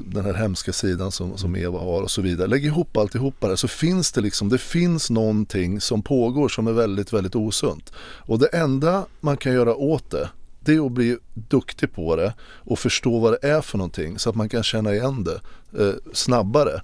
den 0.05 0.25
här 0.25 0.35
hemska 0.35 0.73
sidan 0.73 1.13
som, 1.13 1.39
som 1.39 1.57
Eva 1.57 1.79
har 1.79 2.03
och 2.03 2.11
så 2.11 2.23
vidare. 2.23 2.49
Lägg 2.49 2.65
ihop 2.65 2.97
alltihopa 2.97 3.49
där 3.49 3.57
så 3.57 3.69
finns 3.69 4.13
det 4.13 4.21
liksom, 4.21 4.49
det 4.49 4.59
finns 4.59 5.11
någonting 5.11 5.81
som 5.81 6.03
pågår 6.03 6.49
som 6.49 6.67
är 6.67 6.73
väldigt, 6.73 7.13
väldigt 7.13 7.37
osunt. 7.37 7.93
Och 8.01 8.39
det 8.39 8.47
enda 8.47 9.07
man 9.21 9.37
kan 9.37 9.53
göra 9.53 9.75
åt 9.75 10.11
det, 10.11 10.29
det 10.69 10.75
är 10.75 10.87
att 10.87 10.93
bli 10.93 11.19
duktig 11.35 11.93
på 11.93 12.17
det 12.17 12.35
och 12.43 12.79
förstå 12.79 13.19
vad 13.19 13.33
det 13.33 13.49
är 13.49 13.61
för 13.61 13.79
någonting 13.79 14.19
så 14.19 14.31
att 14.31 14.37
man 14.37 14.49
kan 14.49 14.63
känna 14.63 14.95
igen 14.95 15.25
det 15.25 15.41
eh, 15.83 15.95
snabbare. 16.13 16.83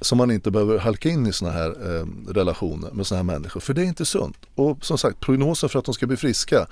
Så 0.00 0.16
man 0.16 0.30
inte 0.30 0.50
behöver 0.50 0.78
halka 0.78 1.08
in 1.08 1.26
i 1.26 1.32
sådana 1.32 1.56
här 1.56 1.68
eh, 1.68 2.06
relationer 2.28 2.90
med 2.92 3.06
sådana 3.06 3.32
här 3.32 3.38
människor. 3.38 3.60
För 3.60 3.74
det 3.74 3.82
är 3.82 3.84
inte 3.84 4.04
sunt. 4.04 4.36
Och 4.54 4.84
som 4.84 4.98
sagt, 4.98 5.20
prognosen 5.20 5.68
för 5.68 5.78
att 5.78 5.84
de 5.84 5.94
ska 5.94 6.06
bli 6.06 6.16
friska, 6.16 6.66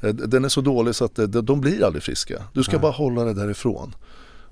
eh, 0.00 0.08
den 0.08 0.44
är 0.44 0.48
så 0.48 0.60
dålig 0.60 0.94
så 0.94 1.04
att 1.04 1.18
eh, 1.18 1.26
de 1.26 1.60
blir 1.60 1.84
aldrig 1.84 2.02
friska. 2.02 2.42
Du 2.52 2.62
ska 2.62 2.78
bara 2.78 2.92
hålla 2.92 3.24
det 3.24 3.34
därifrån. 3.34 3.94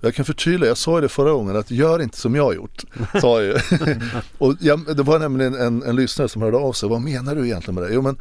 Jag 0.01 0.15
kan 0.15 0.25
förtydliga, 0.25 0.71
jag 0.71 0.79
sa 0.79 0.95
ju 0.95 1.01
det 1.01 1.09
förra 1.09 1.33
gången 1.33 1.57
att 1.57 1.71
gör 1.71 2.03
inte 2.03 2.17
som 2.17 2.35
jag 2.35 2.45
har 2.45 2.55
gjort. 2.55 2.85
Sa 3.21 3.43
jag 3.43 3.61
och 4.39 4.55
jag, 4.61 4.97
det 4.97 5.03
var 5.03 5.19
nämligen 5.19 5.55
en, 5.55 5.83
en 5.83 5.97
lyssnare 5.97 6.29
som 6.29 6.43
hörde 6.43 6.57
av 6.57 6.73
sig, 6.73 6.89
vad 6.89 7.01
menar 7.01 7.35
du 7.35 7.47
egentligen 7.47 7.75
med 7.75 7.85
det? 7.85 7.95
Jo 7.95 8.03
men 8.03 8.19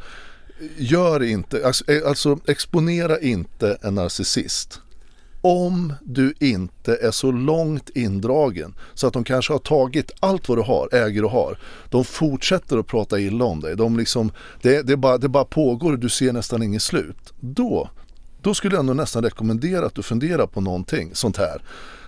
gör 0.76 1.22
inte, 1.22 1.66
alltså, 1.66 1.92
eh, 1.92 2.08
alltså 2.08 2.38
exponera 2.46 3.20
inte 3.20 3.78
en 3.82 3.94
narcissist. 3.94 4.80
Om 5.42 5.92
du 6.02 6.34
inte 6.40 6.96
är 6.96 7.10
så 7.10 7.32
långt 7.32 7.90
indragen 7.94 8.74
så 8.94 9.06
att 9.06 9.12
de 9.12 9.24
kanske 9.24 9.52
har 9.52 9.58
tagit 9.58 10.10
allt 10.20 10.48
vad 10.48 10.58
du 10.58 10.62
har, 10.62 10.94
äger 10.94 11.24
och 11.24 11.30
har. 11.30 11.58
De 11.90 12.04
fortsätter 12.04 12.78
att 12.78 12.86
prata 12.86 13.20
illa 13.20 13.44
om 13.44 13.60
dig. 13.60 13.76
De 13.76 13.96
liksom, 13.96 14.32
det, 14.62 14.82
det, 14.82 14.96
bara, 14.96 15.18
det 15.18 15.28
bara 15.28 15.44
pågår 15.44 15.92
och 15.92 15.98
du 15.98 16.08
ser 16.08 16.32
nästan 16.32 16.62
inget 16.62 16.82
slut. 16.82 17.32
Då, 17.40 17.90
då 18.42 18.54
skulle 18.54 18.76
jag 18.76 18.84
nog 18.84 18.96
nästan 18.96 19.22
rekommendera 19.22 19.86
att 19.86 19.94
du 19.94 20.02
funderar 20.02 20.46
på 20.46 20.60
någonting 20.60 21.10
sånt 21.14 21.36
här. 21.36 21.62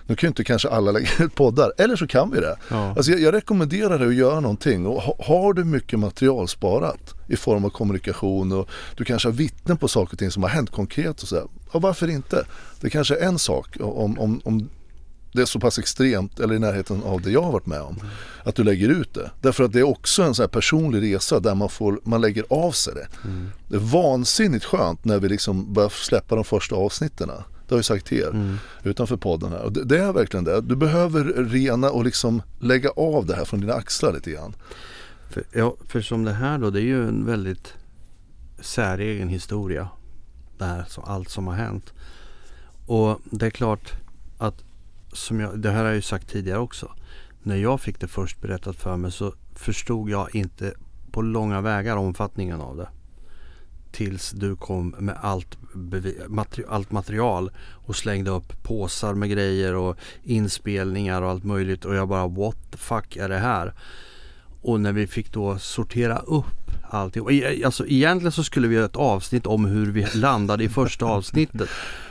Nu 0.07 0.15
kan 0.15 0.27
ju 0.27 0.29
inte 0.29 0.43
kanske 0.43 0.69
alla 0.69 0.91
lägga 0.91 1.09
ut 1.19 1.35
poddar, 1.35 1.71
eller 1.77 1.95
så 1.95 2.07
kan 2.07 2.31
vi 2.31 2.39
det. 2.39 2.55
Ja. 2.69 2.93
Alltså 2.95 3.11
jag, 3.11 3.21
jag 3.21 3.33
rekommenderar 3.33 3.99
dig 3.99 4.07
att 4.07 4.15
göra 4.15 4.39
någonting 4.39 4.85
och 4.85 5.01
ha, 5.01 5.15
har 5.19 5.53
du 5.53 5.63
mycket 5.63 5.99
material 5.99 6.47
sparat 6.47 7.13
i 7.27 7.35
form 7.35 7.65
av 7.65 7.69
kommunikation 7.69 8.51
och 8.51 8.69
du 8.97 9.03
kanske 9.03 9.27
har 9.27 9.33
vittnen 9.33 9.77
på 9.77 9.87
saker 9.87 10.13
och 10.13 10.19
ting 10.19 10.31
som 10.31 10.43
har 10.43 10.49
hänt 10.49 10.69
konkret 10.69 11.21
och 11.21 11.27
sådär. 11.27 11.45
Ja, 11.73 11.79
varför 11.79 12.09
inte? 12.09 12.45
Det 12.81 12.89
kanske 12.89 13.15
är 13.15 13.27
en 13.27 13.39
sak 13.39 13.77
om, 13.79 14.19
om, 14.19 14.41
om 14.43 14.69
det 15.33 15.41
är 15.41 15.45
så 15.45 15.59
pass 15.59 15.79
extremt 15.79 16.39
eller 16.39 16.55
i 16.55 16.59
närheten 16.59 17.03
av 17.03 17.21
det 17.21 17.31
jag 17.31 17.41
har 17.41 17.51
varit 17.51 17.65
med 17.65 17.81
om. 17.81 17.99
Att 18.43 18.55
du 18.55 18.63
lägger 18.63 18.89
ut 18.89 19.13
det. 19.13 19.31
Därför 19.41 19.63
att 19.63 19.73
det 19.73 19.79
är 19.79 19.83
också 19.83 20.23
en 20.23 20.35
sån 20.35 20.43
här 20.43 20.47
personlig 20.47 21.13
resa 21.13 21.39
där 21.39 21.55
man, 21.55 21.69
får, 21.69 21.99
man 22.03 22.21
lägger 22.21 22.45
av 22.49 22.71
sig 22.71 22.93
det. 22.93 23.07
Det 23.67 23.75
är 23.75 23.79
vansinnigt 23.79 24.65
skönt 24.65 25.05
när 25.05 25.19
vi 25.19 25.29
liksom 25.29 25.73
börjar 25.73 25.89
släppa 25.89 26.35
de 26.35 26.43
första 26.43 26.75
avsnitten. 26.75 27.31
Det 27.67 27.75
har 27.75 27.77
jag 27.77 27.85
sagt 27.85 28.05
till 28.05 28.17
er 28.17 28.57
utanför 28.83 29.17
podden 29.17 29.51
här. 29.51 29.61
Och 29.61 29.71
det, 29.71 29.83
det 29.83 29.99
är 29.99 30.13
verkligen 30.13 30.43
det. 30.43 30.61
Du 30.61 30.75
behöver 30.75 31.23
rena 31.23 31.89
och 31.89 32.05
liksom 32.05 32.41
lägga 32.59 32.89
av 32.89 33.25
det 33.25 33.35
här 33.35 33.45
från 33.45 33.61
dina 33.61 33.73
axlar 33.73 34.13
lite 34.13 34.31
grann. 34.31 34.55
För, 35.29 35.43
ja, 35.51 35.75
för 35.87 36.01
som 36.01 36.23
det 36.23 36.33
här 36.33 36.57
då, 36.57 36.69
det 36.69 36.79
är 36.79 36.85
ju 36.85 37.07
en 37.07 37.25
väldigt 37.25 37.73
säregen 38.59 39.29
historia. 39.29 39.89
Det 40.57 40.65
här, 40.65 40.85
så, 40.87 41.01
allt 41.01 41.29
som 41.29 41.47
har 41.47 41.55
hänt. 41.55 41.93
Och 42.85 43.19
det 43.23 43.45
är 43.45 43.49
klart 43.49 43.91
att, 44.37 44.63
som 45.13 45.39
jag, 45.39 45.59
det 45.59 45.69
här 45.69 45.77
har 45.77 45.85
jag 45.85 45.95
ju 45.95 46.01
sagt 46.01 46.29
tidigare 46.29 46.59
också. 46.59 46.91
När 47.43 47.55
jag 47.55 47.81
fick 47.81 47.99
det 47.99 48.07
först 48.07 48.41
berättat 48.41 48.75
för 48.75 48.97
mig 48.97 49.11
så 49.11 49.33
förstod 49.55 50.09
jag 50.09 50.35
inte 50.35 50.73
på 51.11 51.21
långa 51.21 51.61
vägar 51.61 51.97
omfattningen 51.97 52.61
av 52.61 52.77
det. 52.77 52.89
Tills 53.93 54.31
du 54.31 54.55
kom 54.55 54.95
med 54.99 55.17
allt, 55.21 55.57
materi- 56.27 56.65
allt 56.69 56.91
material 56.91 57.51
och 57.85 57.95
slängde 57.95 58.31
upp 58.31 58.63
påsar 58.63 59.13
med 59.13 59.29
grejer 59.29 59.75
och 59.75 59.97
inspelningar 60.23 61.21
och 61.21 61.29
allt 61.29 61.43
möjligt. 61.43 61.85
Och 61.85 61.95
jag 61.95 62.07
bara 62.07 62.27
what 62.27 62.71
the 62.71 62.77
fuck 62.77 63.15
är 63.15 63.29
det 63.29 63.39
här? 63.39 63.73
och 64.63 64.79
när 64.79 64.91
vi 64.91 65.07
fick 65.07 65.31
då 65.31 65.57
sortera 65.57 66.17
upp 66.17 66.71
allting. 66.89 67.27
E-, 67.31 67.61
alltså 67.65 67.87
egentligen 67.87 68.31
så 68.31 68.43
skulle 68.43 68.67
vi 68.67 68.75
göra 68.75 68.85
ett 68.85 68.95
avsnitt 68.95 69.45
om 69.45 69.65
hur 69.65 69.91
vi 69.91 70.07
landade 70.13 70.63
i 70.63 70.69
första 70.69 71.05
avsnittet. 71.05 71.69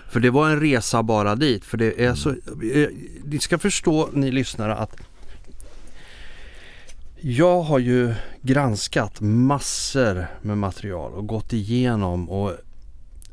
För 0.08 0.20
det 0.20 0.30
var 0.30 0.50
en 0.50 0.60
resa 0.60 1.02
bara 1.02 1.34
dit. 1.34 1.64
För 1.64 1.78
det 1.78 2.04
är 2.04 2.14
så, 2.14 2.30
e-, 2.74 2.88
ni 3.24 3.38
ska 3.38 3.58
förstå 3.58 4.08
ni 4.12 4.30
lyssnare 4.30 4.74
att 4.74 4.96
jag 7.24 7.62
har 7.62 7.78
ju 7.78 8.14
granskat 8.40 9.20
massor 9.20 10.26
med 10.40 10.58
material 10.58 11.12
och 11.12 11.26
gått 11.26 11.52
igenom 11.52 12.30
och 12.30 12.52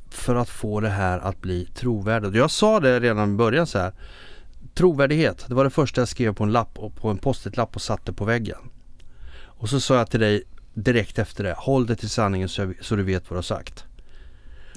för 0.10 0.36
att 0.36 0.50
få 0.50 0.80
det 0.80 0.90
här 0.90 1.20
att 1.20 1.42
bli 1.42 1.66
trovärdigt. 1.66 2.36
Jag 2.36 2.52
sa 2.52 2.80
det 2.80 3.00
redan 3.00 3.34
i 3.34 3.36
början 3.36 3.68
så 3.68 3.80
här. 3.80 3.94
Trovärdighet, 4.74 5.46
det 5.48 5.54
var 5.54 5.64
det 5.64 5.70
första 5.70 6.02
jag 6.02 6.08
skrev 6.08 6.34
på 6.34 6.44
en 6.44 6.52
lapp 6.52 6.80
och 6.80 6.96
på 6.96 7.10
en 7.10 7.18
post-it-lapp 7.18 7.76
och 7.76 7.82
satte 7.82 8.14
på 8.14 8.26
väggen. 8.26 8.58
Och 9.42 9.70
så 9.70 9.80
sa 9.80 9.96
jag 9.96 10.12
till 10.12 10.20
dig 10.20 10.44
direkt 10.74 11.20
efter 11.20 11.44
det, 11.44 11.54
håll 11.58 11.86
det 11.86 11.96
till 11.96 12.10
sanningen 12.10 12.50
så, 12.50 12.62
jag, 12.62 12.76
så 12.82 12.96
du 12.96 13.04
vet 13.04 13.30
vad 13.30 13.36
du 13.36 13.38
har 13.38 13.42
sagt. 13.42 13.84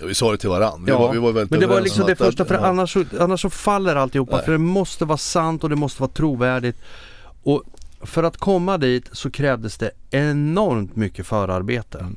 Ja, 0.01 0.07
vi 0.07 0.15
sa 0.15 0.33
det 0.33 0.39
till 0.39 0.49
varandra. 0.49 0.85
Vi, 0.87 0.91
Ja, 0.93 0.99
var, 0.99 1.13
vi 1.13 1.19
var 1.19 1.33
Men 1.51 1.61
det 1.61 1.67
var 1.67 1.81
liksom 1.81 2.03
om 2.03 2.09
det 2.09 2.17
första 2.17 2.45
för 2.45 2.55
ja. 2.55 2.61
annars, 2.61 2.97
annars 3.21 3.41
så 3.43 3.51
faller 3.51 3.97
alltihopa. 3.97 4.37
Nej. 4.37 4.45
För 4.45 4.53
det 4.53 4.59
måste 4.59 5.05
vara 5.05 5.19
sant 5.19 5.65
och 5.65 5.71
det 5.71 5.77
måste 5.77 6.03
vara 6.03 6.13
trovärdigt. 6.13 6.79
Och 7.43 7.63
för 8.03 8.23
att 8.23 8.37
komma 8.37 8.79
dit 8.79 9.09
så 9.13 9.31
krävdes 9.31 9.79
det 9.79 9.91
enormt 10.11 10.97
mycket 10.97 11.27
förarbete. 11.27 11.99
Mm. 11.99 12.17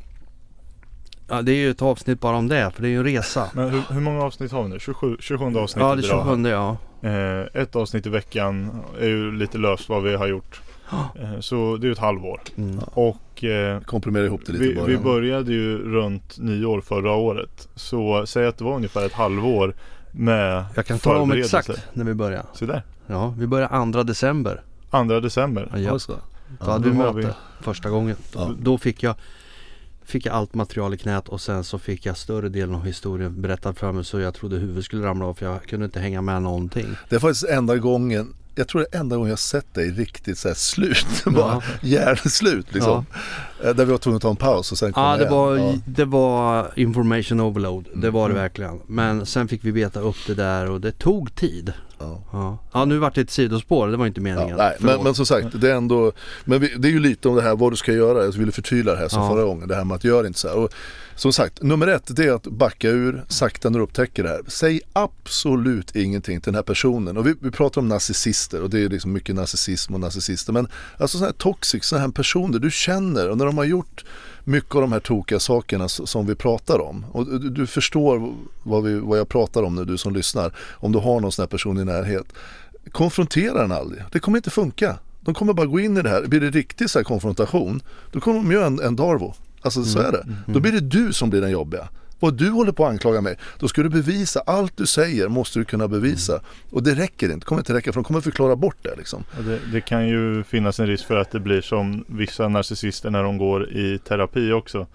Ja, 1.27 1.41
det 1.41 1.51
är 1.51 1.55
ju 1.55 1.69
ett 1.69 1.81
avsnitt 1.81 2.19
bara 2.19 2.37
om 2.37 2.47
det, 2.47 2.71
för 2.75 2.81
det 2.81 2.87
är 2.87 2.89
ju 2.89 2.97
en 2.97 3.03
resa. 3.03 3.49
Men 3.53 3.69
hur, 3.69 3.81
hur 3.89 4.01
många 4.01 4.23
avsnitt 4.23 4.51
har 4.51 4.63
vi 4.63 4.69
nu? 4.69 4.79
27, 4.79 5.17
27 5.19 5.45
avsnitt 5.45 5.81
Ja, 5.81 5.95
det 5.95 6.05
idag. 6.05 6.25
27 6.25 6.49
ja. 6.49 6.77
Eh, 7.01 7.61
ett 7.61 7.75
avsnitt 7.75 8.05
i 8.05 8.09
veckan 8.09 8.81
är 8.99 9.07
ju 9.07 9.31
lite 9.31 9.57
löst 9.57 9.89
vad 9.89 10.03
vi 10.03 10.15
har 10.15 10.27
gjort. 10.27 10.61
Eh, 11.19 11.39
så 11.39 11.77
det 11.77 11.85
är 11.85 11.87
ju 11.87 11.91
ett 11.91 11.97
halvår. 11.99 12.41
Mm. 12.57 12.79
Och 12.79 13.43
eh, 13.43 13.81
Komprimera 13.81 14.25
ihop 14.25 14.41
det 14.45 14.51
lite 14.51 14.63
vi, 14.63 14.69
vi 14.69 14.75
början. 14.81 15.03
började 15.03 15.51
ju 15.53 15.77
runt 15.77 16.37
nyår 16.37 16.81
förra 16.81 17.11
året. 17.11 17.67
Så 17.75 18.25
säg 18.25 18.47
att 18.47 18.57
det 18.57 18.63
var 18.63 18.75
ungefär 18.75 19.05
ett 19.05 19.13
halvår 19.13 19.75
med 20.11 20.65
Jag 20.75 20.85
kan 20.85 20.99
tala 20.99 21.19
om 21.19 21.31
exakt 21.31 21.69
när 21.93 22.05
vi 22.05 22.13
börjar. 22.13 22.45
Så 22.53 22.65
där. 22.65 22.83
Ja, 23.07 23.33
vi 23.37 23.47
börjar 23.47 23.91
2 23.91 24.03
december. 24.03 24.61
2 24.91 25.03
december. 25.19 25.69
Ja, 25.73 25.79
Ja, 25.79 25.99
så. 25.99 26.15
då 26.59 26.71
hade 26.71 26.89
vi 26.89 26.95
möte 26.97 27.17
vi- 27.17 27.63
första 27.63 27.89
gången. 27.89 28.15
Ja. 28.33 28.51
Då 28.59 28.77
fick 28.77 29.03
jag 29.03 29.15
Fick 30.07 30.25
jag 30.25 30.35
allt 30.35 30.53
material 30.53 30.93
i 30.93 30.97
knät 30.97 31.29
och 31.29 31.41
sen 31.41 31.63
så 31.63 31.79
fick 31.79 32.05
jag 32.05 32.17
större 32.17 32.49
delen 32.49 32.75
av 32.75 32.85
historien 32.85 33.41
berättad 33.41 33.73
för 33.73 33.91
mig 33.91 34.05
så 34.05 34.19
jag 34.19 34.33
trodde 34.33 34.55
huvudet 34.57 34.85
skulle 34.85 35.05
ramla 35.05 35.25
av 35.25 35.33
för 35.33 35.45
jag 35.45 35.63
kunde 35.63 35.85
inte 35.85 35.99
hänga 35.99 36.21
med 36.21 36.41
någonting. 36.41 36.85
Det 37.09 37.15
är 37.15 37.19
faktiskt 37.19 37.43
enda 37.43 37.77
gången 37.77 38.33
jag 38.55 38.67
tror 38.67 38.81
det 38.81 38.97
är 38.97 38.99
enda 38.99 39.15
gången 39.15 39.29
jag 39.29 39.39
sett 39.39 39.73
dig 39.73 39.91
riktigt 39.91 40.37
så 40.37 40.47
här 40.47 40.55
slut. 40.55 41.23
Bara 41.25 41.61
hjärnslut 41.81 42.73
liksom. 42.73 43.05
Eh, 43.63 43.75
Där 43.75 43.85
vi 43.85 43.91
var 43.91 43.97
tvungna 43.97 44.15
att 44.15 44.21
ta 44.21 44.29
en 44.29 44.35
paus 44.35 44.71
och 44.71 44.77
sen 44.77 44.93
komma 44.93 45.05
Ja 45.11 45.17
det 45.17 45.21
igen. 45.23 45.33
var, 45.33 45.55
Ja. 45.57 45.73
det 45.85 46.05
var 46.05 46.71
information 46.75 47.39
overload, 47.39 47.85
det 47.95 48.09
var 48.11 48.29
det 48.29 48.33
Mm. 48.33 48.41
verkligen. 48.43 48.81
Men 48.87 49.25
sen 49.25 49.47
fick 49.47 49.63
vi 49.63 49.71
beta 49.71 49.99
upp 49.99 50.15
det 50.27 50.33
där 50.35 50.69
och 50.71 50.81
det 50.81 50.91
tog 50.91 51.35
tid. 51.35 51.73
Ja. 51.99 52.23
Ja, 52.31 52.57
ja 52.73 52.85
nu 52.85 52.97
vart 52.97 53.15
det 53.15 53.21
ett 53.21 53.31
sidospår, 53.31 53.87
det 53.87 53.97
var 53.97 54.07
inte 54.07 54.21
meningen. 54.21 54.49
Ja, 54.49 54.55
nej, 54.57 54.75
men, 54.79 55.03
men 55.03 55.15
som 55.15 55.25
sagt, 55.25 55.61
det 55.61 55.71
är 55.71 55.75
ändå 55.75 56.11
Men 56.45 56.59
vi, 56.59 56.75
det 56.77 56.87
är 56.87 56.91
ju 56.91 56.99
lite 56.99 57.29
om 57.29 57.35
det 57.35 57.41
här 57.41 57.55
vad 57.55 57.71
du 57.71 57.75
ska 57.75 57.93
göra. 57.93 58.23
Jag 58.23 58.31
ville 58.31 58.51
förtydliga 58.51 58.95
det 58.95 59.01
här 59.01 59.07
som 59.07 59.21
Ja. 59.21 59.29
förra 59.29 59.43
gången. 59.43 59.67
Det 59.67 59.75
här 59.75 59.83
med 59.83 59.95
att 59.95 60.03
göra 60.03 60.27
inte 60.27 60.39
så 60.39 60.47
här. 60.47 60.55
Och 60.57 60.69
som 61.15 61.33
sagt, 61.33 61.61
nummer 61.63 61.87
ett 61.87 62.15
det 62.15 62.25
är 62.25 62.31
att 62.31 62.43
backa 62.47 62.89
ur 62.89 63.23
sakta 63.27 63.69
när 63.69 63.79
du 63.79 63.83
upptäcker 63.83 64.23
det 64.23 64.29
här. 64.29 64.41
Säg 64.47 64.81
absolut 64.93 65.95
ingenting 65.95 66.41
till 66.41 66.51
den 66.51 66.55
här 66.55 66.63
personen. 66.63 67.17
Och 67.17 67.27
vi, 67.27 67.35
vi 67.39 67.51
pratar 67.51 67.81
om 67.81 67.87
narcissister 67.87 68.61
och 68.61 68.69
det 68.69 68.79
är 68.79 68.89
liksom 68.89 69.13
mycket 69.13 69.35
narcissism 69.35 69.93
och 69.93 69.99
narcissister. 69.99 70.53
Men 70.53 70.67
alltså 70.97 71.17
sådana 71.17 71.27
här 71.31 71.37
toxic, 71.37 71.83
sådana 71.85 72.05
här 72.05 72.11
personer 72.11 72.59
du 72.59 72.71
känner 72.71 73.29
och 73.29 73.37
när 73.37 73.45
de 73.45 73.57
har 73.57 73.65
gjort 73.65 74.05
mycket 74.45 74.75
av 74.75 74.81
de 74.81 74.91
här 74.91 74.99
tokiga 74.99 75.39
sakerna 75.39 75.87
som 75.89 76.27
vi 76.27 76.35
pratar 76.35 76.81
om. 76.81 77.05
Och 77.11 77.25
du, 77.25 77.49
du 77.49 77.67
förstår 77.67 78.33
vad, 78.63 78.83
vi, 78.83 78.99
vad 78.99 79.19
jag 79.19 79.29
pratar 79.29 79.63
om 79.63 79.75
nu, 79.75 79.85
du 79.85 79.97
som 79.97 80.13
lyssnar. 80.13 80.53
Om 80.71 80.91
du 80.91 80.99
har 80.99 81.19
någon 81.19 81.31
sån 81.31 81.43
här 81.43 81.47
person 81.47 81.79
i 81.79 81.85
närhet. 81.85 82.25
Konfrontera 82.91 83.61
den 83.61 83.71
aldrig. 83.71 84.03
Det 84.11 84.19
kommer 84.19 84.37
inte 84.37 84.49
funka. 84.49 84.97
De 85.21 85.33
kommer 85.33 85.53
bara 85.53 85.65
gå 85.65 85.79
in 85.79 85.97
i 85.97 86.01
det 86.01 86.09
här. 86.09 86.25
Blir 86.25 86.41
det 86.41 86.49
riktig 86.49 86.89
så 86.89 86.99
här 86.99 87.03
konfrontation, 87.03 87.81
då 88.11 88.19
kommer 88.19 88.39
de 88.39 88.51
göra 88.51 88.65
en, 88.65 88.79
en 88.79 88.95
Darvo. 88.95 89.33
Alltså 89.61 89.83
så 89.83 89.99
är 89.99 90.11
det. 90.11 90.25
Då 90.47 90.59
blir 90.59 90.71
det 90.71 90.79
du 90.79 91.13
som 91.13 91.29
blir 91.29 91.41
den 91.41 91.51
jobbiga. 91.51 91.87
Och 92.19 92.33
du 92.33 92.49
håller 92.49 92.71
på 92.71 92.85
att 92.85 92.91
anklaga 92.91 93.21
mig. 93.21 93.37
Då 93.59 93.67
ska 93.67 93.83
du 93.83 93.89
bevisa. 93.89 94.39
Allt 94.45 94.77
du 94.77 94.85
säger 94.85 95.27
måste 95.27 95.59
du 95.59 95.65
kunna 95.65 95.87
bevisa. 95.87 96.41
Och 96.71 96.83
det 96.83 96.93
räcker 96.93 97.25
inte. 97.25 97.39
Det 97.39 97.45
kommer 97.45 97.61
inte 97.61 97.73
räcka 97.73 97.91
för 97.93 97.99
de 97.99 98.03
kommer 98.03 98.21
förklara 98.21 98.55
bort 98.55 98.77
det 98.81 98.95
liksom. 98.97 99.23
Det, 99.39 99.59
det 99.71 99.81
kan 99.81 100.07
ju 100.07 100.43
finnas 100.43 100.79
en 100.79 100.87
risk 100.87 101.05
för 101.07 101.15
att 101.17 101.31
det 101.31 101.39
blir 101.39 101.61
som 101.61 102.05
vissa 102.07 102.47
narcissister 102.47 103.09
när 103.09 103.23
de 103.23 103.37
går 103.37 103.69
i 103.69 103.97
terapi 103.99 104.51
också. 104.51 104.87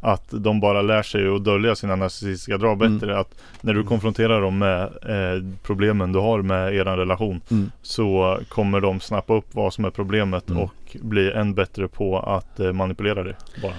Att 0.00 0.24
de 0.30 0.60
bara 0.60 0.82
lär 0.82 1.02
sig 1.02 1.28
att 1.28 1.44
dölja 1.44 1.74
sina 1.74 1.96
narcissistiska 1.96 2.58
drag 2.58 2.82
Mm. 2.82 2.98
bättre. 2.98 3.18
Att 3.18 3.34
när 3.60 3.74
du 3.74 3.84
konfronterar 3.84 4.40
dem 4.40 4.58
med 4.58 4.82
eh, 4.82 5.44
problemen 5.62 6.12
du 6.12 6.18
har 6.18 6.42
med 6.42 6.74
er 6.74 6.84
relation 6.84 7.40
Mm. 7.50 7.70
så 7.82 8.38
kommer 8.48 8.80
de 8.80 9.00
snappa 9.00 9.34
upp 9.34 9.46
vad 9.52 9.74
som 9.74 9.84
är 9.84 9.90
problemet 9.90 10.50
Mm. 10.50 10.62
och 10.62 10.96
bli 11.00 11.32
än 11.32 11.54
bättre 11.54 11.88
på 11.88 12.18
att 12.18 12.60
eh, 12.60 12.72
manipulera 12.72 13.22
det 13.24 13.36
bara. 13.62 13.72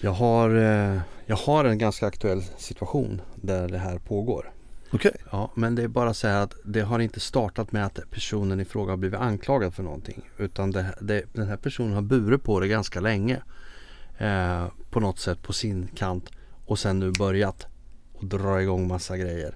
Jag 0.00 0.10
har, 0.12 0.48
eh, 0.56 1.00
jag 1.30 1.36
har 1.36 1.64
en 1.64 1.78
ganska 1.78 2.06
aktuell 2.06 2.42
situation 2.56 3.20
där 3.34 3.68
det 3.68 3.78
här 3.78 3.98
pågår. 3.98 4.52
Okej. 4.92 5.16
Ja, 5.30 5.50
men 5.54 5.74
det 5.74 5.82
är 5.82 5.88
bara 5.88 6.14
så 6.14 6.28
här 6.28 6.40
att 6.40 6.54
det 6.64 6.80
har 6.80 6.98
inte 6.98 7.20
startat 7.20 7.72
med 7.72 7.86
att 7.86 7.98
personen 8.10 8.60
i 8.60 8.64
fråga 8.64 8.92
har 8.92 8.96
blivit 8.96 9.20
anklagad 9.20 9.74
för 9.74 9.82
någonting. 9.82 10.30
Utan 10.38 10.70
det, 10.70 10.94
det, 11.00 11.24
den 11.32 11.48
här 11.48 11.56
personen 11.56 11.92
har 11.92 12.02
burit 12.02 12.42
på 12.42 12.60
det 12.60 12.68
ganska 12.68 13.00
länge. 13.00 13.42
Eh, 14.18 14.66
på 14.90 15.00
något 15.00 15.18
sätt 15.18 15.42
på 15.42 15.52
sin 15.52 15.88
kant. 15.94 16.30
Och 16.66 16.78
sen 16.78 16.98
nu 16.98 17.12
börjat 17.18 17.66
och 18.12 18.24
dra 18.24 18.62
igång 18.62 18.88
massa 18.88 19.16
grejer. 19.16 19.54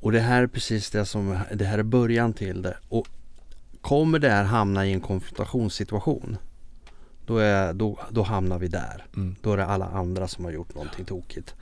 Och 0.00 0.12
det 0.12 0.20
här 0.20 0.42
är 0.42 0.46
precis 0.46 0.90
det 0.90 1.06
som, 1.06 1.38
det 1.54 1.64
här 1.64 1.78
är 1.78 1.82
början 1.82 2.32
till 2.32 2.62
det. 2.62 2.76
Och 2.88 3.06
kommer 3.80 4.18
det 4.18 4.30
här 4.30 4.44
hamna 4.44 4.86
i 4.86 4.92
en 4.92 5.00
konfrontationssituation. 5.00 6.36
Då, 7.28 7.38
är, 7.38 7.72
då, 7.72 7.98
då 8.10 8.22
hamnar 8.22 8.58
vi 8.58 8.68
där. 8.68 9.04
Mm. 9.16 9.36
Då 9.42 9.52
är 9.52 9.56
det 9.56 9.66
alla 9.66 9.86
andra 9.86 10.28
som 10.28 10.44
har 10.44 10.52
gjort 10.52 10.74
någonting 10.74 11.04
tokigt. 11.04 11.54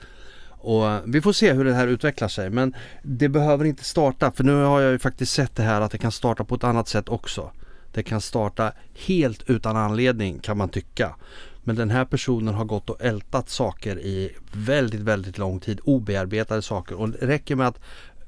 Och 0.49 0.89
eh, 0.89 1.01
vi 1.05 1.21
får 1.21 1.33
se 1.33 1.53
hur 1.53 1.65
det 1.65 1.73
här 1.73 1.87
utvecklar 1.87 2.27
sig 2.27 2.49
men 2.49 2.75
det 3.03 3.29
behöver 3.29 3.65
inte 3.65 3.83
starta 3.83 4.31
för 4.31 4.43
nu 4.43 4.63
har 4.63 4.81
jag 4.81 4.91
ju 4.91 4.99
faktiskt 4.99 5.33
sett 5.33 5.55
det 5.55 5.63
här 5.63 5.81
att 5.81 5.91
det 5.91 5.97
kan 5.97 6.11
starta 6.11 6.43
på 6.43 6.55
ett 6.55 6.63
annat 6.63 6.87
sätt 6.87 7.09
också. 7.09 7.51
Det 7.91 8.03
kan 8.03 8.21
starta 8.21 8.71
helt 8.93 9.49
utan 9.49 9.77
anledning 9.77 10.39
kan 10.39 10.57
man 10.57 10.69
tycka. 10.69 11.15
Men 11.63 11.75
den 11.75 11.89
här 11.89 12.05
personen 12.05 12.53
har 12.53 12.65
gått 12.65 12.89
och 12.89 13.01
ältat 13.01 13.49
saker 13.49 13.99
i 13.99 14.35
väldigt, 14.53 15.01
väldigt 15.01 15.37
lång 15.37 15.59
tid. 15.59 15.79
Obearbetade 15.83 16.61
saker. 16.61 16.95
Och 16.95 17.09
det 17.09 17.27
räcker 17.27 17.55
med 17.55 17.67
att 17.67 17.79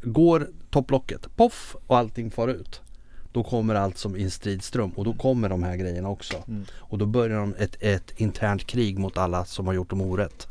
går 0.02 0.48
topplocket, 0.70 1.36
poff 1.36 1.76
och 1.88 1.98
allting 1.98 2.32
far 2.32 2.48
ut. 2.48 2.82
Då 3.32 3.44
kommer 3.44 3.76
allt 3.76 3.98
som 3.98 4.16
i 4.16 4.24
en 4.24 4.32
stridström 4.32 4.90
och 4.90 5.06
då 5.06 5.14
kommer 5.14 5.50
de 5.50 5.64
här 5.64 5.76
grejerna 5.76 6.10
också. 6.10 6.44
Mm. 6.48 6.66
Och 6.74 6.98
då 6.98 7.06
börjar 7.06 7.40
de 7.40 7.56
ett, 7.58 7.76
ett 7.80 8.12
internt 8.20 8.68
krig 8.68 9.00
mot 9.00 9.18
alla 9.18 9.46
som 9.46 9.68
har 9.68 9.74
gjort 9.74 9.90
dem 9.90 10.02
orätt. 10.02 10.48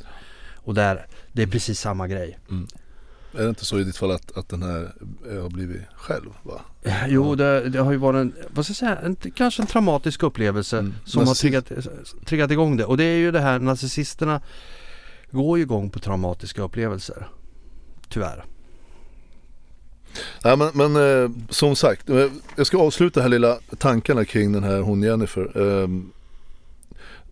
Och 0.56 0.74
där, 0.74 1.06
det 1.32 1.42
är 1.42 1.46
precis 1.46 1.80
samma 1.80 2.08
grej. 2.08 2.38
Är 3.38 3.42
det 3.42 3.48
inte 3.48 3.64
så 3.64 3.78
i 3.80 3.84
ditt 3.84 3.96
fall 3.96 4.10
att, 4.10 4.36
att 4.38 4.48
den 4.48 4.62
här 4.62 4.92
eh, 5.30 5.42
har 5.42 5.50
blivit 5.50 5.82
själv? 5.94 6.30
Va? 6.42 6.60
Jo, 7.08 7.34
det, 7.34 7.68
det 7.68 7.78
har 7.78 7.92
ju 7.92 7.98
varit 7.98 8.16
en, 8.20 8.34
vad 8.50 8.64
ska 8.66 8.70
jag 8.70 8.76
säga, 8.76 8.96
en, 8.96 9.16
kanske 9.16 9.62
en 9.62 9.66
traumatisk 9.66 10.22
upplevelse 10.22 10.78
Mm. 10.78 10.94
som 11.04 11.18
har 11.26 11.26
Narciss- 11.34 11.40
triggat, 11.40 11.72
triggat 12.24 12.50
igång 12.50 12.76
det. 12.76 12.84
Och 12.84 12.96
det 12.96 13.04
är 13.04 13.16
ju 13.18 13.30
det 13.30 13.40
här, 13.40 13.58
narcissisterna 13.58 14.40
går 15.30 15.58
ju 15.58 15.64
igång 15.64 15.90
på 15.90 15.98
traumatiska 15.98 16.62
upplevelser. 16.62 17.28
Tyvärr. 18.08 18.44
Ja, 20.42 20.56
men, 20.56 20.70
men 20.74 20.96
eh, 20.96 21.30
som 21.50 21.76
sagt, 21.76 22.08
eh, 22.10 22.26
jag 22.56 22.66
ska 22.66 22.78
avsluta 22.78 23.20
här 23.20 23.28
lilla 23.28 23.58
tankarna 23.78 24.24
kring 24.24 24.52
den 24.52 24.64
här 24.64 24.80
hon 24.80 25.02
Jennifer. 25.02 25.58
Ehm, 25.58 26.10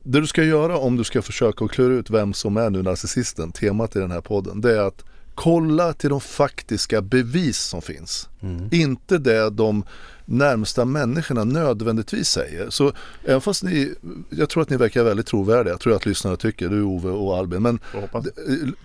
det 0.02 0.20
du 0.20 0.26
ska 0.26 0.44
göra 0.44 0.78
om 0.78 0.96
du 0.96 1.04
ska 1.04 1.22
försöka 1.22 1.64
att 1.64 1.70
klura 1.70 1.94
ut 1.94 2.10
vem 2.10 2.34
som 2.34 2.56
är 2.56 2.70
nu 2.70 2.82
narcissisten, 2.82 3.52
temat 3.52 3.96
i 3.96 3.98
den 3.98 4.10
här 4.10 4.20
podden, 4.20 4.60
det 4.60 4.72
är 4.72 4.80
att 4.80 5.04
kolla 5.34 5.92
till 5.92 6.10
de 6.10 6.20
faktiska 6.20 7.02
bevis 7.02 7.58
som 7.58 7.82
finns. 7.82 8.28
Mm. 8.42 8.68
Inte 8.72 9.18
det 9.18 9.50
de 9.50 9.84
närmsta 10.26 10.84
människorna 10.84 11.44
nödvändigtvis 11.44 12.28
säger. 12.28 12.70
Så 12.70 12.92
även 13.24 13.40
fast 13.40 13.62
ni, 13.62 13.94
jag 14.30 14.48
tror 14.48 14.62
att 14.62 14.70
ni 14.70 14.76
verkar 14.76 15.04
väldigt 15.04 15.26
trovärdiga, 15.26 15.72
jag 15.72 15.80
tror 15.80 15.96
att 15.96 16.06
lyssnarna 16.06 16.36
tycker, 16.36 16.68
du 16.68 16.82
Ove 16.82 17.10
och 17.10 17.36
Albin, 17.36 17.62
men 17.62 17.78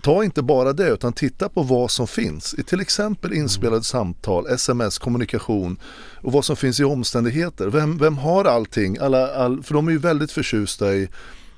Ta 0.02 0.24
inte 0.24 0.42
bara 0.42 0.72
det 0.72 0.88
utan 0.88 1.12
titta 1.12 1.48
på 1.48 1.62
vad 1.62 1.90
som 1.90 2.06
finns 2.06 2.54
i 2.54 2.62
till 2.62 2.80
exempel 2.80 3.32
inspelade 3.32 3.82
samtal, 3.82 4.46
sms, 4.46 4.98
kommunikation 4.98 5.76
och 6.22 6.32
vad 6.32 6.44
som 6.44 6.56
finns 6.56 6.80
i 6.80 6.84
omständigheter. 6.84 7.66
Vem, 7.66 7.98
vem 7.98 8.18
har 8.18 8.44
allting? 8.44 8.98
Alla, 8.98 9.34
all, 9.34 9.62
för 9.62 9.74
de 9.74 9.88
är 9.88 9.92
ju 9.92 9.98
väldigt 9.98 10.32
förtjusta 10.32 10.94
i 10.94 11.08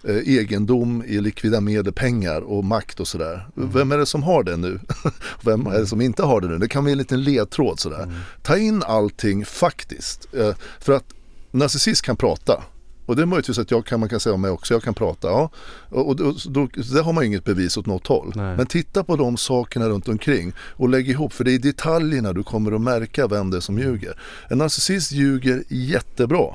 egendom, 0.09 1.05
i 1.07 1.20
likvida 1.20 1.61
medel, 1.61 1.92
pengar 1.92 2.40
och 2.40 2.64
makt 2.64 3.00
och 3.00 3.09
sådär. 3.09 3.48
Vem 3.55 3.92
är 3.92 3.98
det 3.98 4.07
som 4.07 4.22
har 4.22 4.42
det 4.42 4.57
nu? 4.57 4.80
Vem 5.44 5.66
är 5.66 5.78
det 5.78 5.86
som 5.86 6.00
inte 6.00 6.22
har 6.22 6.40
det 6.40 6.48
nu? 6.48 6.59
Det 6.59 6.68
kan 6.68 6.84
bli 6.84 6.92
en 6.92 6.98
liten 6.98 7.22
ledtråd 7.22 7.80
sådär. 7.80 8.12
Ta 8.42 8.59
in 8.59 8.82
allting 8.82 9.44
faktiskt. 9.44 10.28
Eh, 10.34 10.55
för 10.80 10.92
att 10.92 11.05
narcissist 11.50 12.02
kan 12.02 12.16
prata. 12.16 12.62
Och 13.07 13.16
det 13.16 13.22
är 13.22 13.26
möjligtvis 13.26 13.59
att 13.59 13.70
jag 13.70 13.86
kan, 13.86 14.00
man 14.00 14.09
kan 14.09 14.20
säga 14.20 14.34
om 14.34 14.40
mig 14.40 14.50
också, 14.50 14.74
jag 14.74 14.82
kan 14.82 14.94
prata. 14.94 15.28
Ja. 15.28 15.50
Och, 15.88 16.09
och, 16.09 16.20
och 16.20 16.36
då, 16.48 16.66
där 16.66 17.02
har 17.02 17.12
man 17.12 17.24
inget 17.24 17.44
bevis 17.44 17.76
åt 17.76 17.86
något 17.86 18.07
håll. 18.07 18.32
Nej. 18.34 18.57
Men 18.57 18.66
titta 18.66 19.05
på 19.05 19.16
de 19.16 19.36
sakerna 19.36 19.88
runt 19.88 20.09
omkring 20.09 20.52
och 20.59 20.88
lägg 20.88 21.09
ihop, 21.09 21.32
för 21.32 21.44
det 21.44 21.50
är 21.50 21.55
i 21.55 21.59
detaljerna 21.59 22.32
du 22.32 22.42
kommer 22.42 22.72
att 22.72 22.80
märka 22.80 23.26
vem 23.26 23.50
det 23.50 23.57
är 23.57 23.61
som 23.61 23.78
ljuger. 23.78 24.18
En 24.50 24.59
narcissist 24.59 25.12
ljuger 25.12 25.64
jättebra. 25.68 26.55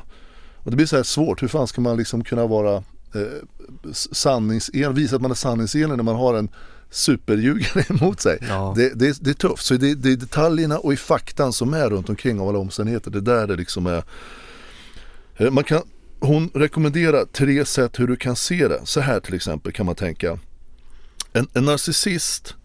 Och 0.63 0.71
det 0.71 0.75
blir 0.75 0.85
så 0.85 0.95
här 0.95 1.03
svårt, 1.03 1.43
hur 1.43 1.47
fan 1.47 1.67
ska 1.67 1.81
man 1.81 1.97
liksom 1.97 2.23
kunna 2.23 2.47
vara 2.47 2.83
eh, 3.13 3.91
sanningsen, 3.91 4.93
visa 4.93 5.15
att 5.15 5.21
man 5.21 5.31
är 5.31 5.35
sanningsenlig 5.35 5.97
när 5.97 6.03
man 6.03 6.15
har 6.15 6.33
en 6.33 6.49
superljugare 6.89 7.85
emot 7.89 8.21
sig. 8.21 8.37
Ja. 8.49 8.73
Det, 8.77 8.89
det, 8.89 9.17
det 9.21 9.29
är 9.29 9.33
tufft, 9.33 9.65
så 9.65 9.73
det, 9.73 9.95
det 9.95 10.11
är 10.11 10.15
detaljerna 10.15 10.77
och 10.79 10.93
i 10.93 10.97
faktan 10.97 11.53
som 11.53 11.73
är 11.73 11.89
runt 11.89 12.09
omkring 12.09 12.39
av 12.39 12.49
alla 12.49 12.59
omständigheter. 12.59 13.11
Det 13.11 13.21
där 13.21 13.47
det 13.47 13.55
liksom 13.55 13.87
är 13.87 14.03
Eh, 15.39 15.51
man 15.51 15.63
kan, 15.63 15.81
hon 16.19 16.51
rekommenderar 16.53 17.25
tre 17.25 17.65
sätt 17.65 17.99
hur 17.99 18.07
du 18.07 18.15
kan 18.15 18.35
se 18.35 18.67
det. 18.67 18.81
Så 18.83 18.99
här 18.99 19.19
till 19.19 19.33
exempel 19.33 19.71
kan 19.71 19.85
man 19.85 19.95
tänka. 19.95 20.39
En, 21.33 21.47
en 21.53 21.65
narcissist 21.65 22.55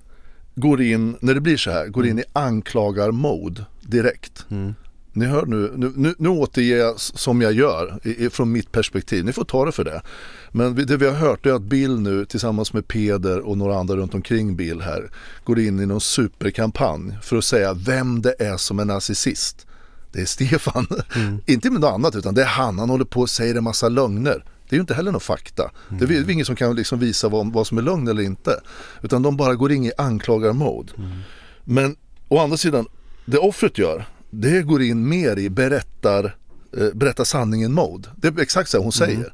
går 0.54 0.82
in, 0.82 1.16
när 1.20 1.34
det 1.34 1.40
blir 1.40 1.56
så 1.56 1.70
här, 1.70 1.86
går 1.88 2.06
in 2.06 2.18
i 2.18 2.24
anklagar-mode 2.32 3.64
direkt. 3.80 4.46
Mm. 4.50 4.74
Ni 5.16 5.26
hör 5.26 5.46
nu, 5.46 5.72
nu, 5.76 5.92
nu, 5.96 6.14
nu 6.18 6.28
återger 6.28 6.76
jag 6.76 7.00
som 7.00 7.40
jag 7.40 7.52
gör 7.52 8.00
i, 8.02 8.30
från 8.30 8.52
mitt 8.52 8.72
perspektiv. 8.72 9.24
Ni 9.24 9.32
får 9.32 9.44
ta 9.44 9.64
det 9.64 9.72
för 9.72 9.84
det. 9.84 10.02
Men 10.50 10.86
det 10.86 10.96
vi 10.96 11.06
har 11.06 11.14
hört 11.14 11.46
är 11.46 11.52
att 11.52 11.62
Bill 11.62 12.00
nu 12.00 12.24
tillsammans 12.24 12.72
med 12.72 12.88
Peder 12.88 13.40
och 13.40 13.58
några 13.58 13.78
andra 13.78 13.96
runt 13.96 14.14
omkring 14.14 14.56
Bill 14.56 14.80
här 14.80 15.10
går 15.44 15.58
in 15.58 15.80
i 15.80 15.86
någon 15.86 16.00
superkampanj 16.00 17.18
för 17.22 17.36
att 17.36 17.44
säga 17.44 17.74
vem 17.74 18.22
det 18.22 18.34
är 18.38 18.56
som 18.56 18.78
är 18.78 18.84
narcissist. 18.84 19.66
Det 20.12 20.20
är 20.20 20.26
Stefan. 20.26 20.86
inte 21.46 21.70
med 21.70 21.80
något 21.80 21.94
annat 21.94 22.16
utan 22.16 22.34
det 22.34 22.42
är 22.42 22.46
han. 22.46 22.78
Han 22.78 22.90
håller 22.90 23.04
på 23.04 23.20
och 23.20 23.30
säger 23.30 23.54
en 23.54 23.64
massa 23.64 23.88
lögner. 23.88 24.44
Det 24.68 24.74
är 24.74 24.78
ju 24.78 24.80
inte 24.80 24.94
heller 24.94 25.12
någon 25.12 25.20
fakta. 25.20 25.70
Det 25.88 26.04
är 26.04 26.08
det 26.08 26.14
är 26.14 26.30
ingen 26.30 26.46
som 26.46 26.56
kan 26.56 26.76
liksom 26.76 26.98
visa 26.98 27.28
vad, 27.28 27.52
vad 27.52 27.66
som 27.66 27.78
är 27.78 27.82
lögn 27.82 28.08
eller 28.08 28.22
inte. 28.22 28.60
Utan 29.02 29.22
de 29.22 29.36
bara 29.36 29.54
går 29.54 29.72
in 29.72 29.84
i 29.84 29.92
anklagar-mode. 29.98 30.92
Men 31.64 31.96
å 32.28 32.38
andra 32.38 32.56
sidan, 32.56 32.86
det 33.24 33.38
offret 33.38 33.78
gör, 33.78 34.06
det 34.40 34.62
går 34.62 34.82
in 34.82 35.08
mer 35.08 35.38
i 35.38 35.50
berättar, 35.50 36.36
eh, 36.78 36.86
berätta 36.94 37.24
sanningen-mode. 37.24 38.08
Det 38.16 38.28
är 38.28 38.40
exakt 38.40 38.70
så 38.70 38.78
hon 38.78 38.92
säger. 38.92 39.32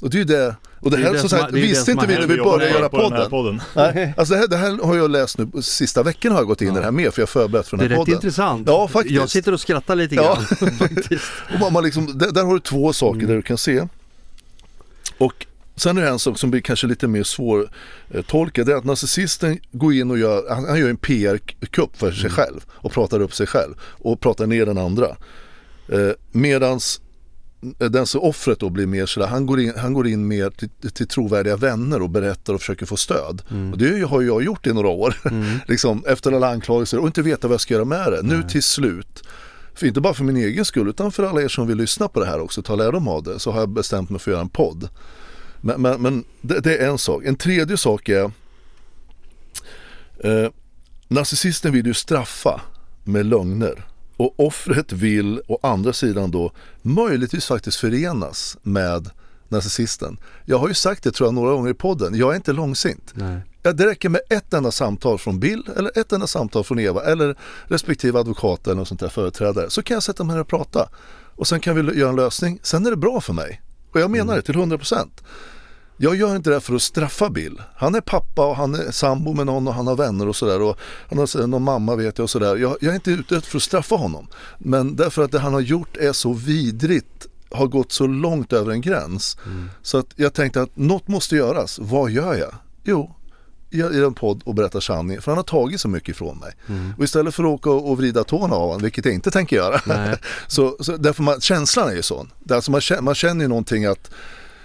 Och 0.00 0.10
det 0.10 0.16
är 0.16 0.18
ju 0.18 0.24
det, 0.24 0.56
och 0.80 0.90
det, 0.90 0.96
Det 0.96 1.02
är 1.02 1.06
här 1.06 1.12
det 1.12 1.18
som 1.18 1.28
sagt, 1.28 1.42
det 1.52 1.58
är 1.58 1.62
det 1.62 1.68
visste 1.68 1.90
inte 1.92 2.06
vi 2.06 2.14
när 2.14 2.26
vi 2.26 2.36
började 2.36 2.70
göra 2.70 2.88
på 2.88 2.96
den 3.02 3.12
här 3.12 3.28
podden. 3.28 3.60
podden. 3.74 3.94
Nej, 3.94 4.14
alltså 4.16 4.34
det 4.34 4.40
här, 4.40 4.48
det 4.48 4.56
här 4.56 4.78
har 4.86 4.96
jag 4.96 5.10
läst 5.10 5.38
nu, 5.38 5.62
sista 5.62 6.02
veckan 6.02 6.32
har 6.32 6.38
jag 6.38 6.46
gått 6.46 6.62
in 6.62 6.68
i 6.68 6.74
det 6.74 6.82
här 6.82 6.90
med 6.90 7.14
för 7.14 7.22
jag 7.22 7.26
har 7.26 7.30
förberett 7.30 7.68
för 7.68 7.76
Det 7.76 7.82
den 7.82 7.86
är 7.92 7.94
här 7.94 8.00
rätt 8.00 8.06
podden. 8.06 8.14
intressant. 8.14 8.68
Ja, 8.68 8.88
faktiskt. 8.88 9.14
Jag 9.14 9.30
sitter 9.30 9.52
och 9.52 9.60
skrattar 9.60 9.96
lite 9.96 10.14
Ja. 10.14 10.38
grann. 10.60 10.70
faktiskt. 10.78 11.24
Och 11.54 11.60
man, 11.60 11.72
man 11.72 11.84
liksom, 11.84 12.18
där, 12.18 12.30
där 12.32 12.44
har 12.44 12.54
du 12.54 12.60
två 12.60 12.92
saker 12.92 13.14
Mm. 13.18 13.26
där 13.28 13.36
du 13.36 13.42
kan 13.42 13.58
se. 13.58 13.86
Och 15.18 15.46
sen 15.76 15.98
är 15.98 16.02
det 16.02 16.08
en 16.08 16.18
sak 16.18 16.38
som 16.38 16.50
blir 16.50 16.60
kanske 16.60 16.86
lite 16.86 17.08
mer 17.08 17.22
svår 17.22 17.70
eh, 18.10 18.22
tolkad. 18.22 18.66
Det 18.66 18.72
är 18.72 18.76
att 18.76 18.84
narcissisten 18.84 19.58
går 19.72 19.94
in 19.94 20.10
och 20.10 20.18
gör, 20.18 20.54
han, 20.54 20.64
han 20.68 20.78
gör 20.78 20.88
en 20.88 20.96
PR-kupp 20.96 21.96
för 21.96 22.06
Mm. 22.06 22.18
sig 22.20 22.30
själv 22.30 22.60
och 22.70 22.92
pratar 22.92 23.20
upp 23.20 23.34
sig 23.34 23.46
själv 23.46 23.74
och 23.82 24.20
pratar 24.20 24.46
ner 24.46 24.66
den 24.66 24.78
andra. 24.78 25.06
Eh, 25.88 26.10
medans 26.32 27.00
den 27.78 28.06
som 28.06 28.20
offret 28.20 28.58
då 28.60 28.70
blir 28.70 28.86
mer 28.86 29.06
sådär, 29.06 29.26
han 29.26 29.46
går 29.46 29.60
in, 29.60 29.72
han 29.76 29.92
går 29.92 30.06
in 30.08 30.28
mer 30.28 30.50
till, 30.50 30.68
till 30.92 31.06
trovärdiga 31.08 31.56
vänner 31.56 32.02
och 32.02 32.10
berättar 32.10 32.54
och 32.54 32.60
försöker 32.60 32.86
få 32.86 32.96
stöd. 32.96 33.42
Mm. 33.50 33.72
Och 33.72 33.78
det 33.78 34.00
har 34.08 34.22
jag 34.22 34.42
gjort 34.42 34.66
i 34.66 34.72
några 34.72 34.88
år. 34.88 35.14
liksom, 35.68 36.04
efter 36.06 36.32
alla 36.32 36.48
anklagelser 36.48 36.98
och 36.98 37.06
inte 37.06 37.22
veta 37.22 37.48
vad 37.48 37.52
jag 37.54 37.60
ska 37.60 37.74
göra 37.74 37.84
med 37.84 38.12
det. 38.12 38.22
Nu 38.22 38.42
till 38.42 38.62
slut 38.62 39.22
för 39.74 39.86
inte 39.86 40.00
bara 40.00 40.14
för 40.14 40.24
min 40.24 40.36
egen 40.36 40.64
skull 40.64 40.88
utan 40.88 41.12
för 41.12 41.22
alla 41.22 41.42
er 41.42 41.48
som 41.48 41.66
vill 41.66 41.76
lyssna 41.76 42.08
på 42.08 42.20
det 42.20 42.26
här 42.26 42.40
också, 42.40 42.62
ta 42.62 42.76
lärdom 42.76 43.08
av 43.08 43.22
det, 43.22 43.38
så 43.38 43.50
har 43.50 43.60
jag 43.60 43.68
bestämt 43.68 44.10
mig 44.10 44.20
för 44.20 44.30
att 44.30 44.34
göra 44.34 44.42
en 44.42 44.48
podd. 44.48 44.88
Men, 45.64 45.82
men, 45.82 46.02
men 46.02 46.24
det, 46.40 46.60
det 46.60 46.76
är 46.76 46.88
en 46.88 46.98
sak. 46.98 47.24
En 47.24 47.36
tredje 47.36 47.76
sak 47.76 48.08
är 48.08 48.30
eh, 50.24 50.50
Narcissisten 51.08 51.72
vill 51.72 51.86
ju 51.86 51.94
straffa 51.94 52.60
med 53.04 53.26
lögner 53.26 53.84
och 54.16 54.40
offret 54.40 54.92
vill 54.92 55.40
å 55.48 55.58
andra 55.62 55.92
sidan 55.92 56.30
då 56.30 56.52
möjligtvis 56.82 57.46
faktiskt 57.46 57.76
förenas 57.76 58.56
med 58.62 59.10
narcissisten. 59.48 60.18
Jag 60.44 60.58
har 60.58 60.68
ju 60.68 60.74
sagt 60.74 61.02
det 61.02 61.12
tror 61.12 61.26
jag 61.26 61.34
några 61.34 61.52
gånger 61.52 61.70
i 61.70 61.74
podden, 61.74 62.14
jag 62.14 62.32
är 62.32 62.36
inte 62.36 62.52
långsint. 62.52 63.12
Nej. 63.14 63.40
Det 63.62 63.86
räcker 63.86 64.08
med 64.08 64.20
ett 64.30 64.54
enda 64.54 64.70
samtal 64.70 65.18
från 65.18 65.40
Bill 65.40 65.68
eller 65.76 65.98
ett 65.98 66.12
enda 66.12 66.26
samtal 66.26 66.64
från 66.64 66.78
Eva 66.78 67.04
eller 67.04 67.36
respektive 67.64 68.18
advokat 68.18 68.66
eller 68.66 68.76
något 68.76 68.88
sånt 68.88 69.00
där 69.00 69.08
företrädare. 69.08 69.70
Så 69.70 69.82
kan 69.82 69.94
jag 69.94 70.02
sätta 70.02 70.24
mig 70.24 70.34
ner 70.34 70.40
och 70.40 70.48
prata. 70.48 70.88
Och 71.36 71.46
sen 71.46 71.60
kan 71.60 71.86
vi 71.86 71.98
göra 71.98 72.10
en 72.10 72.16
lösning. 72.16 72.58
Sen 72.62 72.86
är 72.86 72.90
det 72.90 72.96
bra 72.96 73.20
för 73.20 73.32
mig. 73.32 73.62
Och 73.92 74.00
jag 74.00 74.10
menar 74.10 74.36
det 74.36 74.42
till 74.42 74.54
100%. 74.54 75.08
Jag 76.02 76.16
gör 76.16 76.36
inte 76.36 76.50
det 76.50 76.60
för 76.60 76.74
att 76.74 76.82
straffa 76.82 77.30
Bill. 77.30 77.62
Han 77.76 77.94
är 77.94 78.00
pappa 78.00 78.46
och 78.46 78.56
han 78.56 78.74
är 78.74 78.90
sambo 78.90 79.32
med 79.32 79.46
någon 79.46 79.68
och 79.68 79.74
han 79.74 79.86
har 79.86 79.96
vänner 79.96 80.28
och 80.28 80.36
sådär. 80.36 80.62
Och 80.62 80.78
han 81.08 81.18
har 81.18 81.46
någon 81.46 81.62
mamma 81.62 81.96
vet 81.96 82.18
jag 82.18 82.22
och 82.22 82.30
sådär. 82.30 82.56
Jag, 82.56 82.76
jag 82.80 82.90
är 82.90 82.94
inte 82.94 83.10
ute 83.10 83.36
efter 83.36 83.56
att 83.56 83.62
straffa 83.62 83.94
honom. 83.94 84.26
Men 84.58 84.96
därför 84.96 85.22
att 85.22 85.32
det 85.32 85.38
han 85.38 85.52
har 85.52 85.60
gjort 85.60 85.96
är 85.96 86.12
så 86.12 86.32
vidrigt 86.32 87.26
har 87.50 87.66
gått 87.66 87.92
så 87.92 88.06
långt 88.06 88.52
över 88.52 88.72
en 88.72 88.80
gräns. 88.80 89.36
Så 89.82 89.98
att 89.98 90.06
jag 90.16 90.34
tänkte 90.34 90.62
att 90.62 90.76
något 90.76 91.08
måste 91.08 91.36
göras. 91.36 91.78
Vad 91.82 92.10
gör 92.10 92.34
jag? 92.34 92.54
Jo, 92.84 93.14
jag 93.70 93.94
gör 93.94 94.06
en 94.06 94.14
podd 94.14 94.42
och 94.44 94.54
berättar 94.54 94.80
sanningen. 94.80 95.22
För 95.22 95.30
han 95.30 95.38
har 95.38 95.44
tagit 95.44 95.80
så 95.80 95.88
mycket 95.88 96.08
ifrån 96.08 96.38
mig. 96.38 96.52
Och 96.98 97.04
istället 97.04 97.34
för 97.34 97.42
att 97.42 97.50
åka 97.50 97.70
och 97.70 97.96
vrida 97.96 98.24
tårna 98.24 98.54
av 98.54 98.66
honom, 98.66 98.82
vilket 98.82 99.04
jag 99.04 99.14
inte 99.14 99.30
tänker 99.30 99.56
göra. 99.56 99.80
Så, 100.46 100.76
så 100.80 100.96
därför 100.96 101.22
man, 101.22 101.40
känslan 101.40 101.88
är 101.88 101.94
ju 101.94 102.02
sån. 102.02 102.30
Är 102.50 102.54
Alltså 102.54 102.70
man, 102.70 102.80
känner, 102.80 103.02
man 103.02 103.14
känner 103.14 103.44
ju 103.44 103.48
någonting 103.48 103.84
att 103.84 104.10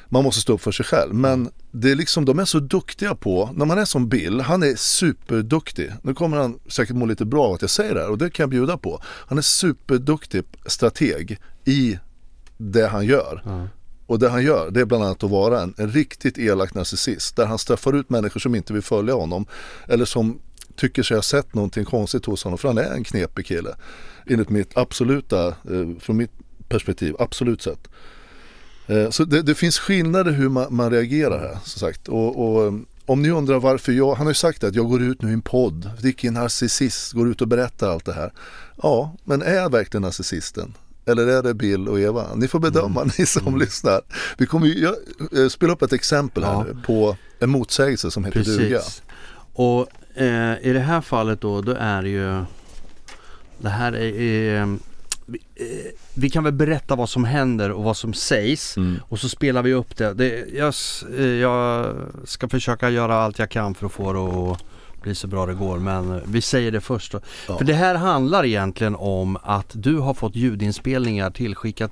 man 0.10 0.24
måste 0.24 0.42
stå 0.42 0.54
upp 0.54 0.62
för 0.62 0.72
sig 0.72 0.86
själv. 0.86 1.14
Men 1.14 1.50
det 1.72 1.92
är 1.92 1.96
liksom, 1.96 2.26
de 2.26 2.40
är 2.40 2.46
så 2.46 2.60
duktiga 2.60 3.16
på, 3.16 3.50
när 3.56 3.66
man 3.66 3.78
är 3.78 3.86
som 3.86 4.10
Bill, 4.10 4.42
han 4.42 4.64
är 4.64 4.76
superduktig. 4.76 5.92
Nu 6.02 6.14
kommer 6.14 6.38
han 6.38 6.60
säkert 6.68 6.96
må 6.96 7.06
lite 7.06 7.26
bra 7.26 7.44
av 7.44 7.54
att 7.54 7.62
jag 7.62 7.70
säger 7.70 7.96
det 7.96 8.02
här 8.02 8.10
och 8.10 8.18
det 8.18 8.30
kan 8.30 8.44
jag 8.44 8.50
bjuda 8.50 8.78
på. 8.78 9.02
Han 9.04 9.38
är 9.38 9.42
superduktig 9.42 10.44
strateg 10.66 11.40
i 11.66 12.00
det 12.58 12.88
han 12.88 13.06
gör. 13.06 13.42
Ja. 13.46 13.68
Och 14.06 14.20
det 14.20 14.30
han 14.30 14.44
gör 14.44 14.72
det 14.72 14.82
är 14.82 14.86
bland 14.86 15.04
annat 15.04 15.24
att 15.24 15.32
vara 15.32 15.62
en, 15.62 15.74
en 15.78 15.92
riktigt 15.92 16.38
elak 16.38 16.74
narcissist 16.74 17.36
där 17.36 17.46
han 17.46 17.58
straffar 17.58 17.94
ut 17.94 18.10
människor 18.10 18.40
som 18.40 18.56
inte 18.56 18.74
vill 18.74 18.82
följa 18.82 19.14
honom 19.14 19.46
eller 19.88 20.06
som 20.06 20.40
tycker 20.76 21.04
sig 21.04 21.18
ha 21.18 21.22
sett 21.22 21.54
någonting 21.54 21.86
konstigt 21.86 22.26
hos 22.26 22.44
honom 22.44 22.58
för 22.58 22.68
han 22.68 22.78
är 22.78 22.92
en 22.92 23.04
knepig 23.04 23.46
kille. 23.46 23.76
Enligt 24.26 24.50
mitt 24.50 24.78
absoluta, 24.78 25.48
eh, 25.48 26.00
från 26.00 26.18
mitt 26.18 26.32
perspektiv, 26.70 27.16
absolut 27.20 27.62
sett. 27.62 27.88
Eh, 28.88 29.10
så 29.10 29.24
det, 29.26 29.42
det 29.42 29.56
finns 29.56 29.80
skillnader 29.80 30.32
hur 30.32 30.50
man, 30.50 30.76
man 30.76 30.92
reagerar 30.92 31.40
här 31.40 31.58
som 31.64 31.80
sagt. 31.80 32.08
Och, 32.08 32.56
och 32.56 32.66
eh, 32.66 32.74
om 33.06 33.22
ni 33.22 33.30
undrar 33.30 33.60
varför 33.60 33.92
jag, 33.92 34.16
han 34.16 34.26
har 34.26 34.32
ju 34.32 34.36
sagt 34.36 34.64
att 34.64 34.76
jag 34.76 34.90
går 34.90 35.02
ut 35.02 35.22
nu 35.22 35.30
i 35.30 35.34
en 35.34 35.42
podd, 35.42 35.92
vilken 36.02 36.34
narcissist, 36.34 37.14
går 37.14 37.30
ut 37.32 37.42
och 37.42 37.48
berättar 37.48 37.90
allt 37.90 38.06
det 38.06 38.14
här. 38.14 38.32
Ja, 38.84 39.16
men 39.24 39.42
är 39.42 39.54
jag 39.56 39.72
verkligen 39.72 40.02
narcissisten? 40.02 40.74
Eller 41.06 41.28
är 41.28 41.44
det 41.44 41.54
Bill 41.54 41.88
och 41.88 42.00
Eva? 42.00 42.26
Ni 42.36 42.48
får 42.48 42.60
bedöma 42.60 43.04
ni 43.18 43.26
som 43.26 43.60
lyssnar. 43.60 44.02
Vi 44.38 44.46
kommer 44.46 44.68
ju 44.68 44.80
jag, 44.80 44.96
eh, 45.44 45.50
spela 45.50 45.74
upp 45.74 45.82
ett 45.82 45.94
exempel 45.94 46.44
här 46.44 46.52
Ja. 46.54 46.64
nu 46.68 46.82
på 46.86 47.18
en 47.40 47.50
motsägelse 47.50 48.12
som 48.12 48.26
heter 48.26 48.44
duga. 48.44 48.78
Precis. 48.78 49.02
Och 49.54 49.88
eh, 50.22 50.54
i 50.62 50.74
det 50.74 50.80
här 50.80 51.02
fallet 51.02 51.42
då, 51.42 51.62
då 51.62 51.72
är 51.80 52.02
det 52.02 52.10
ju 52.10 52.44
Det 53.60 53.70
här 53.70 53.92
är, 53.94 54.22
är 54.22 54.78
vi, 55.28 55.40
eh, 55.56 55.92
vi 56.14 56.30
kan 56.30 56.44
väl 56.44 56.54
berätta 56.54 56.96
vad 56.96 57.10
som 57.10 57.24
händer 57.24 57.72
och 57.72 57.84
vad 57.84 57.98
som 57.98 58.14
sägs 58.14 58.78
Mm. 58.78 59.00
och 59.04 59.20
så 59.20 59.30
spelar 59.30 59.64
vi 59.64 59.74
upp 59.74 59.98
det. 59.98 60.14
det 60.14 60.46
jag, 60.54 60.74
eh, 61.18 61.26
jag 61.26 61.96
ska 62.26 62.50
försöka 62.50 62.90
göra 62.90 63.16
allt 63.16 63.40
jag 63.40 63.50
kan 63.50 63.76
för 63.76 63.86
att 63.86 63.92
få 63.92 64.14
det 64.14 64.52
att 64.52 65.02
bli 65.02 65.16
så 65.16 65.28
bra 65.28 65.46
det 65.46 65.54
går 65.54 65.80
men 65.80 66.12
eh, 66.12 66.22
vi 66.26 66.42
säger 66.42 66.72
det 66.72 66.82
först 66.82 67.12
då. 67.12 67.20
Ja. 67.48 67.58
För 67.58 67.66
det 67.66 67.74
här 67.74 67.96
handlar 67.96 68.46
egentligen 68.46 68.96
om 68.96 69.38
att 69.44 69.72
du 69.74 69.98
har 69.98 70.14
fått 70.14 70.36
ljudinspelningar 70.36 71.32
tillskickat 71.32 71.92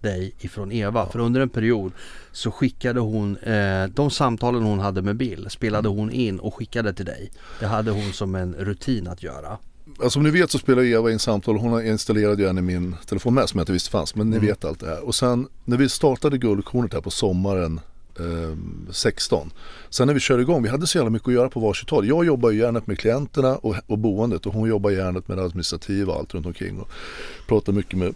dig 0.00 0.32
ifrån 0.40 0.72
Eva. 0.72 1.06
För 1.06 1.18
under 1.18 1.40
en 1.40 1.48
period 1.48 1.92
så 2.32 2.50
skickade 2.50 3.00
hon 3.00 3.36
eh, 3.36 3.84
de 3.86 4.10
samtalen 4.10 4.62
hon 4.62 4.78
hade 4.78 5.02
med 5.02 5.16
Bill 5.16 5.46
spelade 5.50 5.88
hon 5.88 6.10
in 6.10 6.38
och 6.40 6.54
skickade 6.54 6.92
till 6.92 7.04
dig. 7.04 7.30
Det 7.60 7.66
hade 7.66 7.90
hon 7.90 8.12
som 8.12 8.34
en 8.34 8.54
rutin 8.54 9.08
att 9.08 9.22
göra. 9.22 9.58
Alltså 9.98 10.10
som 10.10 10.22
ni 10.22 10.30
vet 10.30 10.50
så 10.50 10.58
spelar 10.58 10.82
Eva 10.82 11.10
in 11.12 11.18
samtal, 11.18 11.56
hon 11.56 11.72
har 11.72 11.82
installerat 11.82 12.38
ju 12.38 12.46
en 12.48 12.58
i 12.58 12.62
min 12.62 12.96
telefon 13.06 13.34
med 13.34 13.48
som 13.48 13.58
jag 13.58 13.62
inte 13.62 13.72
visste 13.72 13.90
fanns. 13.90 14.14
Men 14.14 14.30
ni 14.30 14.36
Mm. 14.36 14.48
vet 14.48 14.64
allt 14.64 14.80
det 14.80 14.86
här. 14.86 15.04
Och 15.06 15.14
sen 15.14 15.48
när 15.64 15.76
vi 15.76 15.88
startade 15.88 16.38
Guldkornet 16.38 16.92
här 16.94 17.00
på 17.00 17.10
sommaren 17.10 17.80
eh, 18.18 18.56
16. 18.92 19.50
Sen 19.90 20.06
när 20.06 20.14
vi 20.14 20.20
körde 20.20 20.42
igång, 20.42 20.62
vi 20.62 20.68
hade 20.68 20.86
så 20.86 20.98
jävla 20.98 21.10
mycket 21.10 21.28
att 21.28 21.34
göra 21.34 21.48
på 21.48 21.60
varsitt 21.60 21.90
håll. 21.90 22.08
Jag 22.08 22.24
jobbar 22.24 22.50
ju 22.50 22.58
gärna 22.58 22.82
med 22.84 22.98
klienterna 22.98 23.56
och, 23.56 23.76
och 23.86 23.98
boendet 23.98 24.46
och 24.46 24.52
hon 24.54 24.68
jobbar 24.68 24.90
gärna 24.90 25.22
med 25.26 25.38
det 25.38 25.44
administrativa 25.44 26.12
och 26.12 26.18
allt 26.18 26.34
runt 26.34 26.46
omkring. 26.46 26.80
Och 26.80 26.88
pratar 27.48 27.72
mycket 27.72 27.98
med 27.98 28.14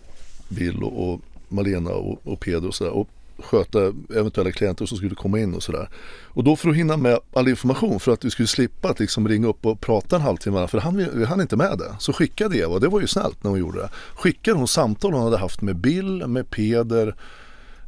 Bill 0.48 0.82
och, 0.82 1.08
och 1.12 1.20
Malena 1.48 1.90
och, 1.90 2.18
och 2.26 2.40
Peder 2.40 2.68
och 2.68 2.74
sådär. 2.74 2.92
Sköta 3.38 3.92
eventuella 4.16 4.52
klienter 4.52 4.86
som 4.86 4.96
skulle 4.96 5.14
komma 5.14 5.38
in 5.40 5.54
och 5.54 5.62
sådär. 5.62 5.88
Och 6.24 6.44
då 6.44 6.56
för 6.56 6.68
att 6.68 6.76
hinna 6.76 6.96
med 6.96 7.18
all 7.32 7.48
information 7.48 8.00
för 8.00 8.12
att 8.12 8.24
vi 8.24 8.30
skulle 8.30 8.48
slippa 8.48 8.88
att 8.88 9.00
liksom 9.00 9.28
ringa 9.28 9.48
upp 9.48 9.66
och 9.66 9.80
prata 9.80 10.16
en 10.16 10.22
halvtimme 10.22 10.68
för 10.68 10.78
han, 10.78 11.08
vi 11.14 11.24
hann 11.24 11.40
inte 11.40 11.56
med 11.56 11.78
det. 11.78 11.96
Så 11.98 12.12
skickade 12.12 12.58
Eva, 12.58 12.78
det 12.78 12.88
var 12.88 13.00
ju 13.00 13.06
snällt 13.06 13.44
när 13.44 13.50
hon 13.50 13.60
gjorde 13.60 13.78
det. 13.78 13.90
Skickade 14.14 14.58
hon 14.58 14.68
samtal 14.68 15.12
hon 15.12 15.22
hade 15.22 15.38
haft 15.38 15.62
med 15.62 15.76
Bill, 15.76 16.26
med 16.26 16.50
Peder 16.50 17.16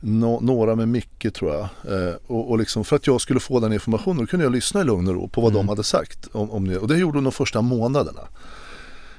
no, 0.00 0.40
några 0.42 0.74
med 0.74 0.88
mycket 0.88 1.34
tror 1.34 1.52
jag. 1.54 1.62
Eh, 2.08 2.14
och, 2.26 2.50
och 2.50 2.58
liksom 2.58 2.84
för 2.84 2.96
att 2.96 3.06
jag 3.06 3.20
skulle 3.20 3.40
få 3.40 3.60
den 3.60 3.72
informationen 3.72 4.16
då 4.20 4.26
kunde 4.26 4.44
jag 4.44 4.52
lyssna 4.52 4.80
i 4.80 4.84
lugn 4.84 5.08
och 5.08 5.14
ro 5.14 5.28
på 5.28 5.40
vad 5.40 5.52
Mm. 5.52 5.66
de 5.66 5.68
hade 5.68 5.84
sagt. 5.84 6.28
Om, 6.32 6.50
om 6.50 6.68
det. 6.68 6.78
Och 6.78 6.88
det 6.88 6.98
gjorde 6.98 7.16
hon 7.18 7.24
de 7.24 7.32
första 7.32 7.62
månaderna. 7.62 8.20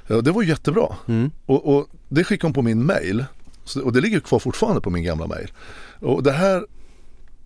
Ja, 0.06 0.20
det 0.20 0.30
var 0.32 0.42
jättebra. 0.42 0.86
Mm. 1.06 1.30
Och, 1.46 1.76
och 1.76 1.88
det 2.08 2.24
skickade 2.24 2.46
hon 2.48 2.52
på 2.54 2.62
min 2.62 2.86
mail. 2.86 3.24
Så, 3.68 3.82
och 3.84 3.92
det 3.92 4.00
ligger 4.00 4.20
kvar 4.20 4.38
fortfarande 4.38 4.80
på 4.80 4.90
min 4.90 5.04
gamla 5.04 5.26
mail. 5.26 5.52
Och 6.00 6.22
det 6.22 6.32
här 6.32 6.66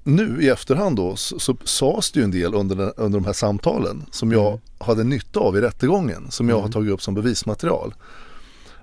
nu 0.04 0.42
i 0.42 0.48
efterhand 0.48 0.96
då 0.96 1.16
så, 1.16 1.38
så 1.38 1.56
sades 1.64 2.12
det 2.12 2.20
ju 2.20 2.24
en 2.24 2.30
del 2.30 2.54
under, 2.54 2.76
den, 2.76 2.92
under 2.96 3.20
de 3.20 3.26
här 3.26 3.32
samtalen 3.32 4.06
som 4.10 4.32
jag 4.32 4.60
hade 4.78 5.04
nytta 5.04 5.40
av 5.40 5.56
i 5.56 5.60
rättegången. 5.60 6.30
Som 6.30 6.48
jag 6.48 6.60
har 6.60 6.68
tagit 6.68 6.92
upp 6.92 7.02
som 7.02 7.14
bevismaterial. 7.14 7.94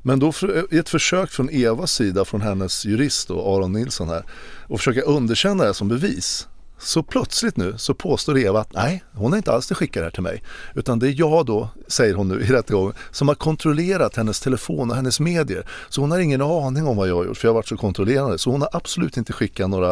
Men 0.01 0.19
då 0.19 0.31
för, 0.31 0.73
i 0.73 0.77
ett 0.77 0.89
försök 0.89 1.29
från 1.29 1.49
Evas 1.49 1.91
sida, 1.91 2.25
från 2.25 2.41
hennes 2.41 2.85
jurist 2.85 3.27
då, 3.27 3.55
Aron 3.55 3.71
Nilsson 3.71 4.09
här, 4.09 4.25
och 4.67 4.79
försöka 4.79 5.01
underkänna 5.01 5.63
det 5.63 5.73
som 5.73 5.87
bevis. 5.87 6.47
Så 6.79 7.03
plötsligt 7.03 7.57
nu 7.57 7.73
så 7.77 7.93
påstår 7.93 8.37
Eva 8.37 8.59
att 8.59 8.73
nej, 8.73 9.03
hon 9.13 9.31
har 9.31 9.37
inte 9.37 9.51
alls 9.51 9.71
skickat 9.71 10.01
det 10.01 10.03
här 10.03 10.11
till 10.11 10.23
mig. 10.23 10.43
Utan 10.75 10.99
det 10.99 11.07
är 11.07 11.13
jag 11.17 11.45
då, 11.45 11.69
säger 11.87 12.13
hon 12.13 12.27
nu 12.27 12.41
i 12.41 12.45
rättegången, 12.45 12.93
som 13.11 13.27
har 13.27 13.35
kontrollerat 13.35 14.15
hennes 14.15 14.39
telefon 14.39 14.89
och 14.89 14.95
hennes 14.95 15.19
medier. 15.19 15.65
Så 15.89 16.01
hon 16.01 16.11
har 16.11 16.19
ingen 16.19 16.41
aning 16.41 16.87
om 16.87 16.97
vad 16.97 17.09
jag 17.09 17.15
har 17.15 17.25
gjort, 17.25 17.37
för 17.37 17.47
jag 17.47 17.53
har 17.53 17.55
varit 17.55 17.67
så 17.67 17.77
kontrollerande. 17.77 18.37
Så 18.37 18.51
hon 18.51 18.61
har 18.61 18.69
absolut 18.73 19.17
inte 19.17 19.33
skickat 19.33 19.69
några, 19.69 19.89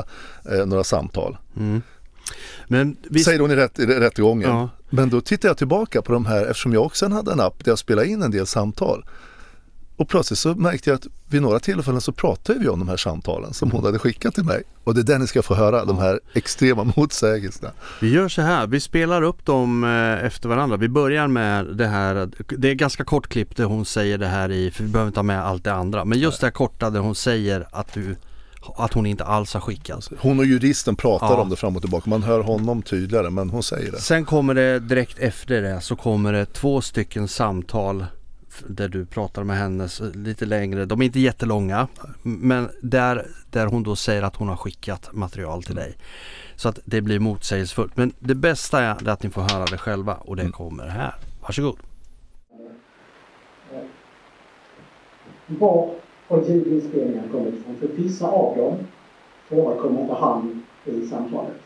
eh, 0.51 0.65
några 0.65 0.83
samtal. 0.83 1.37
Men 2.67 2.97
vi, 3.09 3.19
Säger 3.23 3.39
hon 3.39 3.51
i, 3.51 3.55
rätt, 3.55 3.79
i 3.79 3.85
rättegången. 3.85 4.49
Ja. 4.49 4.69
Men 4.89 5.09
då 5.09 5.21
tittar 5.21 5.49
jag 5.49 5.57
tillbaka 5.57 6.01
på 6.01 6.13
de 6.13 6.25
här, 6.25 6.45
eftersom 6.45 6.73
jag 6.73 6.85
också 6.85 7.07
hade 7.09 7.31
en 7.31 7.39
app 7.39 7.65
där 7.65 7.71
jag 7.71 7.79
spelade 7.79 8.07
in 8.07 8.23
en 8.23 8.31
del 8.31 8.47
samtal. 8.47 9.05
Och 9.97 10.09
plötsligt 10.09 10.39
så 10.39 10.55
märkte 10.55 10.89
jag 10.89 10.95
att 10.97 11.07
vid 11.29 11.41
några 11.41 11.59
tillfällen 11.59 12.01
så 12.01 12.11
pratade 12.11 12.59
vi 12.59 12.67
om 12.67 12.79
de 12.79 12.87
här 12.89 12.97
samtalen 12.97 13.53
som 13.53 13.71
hon 13.71 13.85
hade 13.85 13.99
skickat 13.99 14.35
till 14.35 14.43
mig. 14.43 14.63
Och 14.83 14.93
det 14.95 15.01
är 15.01 15.03
den 15.03 15.21
ni 15.21 15.27
ska 15.27 15.41
få 15.41 15.55
höra, 15.55 15.85
de 15.85 15.97
här 15.97 16.19
extrema 16.33 16.83
motsägelserna. 16.95 17.71
vi 18.01 18.09
gör 18.13 18.29
så 18.29 18.41
här, 18.41 18.67
vi 18.67 18.79
spelar 18.79 19.21
upp 19.21 19.45
dem 19.45 19.83
eh, 19.83 20.25
efter 20.25 20.49
varandra. 20.49 20.77
Vi 20.77 20.89
börjar 20.89 21.27
med 21.27 21.65
det 21.65 21.87
här, 21.87 22.29
det 22.57 22.69
är 22.69 22.73
ganska 22.73 23.03
kort 23.03 23.27
klipp 23.27 23.55
där 23.55 23.63
hon 23.63 23.85
säger 23.85 24.17
det 24.17 24.27
här 24.27 24.51
i, 24.51 24.71
för 24.71 24.83
vi 24.83 24.89
behöver 24.89 25.07
inte 25.09 25.19
ha 25.19 25.23
med 25.23 25.45
allt 25.45 25.63
det 25.63 25.73
andra. 25.73 26.05
Men 26.05 26.19
just 26.19 26.39
det 26.41 26.47
här 26.47 26.51
korta 26.51 26.89
där 26.89 26.99
hon 26.99 27.15
säger 27.15 27.67
att 27.71 27.93
du 27.93 28.15
att 28.77 28.93
hon 28.93 29.05
inte 29.05 29.23
alls 29.23 29.53
har 29.53 29.61
skickat. 29.61 30.09
Hon 30.19 30.39
och 30.39 30.45
juristen 30.45 30.95
pratar 30.95 31.27
Ja. 31.27 31.35
om 31.41 31.49
det 31.49 31.55
fram 31.55 31.75
och 31.75 31.81
tillbaka. 31.81 32.09
Man 32.09 32.23
hör 32.23 32.39
honom 32.39 32.81
tydligare 32.81 33.29
men 33.29 33.49
hon 33.49 33.63
säger 33.63 33.91
det. 33.91 33.97
Sen 33.99 34.25
kommer 34.25 34.53
det 34.53 34.79
direkt 34.79 35.19
efter 35.19 35.61
det 35.61 35.81
så 35.81 35.95
kommer 35.95 36.33
det 36.33 36.45
två 36.45 36.81
stycken 36.81 37.27
samtal 37.27 38.05
där 38.67 38.87
du 38.87 39.05
pratar 39.05 39.43
med 39.43 39.57
henne 39.57 39.87
lite 40.13 40.45
längre. 40.45 40.85
De 40.85 41.01
är 41.01 41.05
inte 41.05 41.19
jättelånga 41.19 41.87
men 42.21 42.69
där, 42.81 43.27
där 43.51 43.67
hon 43.67 43.83
då 43.83 43.95
säger 43.95 44.21
att 44.21 44.35
hon 44.35 44.47
har 44.47 44.55
skickat 44.55 45.13
material 45.13 45.63
till 45.63 45.75
dig. 45.75 45.97
Så 46.55 46.69
att 46.69 46.79
det 46.85 47.01
blir 47.01 47.19
motsägelsefullt. 47.19 47.97
Men 47.97 48.13
det 48.19 48.35
bästa 48.35 48.81
är 48.81 48.97
det 49.01 49.11
att 49.11 49.23
ni 49.23 49.29
får 49.29 49.41
höra 49.41 49.65
det 49.65 49.77
själva 49.77 50.13
och 50.13 50.35
det 50.35 50.49
kommer 50.49 50.87
här. 50.87 51.15
Varsågod. 51.41 51.77
var 55.47 55.89
har 56.27 56.43
ljudinspelningarna 56.43 57.27
kommit 57.31 57.53
ifrån? 57.53 57.75
För 57.75 57.87
vissa 57.87 58.27
av 58.27 58.57
dem 58.57 58.77
förekommer 59.47 60.01
inte 60.01 60.13
han 60.13 60.63
i 60.85 61.07
samtalet. 61.07 61.61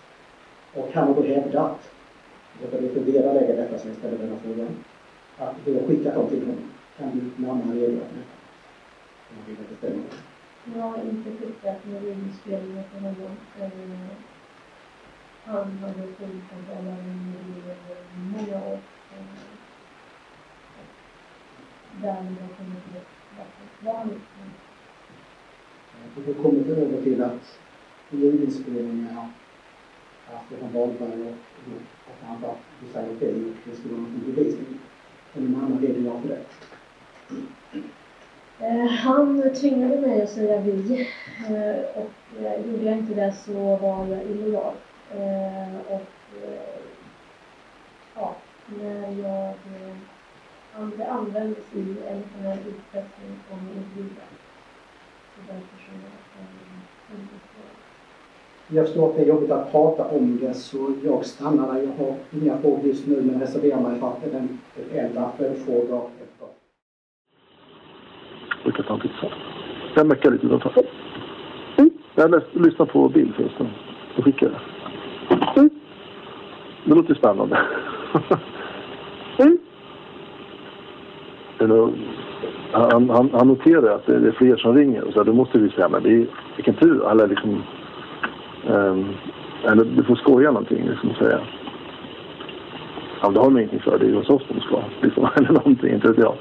Och 0.73 0.89
han 0.93 1.07
har 1.07 1.15
då 1.15 1.23
hävdat, 1.23 1.79
det 2.59 2.77
är 2.77 2.93
för 2.93 2.99
vederlägga 2.99 3.55
detta 3.55 3.79
som 3.79 3.89
jag 3.89 3.97
ställer 3.97 4.17
den 4.17 4.29
här 4.29 4.37
frågan, 4.43 4.67
att 5.37 5.55
du 5.65 5.73
har 5.73 5.87
skickat 5.87 6.15
dem 6.15 6.29
till 6.29 6.39
honom. 6.39 6.69
Kan 6.97 7.09
du 7.11 7.19
redogöra 7.73 8.07
för 8.07 8.15
detta? 8.15 8.37
Om 9.29 9.37
man 9.37 9.45
vill 9.47 9.57
att 9.59 9.69
det 9.69 9.75
stämmer. 9.75 10.05
Jag 10.75 10.83
har 10.83 11.03
inte 11.03 11.29
skickat 11.31 11.85
några 11.85 12.13
inspelningar 12.13 12.83
till 12.83 12.99
honom. 12.99 13.37
Han 15.45 15.77
hade 15.77 15.93
telefonsamtalat 15.93 16.85
med 16.85 17.15
mig 17.15 17.75
i 18.15 18.21
många 18.33 18.65
år. 18.65 18.79
Eh, 19.11 19.25
har 22.01 22.23
jag 22.23 22.57
kommit 22.57 22.83
till 22.83 23.01
vattenplanet. 23.37 24.21
Och 26.15 26.21
då 26.25 26.33
kommer 26.43 26.59
vi 26.59 26.71
över 26.71 27.01
till 27.01 27.23
att 27.23 27.59
ljudinspelningar, 28.11 29.29
att 30.27 30.45
Stefan 30.45 30.73
Wahlberg 30.73 31.21
och 31.21 31.35
och 32.07 32.27
han 32.27 32.41
bara, 32.41 32.55
du 32.81 32.93
säger 32.93 33.15
okej, 33.15 33.53
det 33.65 33.75
skulle 33.75 33.93
vara 33.93 34.03
någon 34.03 34.33
bevisning. 34.35 34.79
Kan 35.33 35.43
du 35.43 35.49
närmare 35.49 35.87
redogöra 35.87 36.21
för 36.21 36.27
det? 36.29 36.45
Eh, 38.59 38.87
han 38.87 39.53
tvingade 39.55 40.01
mig 40.01 40.21
att 40.21 40.29
säga 40.29 40.61
vi. 40.61 41.01
Eh, 41.49 42.01
och 42.01 42.45
eh, 42.45 42.65
gjorde 42.65 42.85
jag 42.85 42.97
inte 42.97 43.13
det 43.13 43.33
så 43.45 43.77
var 43.77 44.07
jag 44.07 44.23
illojal. 44.23 44.73
Eh, 45.11 45.79
och 45.87 46.37
eh, 46.43 46.81
ja, 48.15 48.35
när 48.65 49.11
jag 49.23 49.49
eh, 49.49 49.95
det 50.97 51.05
användes 51.05 51.63
i 51.73 51.79
emotionell 51.79 52.57
utpressning 52.67 53.39
om 53.51 53.59
individer. 53.59 54.27
Så 55.35 55.41
därför 55.47 55.77
så 55.77 55.91
Jag 58.75 58.85
förstår 58.85 59.09
att 59.09 59.15
det 59.15 59.21
är 59.21 59.25
jobbigt 59.25 59.51
att 59.51 59.71
prata 59.71 60.05
om 60.05 60.39
det 60.41 60.53
så 60.53 60.93
jag 61.03 61.25
stannar 61.25 61.73
där. 61.73 61.81
Jag 61.81 62.05
har 62.05 62.15
inga 62.31 62.57
frågor 62.57 62.85
just 62.85 63.07
nu 63.07 63.21
men 63.21 63.39
reserverar 63.41 63.81
mig 63.81 63.99
för 63.99 64.07
att 64.07 64.23
eventuella 64.23 65.31
följdfrågor 65.37 66.09
efter 66.23 66.60
brukar 68.63 68.83
ta 68.83 68.93
en 68.93 68.99
pizza. 68.99 69.27
Jag 69.95 70.07
meckar 70.07 70.31
lite 70.31 70.45
utanför. 70.45 70.83
Mm. 71.77 71.89
Jag 72.15 72.31
läs, 72.31 72.43
lyssnar 72.53 72.85
på 72.85 73.09
Bill 73.09 73.33
förresten. 73.35 73.67
Så 74.15 74.21
skickar 74.21 74.47
jag 74.47 74.55
det. 74.55 75.59
Mm. 75.59 75.69
Det 76.85 76.95
låter 76.95 77.13
spännande. 77.13 77.59
mm. 79.37 79.57
Han, 82.71 83.09
han, 83.09 83.29
han 83.33 83.47
noterar 83.47 83.95
att 83.95 84.05
det 84.05 84.15
är 84.15 84.31
fler 84.31 84.57
som 84.57 84.77
ringer 84.77 85.03
så 85.13 85.23
då 85.23 85.33
måste 85.33 85.59
vi 85.59 85.69
säga 85.69 85.89
men 85.89 86.03
det 86.03 86.09
är, 86.09 86.27
vilken 86.55 86.73
tur. 86.73 87.09
Eller 87.11 87.27
liksom 87.27 87.63
ehm, 88.67 89.05
eller 89.63 89.85
du 89.85 90.03
får 90.03 90.15
skoja 90.15 90.51
någonting 90.51 90.89
liksom 90.89 91.13
säga. 91.13 91.39
Ja, 93.21 93.29
det 93.29 93.39
har 93.39 93.49
man 93.49 93.57
ingenting 93.57 93.79
för. 93.79 93.99
Det 93.99 94.05
är 94.05 94.09
ju 94.09 94.15
hos 94.15 94.29
oss 94.29 94.43
de 94.47 94.61
ska. 94.61 94.83
Liksom, 95.01 95.29
eller 95.35 95.51
någonting, 95.51 95.93
inte 95.93 96.07
vet 96.07 96.17
jag. 96.17 96.35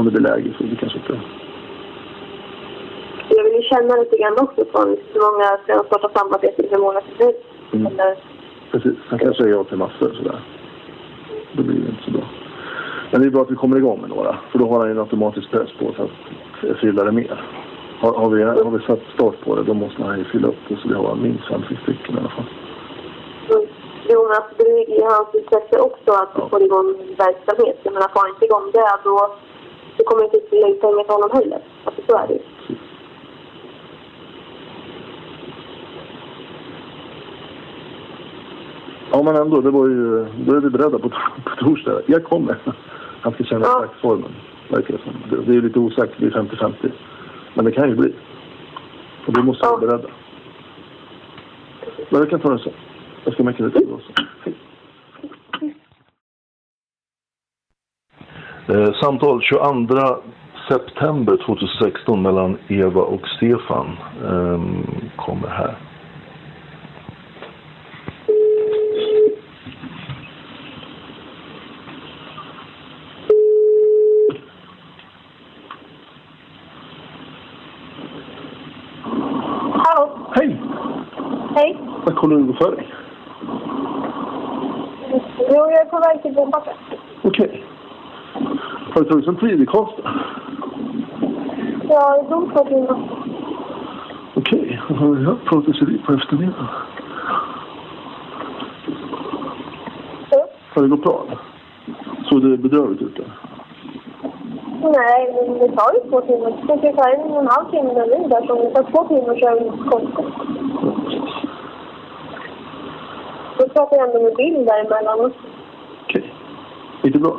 Om 0.00 0.06
det 0.06 0.12
blir 0.12 0.30
läge 0.30 0.50
så 0.58 0.64
det 0.64 0.76
kanske 0.76 0.98
inte... 0.98 1.20
Jag 3.28 3.44
vill 3.44 3.54
ju 3.54 3.62
känna 3.62 3.96
lite 3.96 4.16
grann 4.16 4.38
också 4.38 4.64
från 4.72 4.88
hur 5.12 5.32
många 5.32 5.46
ska 5.62 5.76
de 5.76 5.84
starta 5.86 6.18
samarbete 6.18 6.62
med 6.70 7.02
helst. 7.18 7.38
Mm. 7.72 7.86
Eller, 7.86 8.16
Precis, 8.70 8.96
han 9.08 9.18
kanske 9.18 9.42
säger 9.42 9.56
ja 9.56 9.64
till 9.64 9.76
massor 9.76 10.12
sådär. 10.14 10.40
Då 11.52 11.62
blir 11.62 11.80
det 11.80 11.88
inte 11.88 12.02
så 12.04 12.10
bra. 12.10 12.22
Men 13.10 13.20
det 13.20 13.26
är 13.26 13.30
bra 13.30 13.42
att 13.42 13.50
vi 13.50 13.54
kommer 13.56 13.76
igång 13.76 14.00
med 14.00 14.10
några. 14.10 14.38
För 14.50 14.58
då 14.58 14.66
har 14.68 14.78
han 14.78 14.88
ju 14.88 14.92
en 14.92 14.98
automatisk 14.98 15.50
press 15.50 15.70
på 15.78 15.92
sig 15.92 16.04
att 16.70 16.78
fylla 16.78 17.04
det 17.04 17.12
mer. 17.12 17.44
Har, 18.00 18.12
har, 18.12 18.30
vi, 18.30 18.42
har 18.42 18.70
vi 18.70 18.84
satt 18.86 19.00
start 19.14 19.40
på 19.44 19.56
det, 19.56 19.62
då 19.62 19.74
måste 19.74 20.02
han 20.02 20.18
ju 20.18 20.24
fylla 20.24 20.48
upp 20.48 20.62
det 20.68 20.76
så 20.76 20.88
vi 20.88 20.94
har 20.94 21.14
minst 21.14 21.48
fem, 21.48 21.62
sex 21.68 21.82
stycken 21.82 22.14
i 22.16 22.18
alla 22.18 22.28
fall. 22.28 22.48
mm. 23.50 23.66
Jo, 24.12 24.18
men 24.28 24.32
alltså, 24.36 24.54
det 24.58 24.72
ligger 24.78 24.94
i 25.00 25.02
hans 25.02 25.34
intresse 25.34 25.76
också 25.88 26.10
att 26.22 26.32
Ja. 26.34 26.48
få 26.50 26.60
igång 26.60 26.88
verksamhet. 27.24 27.78
Jag 27.82 27.92
menar, 27.94 28.08
får 28.08 28.20
han 28.20 28.30
inte 28.34 28.44
igång 28.44 28.66
det, 28.72 28.90
då, 29.04 29.16
då 30.00 30.04
kommer 30.04 30.20
det 30.22 30.24
inte 30.26 30.36
ut 30.36 30.50
pengar 30.80 31.02
till 31.04 31.14
honom 31.14 31.30
heller. 31.32 31.60
Alltså, 31.84 32.02
så 32.08 32.16
är 32.16 32.26
det 32.28 32.34
ju. 32.34 32.40
Ja, 39.12 39.22
men 39.22 39.36
ändå, 39.36 39.60
det 39.60 39.70
var 39.70 39.86
ju, 39.88 40.26
då 40.46 40.54
är 40.56 40.60
vi 40.60 40.70
beredda 40.70 40.98
på, 40.98 41.08
på 41.44 41.56
torsdag. 41.58 42.00
Jag 42.06 42.24
kommer. 42.24 42.56
Han 43.20 43.32
ska 43.32 43.44
känna 43.44 43.64
Ja. 43.66 43.84
exakt 43.84 44.00
formen, 44.00 44.32
verkar 44.68 44.94
det 44.94 45.00
som. 45.02 45.12
Det, 45.30 45.52
det 45.52 45.58
är 45.58 45.62
lite 45.62 45.78
osäkert, 45.78 46.16
det 46.18 46.26
är 46.26 46.30
50-50. 46.30 46.90
Men 47.54 47.64
det 47.64 47.72
kan 47.72 47.88
ju 47.88 47.94
bli. 47.96 48.12
Och 49.26 49.32
då 49.32 49.42
måste 49.42 49.66
vi 49.66 49.70
vara 49.70 49.80
Ja. 49.82 49.86
beredda. 49.86 50.08
Men 52.10 52.20
vi 52.24 52.30
kan 52.30 52.40
ta 52.40 52.50
det 52.50 52.58
så. 52.58 52.70
Jag 53.24 53.34
ska 53.34 53.42
mecka 53.42 53.64
lite 53.64 53.78
då. 53.78 53.98
Så. 53.98 54.22
Hej. 54.44 54.54
Eh, 58.70 58.92
samtal 59.00 59.40
22 59.42 60.22
september 60.68 61.36
2016 61.36 62.22
mellan 62.22 62.58
Eva 62.68 63.00
och 63.02 63.28
Stefan 63.28 63.96
eh, 64.24 64.60
kommer 65.16 65.48
här. 65.48 65.76
Hallå? 79.74 80.10
Hej! 80.34 80.62
Hej? 81.54 81.78
Vad 82.04 82.16
kollar 82.16 82.36
du 82.36 82.52
för 82.52 82.76
dig? 82.76 82.88
Jo, 85.38 85.56
jag 85.56 85.80
är 85.80 85.84
på 85.84 85.98
väg 86.00 86.22
till 86.22 86.34
Bombacken. 86.34 86.74
Okej. 87.22 87.64
Tagit 89.30 89.40
sån 89.40 89.48
tid 89.48 89.62
i 89.62 89.66
Karlstad? 89.66 90.10
Jag 91.88 92.18
är 92.18 92.30
dom 92.30 92.50
två 92.50 92.64
timmar. 92.64 92.98
Okej, 94.34 94.80
okay. 94.90 95.22
jag 95.22 95.44
pratas 95.44 95.82
vi 95.82 95.98
på 95.98 96.12
eftermiddagen. 96.12 96.66
Så? 100.30 100.46
Har 100.74 100.82
det 100.82 100.88
gått 100.88 101.02
bra? 101.02 101.24
Såg 102.24 102.42
det 102.42 102.56
bedrövligt 102.56 103.02
ut? 103.02 103.16
Där? 103.16 103.26
Nej, 104.82 105.34
men 105.34 105.58
det 105.58 105.76
tar 105.76 105.94
ju 105.94 106.10
två 106.10 106.20
timmar. 106.20 106.50
Det 106.66 106.78
ska 106.78 107.02
ta 107.02 107.10
en 107.10 107.20
och 107.20 107.40
en 107.40 107.46
halv 107.46 107.70
timme 107.70 107.94
med 107.94 108.08
bil 108.08 108.28
där, 108.28 108.46
så 108.46 108.54
det 108.54 108.70
tar 108.70 108.82
två 108.82 109.04
timmar 109.08 109.38
så 109.40 109.46
är 109.46 109.60
det 109.60 109.90
konstigt. 109.90 110.34
Då 113.58 113.68
pratar 113.68 113.96
jag 113.96 114.08
ändå 114.08 114.22
med 114.22 114.36
bil 114.36 114.64
däremellan. 114.64 115.32
Okej. 116.04 116.34
Gick 117.02 117.12
det 117.12 117.18
bra? 117.18 117.36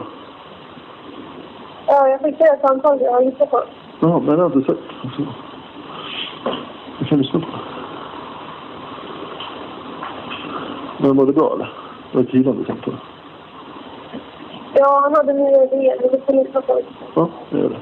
Ja, 1.94 2.08
jag 2.08 2.22
fick 2.22 2.42
ett 2.42 2.62
samtal 2.62 3.02
jag 3.02 3.12
har 3.12 3.22
lyssnat 3.22 3.50
på. 3.50 3.64
Ja, 4.00 4.20
men 4.20 4.40
jag 4.40 4.50
har 4.50 4.56
inte 4.56 4.72
sett. 4.72 4.84
Jag 7.00 7.08
kan 7.08 7.18
lyssna 7.18 7.40
på. 7.40 7.48
Men 10.98 11.18
var 11.18 11.26
det 11.26 11.34
bra 11.34 11.54
eller? 11.56 11.74
Var 12.12 12.22
det 12.22 12.28
ett 12.28 12.34
givande 12.34 12.66
samtal? 12.66 12.96
Ja, 14.76 15.00
han 15.04 15.16
hade 15.16 15.34
nya 15.34 15.64
idéer, 15.64 15.98
men 16.02 16.12
du 16.12 16.22
får 16.26 16.34
lyssna 16.34 16.62
på 16.62 16.76
det. 16.76 16.84
Ja, 17.16 17.30
jag 17.50 17.62
gör 17.62 17.70
det. 17.70 17.80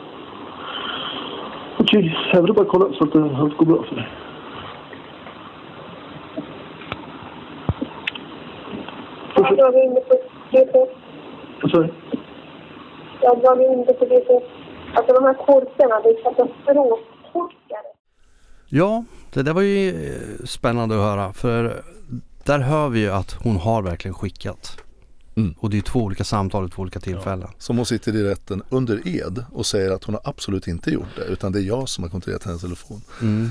Okej, 1.79 2.17
jag 2.33 2.41
vill 2.41 2.53
bara 2.53 2.65
kolla 2.65 2.93
så 2.93 3.03
att 3.03 3.13
det 3.13 3.37
allt 3.37 3.57
går 3.57 3.65
bra 3.65 3.83
för 3.83 3.95
dig. 3.95 4.07
Jag 9.35 9.57
drar 9.57 9.83
in 9.83 9.93
det 9.93 10.01
på 10.01 10.15
GPS. 10.51 10.89
Vad 11.61 11.71
sa 11.71 11.77
du? 11.77 12.08
Jag 13.21 13.39
drar 13.41 13.73
in 13.73 13.85
det 13.85 13.93
på 13.93 14.05
GPS. 14.05 14.43
Alltså 14.95 15.13
de 15.13 15.23
här 15.23 15.33
korkarna, 15.33 15.99
det 16.03 16.09
är 16.09 16.23
katastrofkorkar. 16.23 17.83
Ja, 18.69 19.03
det 19.33 19.43
där 19.43 19.53
var 19.53 19.61
ju 19.61 19.89
eh, 20.13 20.45
spännande 20.45 20.95
att 20.95 21.01
höra 21.01 21.33
för 21.33 21.83
där 22.43 22.59
hör 22.59 22.89
vi 22.89 22.99
ju 22.99 23.09
att 23.11 23.31
hon 23.43 23.57
har 23.57 23.81
verkligen 23.81 24.15
skickat. 24.15 24.77
Mm. 25.35 25.55
Och 25.59 25.69
det 25.69 25.77
är 25.77 25.81
två 25.81 25.99
olika 25.99 26.23
samtal 26.23 26.63
vid 26.63 26.71
två 26.71 26.81
olika 26.81 26.99
tillfällen. 26.99 27.47
Som 27.57 27.77
hon 27.77 27.85
sitter 27.85 28.15
i 28.15 28.23
rätten 28.23 28.63
under 28.69 29.07
ed 29.07 29.45
och 29.53 29.65
säger 29.65 29.91
att 29.91 30.03
hon 30.03 30.15
har 30.15 30.21
absolut 30.25 30.67
inte 30.67 30.91
gjort 30.91 31.15
det 31.15 31.23
utan 31.23 31.51
det 31.51 31.59
är 31.59 31.63
jag 31.63 31.89
som 31.89 32.03
har 32.03 32.11
kontrollerat 32.11 32.43
hennes 32.43 32.61
telefon. 32.61 33.01
Mm. 33.21 33.49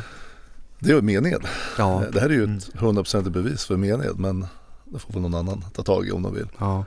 Det 0.79 0.91
är 0.93 1.03
mened. 1.03 1.43
Ja, 1.79 2.03
Det 2.13 2.21
här 2.21 2.29
är 2.29 2.33
ju 2.35 2.45
ett 2.45 2.75
100% 2.75 3.31
bevis 3.31 3.67
för 3.67 3.77
mened 3.77 4.19
men 4.19 4.47
det 4.85 4.99
får 4.99 5.13
väl 5.13 5.23
någon 5.23 5.35
annan 5.35 5.65
ta 5.75 5.83
tag 5.83 6.07
i 6.07 6.11
om 6.13 6.23
de 6.23 6.35
vill. 6.35 6.49
ja. 6.59 6.85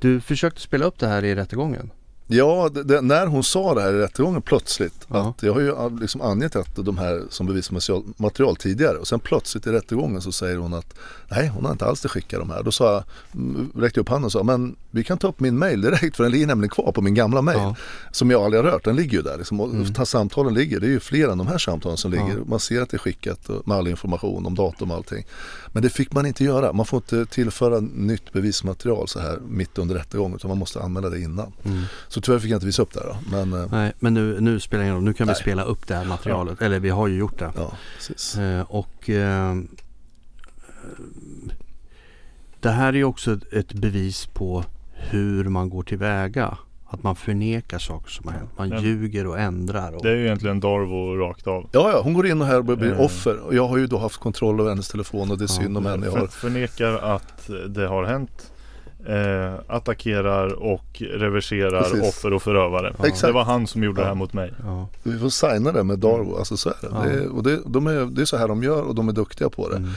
Du 0.00 0.20
försökte 0.20 0.60
spela 0.60 0.84
upp 0.84 0.98
det 0.98 1.08
här 1.08 1.24
i 1.24 1.34
rättegången. 1.34 1.90
Ja, 2.30 2.68
det, 2.74 2.82
det, 2.82 3.00
när 3.00 3.26
hon 3.26 3.44
sa 3.44 3.74
det 3.74 3.80
här 3.82 3.92
i 3.94 3.98
rättegången 3.98 4.42
plötsligt 4.42 5.06
Ja. 5.08 5.28
att 5.28 5.42
jag 5.42 5.52
har 5.54 5.60
ju 5.60 5.98
liksom 6.00 6.20
angett 6.20 6.56
att 6.56 6.76
de 6.76 6.98
här 6.98 7.22
som 7.30 7.46
bevismaterial 7.46 8.56
tidigare 8.56 8.96
och 8.98 9.08
sen 9.08 9.20
plötsligt 9.20 9.66
i 9.66 9.70
rättegången 9.70 10.20
så 10.22 10.32
säger 10.32 10.56
hon 10.56 10.74
att 10.74 10.94
nej 11.30 11.46
hon 11.48 11.64
har 11.64 11.72
inte 11.72 11.84
alls 11.86 12.00
det 12.00 12.08
skickat 12.08 12.40
de 12.40 12.50
här. 12.50 12.62
Då 12.62 12.70
sa 12.70 12.92
jag, 12.92 13.02
mm, 13.34 13.72
räckte 13.76 13.98
jag 13.98 14.02
upp 14.02 14.08
handen 14.08 14.24
och 14.24 14.32
sa 14.32 14.42
men 14.42 14.76
vi 14.90 15.04
kan 15.04 15.18
ta 15.18 15.28
upp 15.28 15.40
min 15.40 15.58
mail 15.58 15.80
direkt 15.80 16.16
för 16.16 16.22
den 16.24 16.32
ligger 16.32 16.46
nämligen 16.46 16.70
kvar 16.70 16.92
på 16.92 17.02
min 17.02 17.14
gamla 17.14 17.42
mail 17.42 17.58
Ja. 17.58 17.74
som 18.12 18.30
jag 18.30 18.42
aldrig 18.42 18.64
har 18.64 18.70
rört. 18.70 18.84
Den 18.84 18.96
ligger 18.96 19.16
ju 19.18 19.22
där 19.22 19.38
liksom, 19.38 19.60
och 19.60 19.70
Mm. 19.70 19.94
ta 19.94 20.06
samtalen 20.06 20.54
ligger, 20.54 20.80
det 20.80 20.86
är 20.86 20.90
ju 20.90 21.00
fler 21.00 21.28
än 21.28 21.38
de 21.38 21.46
här 21.46 21.58
samtalen 21.58 21.96
som 21.98 22.10
ligger. 22.10 22.28
Ja. 22.38 22.44
Man 22.46 22.60
ser 22.60 22.82
att 22.82 22.90
det 22.90 22.96
är 22.96 22.98
skickat 22.98 23.48
med 23.66 23.76
all 23.76 23.88
information 23.88 24.46
om 24.46 24.54
datum 24.54 24.90
och 24.90 24.96
allting. 24.96 25.26
Men 25.72 25.82
det 25.82 25.88
fick 25.90 26.12
man 26.12 26.26
inte 26.26 26.44
göra. 26.44 26.72
Man 26.72 26.86
får 26.86 26.96
inte 26.96 27.26
tillföra 27.26 27.80
nytt 27.80 28.32
bevismaterial 28.32 29.08
så 29.08 29.20
här 29.20 29.38
mitt 29.48 29.78
under 29.78 29.94
rättegången 29.94 30.36
utan 30.36 30.48
man 30.48 30.58
måste 30.58 30.80
anmäla 30.82 31.08
det 31.10 31.20
innan. 31.20 31.52
Mm. 31.64 31.82
Så 32.18 32.22
tyvärr 32.22 32.38
fick 32.38 32.50
jag 32.50 32.56
inte 32.56 32.66
visa 32.66 32.82
upp 32.82 32.92
det 32.94 33.00
här 33.00 33.06
då. 33.06 33.16
Men 33.30 33.52
eh, 33.62 33.68
Nej, 33.70 33.92
men 33.98 34.14
nu, 34.14 34.40
nu 34.40 34.60
spelar 34.60 34.78
det 34.82 34.84
ingen 34.86 34.94
roll. 34.94 35.04
Nu 35.04 35.12
kan 35.12 35.26
vi 35.26 35.32
Nej. 35.32 35.40
spela 35.42 35.62
upp 35.64 35.86
det 35.86 35.94
här 35.94 36.04
materialet. 36.04 36.62
Eller 36.62 36.80
vi 36.80 36.90
har 36.90 37.06
ju 37.08 37.16
gjort 37.18 37.38
det. 37.38 37.52
ja, 37.56 37.72
precis. 37.96 38.38
Eh, 38.38 38.62
och 38.68 39.10
eh, 39.10 39.56
det 42.60 42.70
här 42.70 42.88
är 42.88 42.96
ju 42.96 43.04
också 43.04 43.38
ett, 43.52 43.72
bevis 43.72 44.26
på 44.26 44.64
hur 44.92 45.44
man 45.44 45.70
går 45.70 45.82
tillväga. 45.82 46.58
Att 46.90 47.02
man 47.02 47.16
förnekar 47.16 47.78
saker 47.78 48.10
som 48.10 48.26
har 48.28 48.34
hänt. 48.34 48.50
Man 48.58 48.68
Ja. 48.68 48.80
ljuger 48.80 49.26
och 49.26 49.38
ändrar. 49.38 49.92
Och, 49.92 50.02
Det 50.02 50.10
är 50.10 50.14
ju 50.16 50.24
egentligen 50.24 50.60
Darvo 50.60 51.16
rakt 51.16 51.46
av. 51.46 51.68
Ja, 51.72 51.90
ja, 51.92 52.00
hon 52.04 52.14
går 52.14 52.26
in 52.26 52.40
och 52.40 52.46
här 52.46 52.62
blir 52.62 52.92
Eh. 52.92 53.00
offer 53.00 53.36
och 53.38 53.54
jag 53.54 53.68
har 53.68 53.76
ju 53.78 53.86
då 53.86 53.98
haft 53.98 54.16
kontroll 54.16 54.60
över 54.60 54.70
hennes 54.70 54.88
telefon 54.88 55.30
och 55.30 55.38
det 55.38 55.44
är 55.44 55.46
synd 55.48 55.76
om 55.76 55.86
henne. 55.86 56.06
Jag 56.06 56.12
har, 56.12 56.26
förnekar 56.26 56.92
att 56.92 57.50
det 57.68 57.86
har 57.86 58.04
hänt. 58.04 58.52
Eh, 59.06 59.54
attackerar 59.66 60.52
och 60.62 61.02
reverserar 61.12 61.82
Precis. 61.82 62.08
offer 62.08 62.32
och 62.32 62.42
förövare. 62.42 62.94
Exakt. 63.04 63.20
Det 63.22 63.32
var 63.32 63.44
han 63.44 63.66
som 63.66 63.82
gjorde 63.82 64.00
det 64.00 64.04
här 64.04 64.10
Ja. 64.10 64.14
mot 64.14 64.32
mig. 64.32 64.52
ja. 64.64 64.88
vi 65.02 65.18
får 65.18 65.28
signa 65.28 65.72
det 65.72 65.84
med 65.84 65.98
Darwo, 65.98 66.36
alltså 66.38 66.56
så 66.56 66.68
är 66.68 66.74
det. 66.80 66.88
Ja. 66.92 67.02
det, 67.04 67.10
är, 67.10 67.28
och 67.36 67.42
det, 67.42 67.60
de 67.66 67.86
är, 67.86 68.06
det 68.06 68.20
är 68.22 68.24
så 68.26 68.36
här 68.36 68.48
de 68.48 68.62
gör 68.62 68.82
och 68.82 68.94
de 68.94 69.08
är 69.08 69.12
duktiga 69.12 69.48
på 69.50 69.68
det. 69.68 69.76
Mm. 69.76 69.90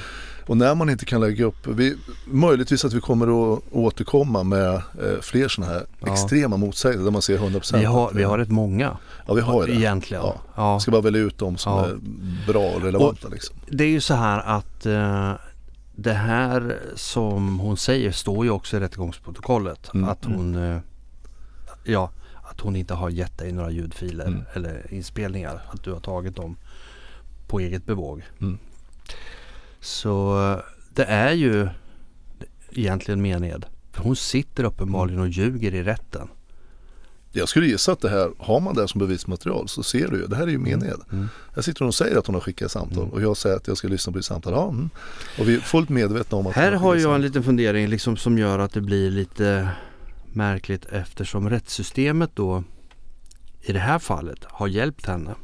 Och 0.48 0.58
när 0.58 0.76
man 0.76 0.90
inte 0.90 1.06
kan 1.06 1.22
lägga 1.22 1.46
upp, 1.46 1.68
vi, 1.68 1.96
möjligtvis 2.26 2.86
att 2.86 2.94
vi 2.94 3.02
kommer 3.02 3.54
att 3.54 3.60
återkomma 3.72 4.44
med 4.44 4.74
eh, 4.74 4.82
fler 5.22 5.48
sådana 5.48 5.74
här 5.74 5.84
Ja. 6.06 6.12
extrema 6.14 6.58
motsägelser 6.58 7.04
där 7.04 7.12
man 7.12 7.22
ser 7.22 7.38
100% 7.38 7.78
vi, 7.80 7.86
har, 7.86 8.12
vi 8.14 8.24
har 8.24 8.38
rätt 8.38 8.50
många 8.52 8.98
Ja, 9.28 9.34
vi 9.34 9.42
har 9.42 9.68
ju 9.68 9.74
det. 9.74 9.80
egentligen. 9.80 10.24
Ja. 10.24 10.36
Ja. 10.56 10.80
Ska 10.80 10.92
bara 10.92 11.02
välja 11.02 11.22
ut 11.22 11.38
dem 11.38 11.58
som 11.58 11.74
Ja. 11.74 11.86
är 11.86 11.98
bra 12.52 12.64
och 12.76 12.82
relevanta 12.82 13.28
liksom. 13.28 13.56
Det 13.68 13.84
är 13.84 13.88
ju 13.90 14.02
så 14.02 14.14
här 14.14 14.40
att 14.58 14.86
eh, 14.86 15.32
det 16.02 16.14
här 16.14 16.80
som 16.96 17.60
hon 17.60 17.78
säger 17.78 18.12
står 18.12 18.46
ju 18.46 18.52
också 18.52 18.78
i 18.78 18.80
rättegångsprotokollet. 18.80 19.94
Mm. 19.94 20.10
Att 20.10 20.26
hon 20.26 20.56
eh, 20.56 20.78
Ja, 21.84 22.12
att 22.44 22.60
hon 22.60 22.76
inte 22.76 22.94
har 22.94 23.10
gett 23.10 23.38
dig 23.38 23.52
några 23.52 23.72
ljudfiler 23.72 24.26
Mm. 24.28 24.44
eller 24.54 24.94
inspelningar. 24.94 25.62
Att 25.72 25.84
du 25.84 25.92
har 25.92 26.00
tagit 26.00 26.36
dem 26.36 26.58
på 27.48 27.60
eget 27.60 27.86
bevåg. 27.86 28.24
Mm. 28.42 28.58
Så 29.80 30.44
eh, 30.52 30.60
det 30.94 31.04
är 31.06 31.32
ju 31.34 31.70
egentligen 32.72 33.22
mened. 33.22 33.66
För 33.92 34.04
hon 34.04 34.16
sitter 34.16 34.64
uppenbarligen 34.64 35.22
och 35.22 35.28
ljuger 35.30 35.74
i 35.74 35.84
rätten. 35.84 36.28
Jag 37.34 37.50
skulle 37.50 37.68
gissa 37.68 37.92
att 37.92 38.00
det 38.02 38.10
här, 38.10 38.32
har 38.38 38.60
man 38.60 38.76
det 38.76 38.88
som 38.88 39.00
bevismaterial 39.00 39.68
så 39.68 39.84
ser 39.84 40.08
du 40.08 40.18
ju, 40.18 40.28
det 40.28 40.36
här 40.36 40.44
är 40.44 40.52
ju 40.52 40.58
mened. 40.58 41.00
Mm. 41.12 41.28
Jag 41.56 41.64
sitter 41.64 41.86
och 41.86 41.96
säger 41.96 42.18
att 42.18 42.26
hon 42.28 42.34
har 42.36 42.42
skickat 42.42 42.72
samtal 42.72 43.10
och 43.12 43.22
jag 43.22 43.38
säger 43.38 43.56
att 43.56 43.68
jag 43.68 43.78
ska 43.78 43.88
lyssna 43.88 44.12
på 44.14 44.18
ditt 44.20 44.26
samtal. 44.26 44.54
Ja, 44.54 44.70
mm. 44.70 44.90
Och 45.40 45.50
vi 45.50 45.56
är 45.56 45.60
fullt 45.60 45.90
medvetna 45.90 46.38
om 46.38 46.48
att 46.48 46.54
Här 46.56 46.72
har 46.72 46.92
skickat 46.94 47.04
jag 47.04 47.16
en 47.16 47.22
liten 47.22 47.44
fundering 47.44 47.88
liksom 47.88 48.18
som 48.18 48.38
gör 48.38 48.60
att 48.60 48.74
det 48.74 48.82
blir 48.82 49.12
lite 49.12 49.70
märkligt 50.34 50.86
eftersom 50.86 51.50
rättssystemet 51.50 52.32
då 52.34 52.64
i 53.62 53.74
det 53.74 53.80
här 53.80 54.00
fallet 54.00 54.40
har 54.44 54.68
hjälpt 54.68 55.06
henne. 55.06 55.36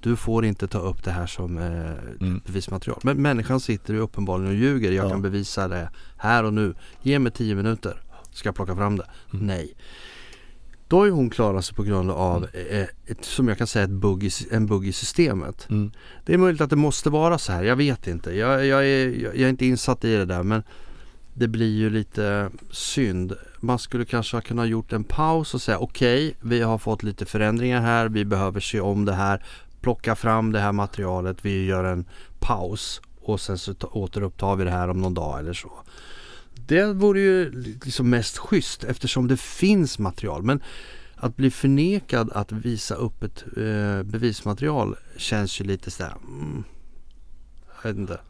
Du 0.00 0.16
får 0.16 0.44
inte 0.44 0.68
ta 0.68 0.78
upp 0.78 1.04
det 1.04 1.10
här 1.10 1.26
som 1.26 1.58
eh, 1.58 1.90
Mm. 2.20 2.40
bevismaterial. 2.46 2.98
Men 3.02 3.22
människan 3.22 3.60
sitter 3.60 3.94
ju 3.94 4.00
uppenbarligen 4.00 4.50
och 4.52 4.58
ljuger. 4.58 4.92
Jag 4.92 5.04
Ja. 5.06 5.10
kan 5.10 5.22
bevisa 5.22 5.68
det 5.68 5.90
här 6.16 6.44
och 6.44 6.54
nu. 6.54 6.74
Ge 7.02 7.18
mig 7.18 7.32
tio 7.32 7.54
minuter. 7.54 8.02
Ska 8.32 8.48
jag 8.48 8.54
plocka 8.56 8.76
fram 8.76 8.96
det? 8.96 9.06
Mm. 9.32 9.46
Nej. 9.46 9.74
Då 10.90 10.98
har 10.98 11.04
ju 11.04 11.10
hon 11.10 11.30
klarat 11.30 11.64
sig 11.64 11.74
på 11.74 11.82
grund 11.82 12.10
av 12.10 12.46
eh, 12.52 12.86
ett, 13.06 13.24
som 13.24 13.48
jag 13.48 13.58
kan 13.58 13.66
säga 13.66 13.84
ett 13.84 13.90
bugg 13.90 14.24
i, 14.24 14.30
en 14.50 14.66
bugg 14.66 14.86
i 14.86 14.92
systemet. 14.92 15.66
Mm. 15.70 15.92
Det 16.26 16.34
är 16.34 16.38
möjligt 16.38 16.60
att 16.60 16.70
det 16.70 16.76
måste 16.76 17.10
vara 17.10 17.38
så 17.38 17.52
här. 17.52 17.62
Jag 17.62 17.76
vet 17.76 18.06
inte. 18.06 18.36
Jag, 18.36 18.66
jag, 18.66 18.86
är, 18.86 19.24
jag, 19.24 19.36
är 19.36 19.48
inte 19.48 19.66
insatt 19.66 20.04
i 20.04 20.16
det 20.16 20.24
där 20.24 20.42
men 20.42 20.62
det 21.34 21.48
blir 21.48 21.78
ju 21.78 21.90
lite 21.90 22.50
synd. 22.70 23.32
Man 23.60 23.78
skulle 23.78 24.04
kanske 24.04 24.36
ha 24.36 24.42
kunnat 24.42 24.68
gjort 24.68 24.92
en 24.92 25.04
paus 25.04 25.54
och 25.54 25.62
säga 25.62 25.78
okej, 25.78 26.36
vi 26.40 26.60
har 26.60 26.78
fått 26.78 27.02
lite 27.02 27.26
förändringar 27.26 27.80
här. 27.80 28.08
Vi 28.08 28.24
behöver 28.24 28.60
se 28.60 28.80
om 28.80 29.04
det 29.04 29.14
här. 29.14 29.44
Plocka 29.80 30.16
fram 30.16 30.52
det 30.52 30.60
här 30.60 30.72
materialet. 30.72 31.44
Vi 31.44 31.64
gör 31.64 31.84
en 31.84 32.04
paus 32.38 33.00
och 33.20 33.40
sen 33.40 33.58
så 33.58 33.74
ta, 33.74 33.86
återupptar 33.86 34.56
vi 34.56 34.64
det 34.64 34.70
här 34.70 34.88
om 34.88 35.00
någon 35.00 35.14
dag 35.14 35.38
eller 35.38 35.52
så. 35.52 35.72
Det 36.70 36.92
vore 36.92 37.20
ju 37.20 37.62
liksom 37.84 38.10
mest 38.10 38.38
schysst 38.38 38.84
eftersom 38.84 39.28
det 39.28 39.36
finns 39.36 39.98
material. 39.98 40.42
Men 40.42 40.62
att 41.16 41.36
bli 41.36 41.50
förnekad 41.50 42.30
att 42.32 42.52
visa 42.52 42.94
upp 42.94 43.22
ett 43.22 43.44
eh, 43.56 44.02
bevismaterial 44.02 44.96
känns 45.16 45.60
ju 45.60 45.64
lite 45.64 45.90
sådär. 45.90 46.14
Mm, 46.28 46.64
jag 47.82 47.90
vet 47.90 47.98
inte. 47.98 48.20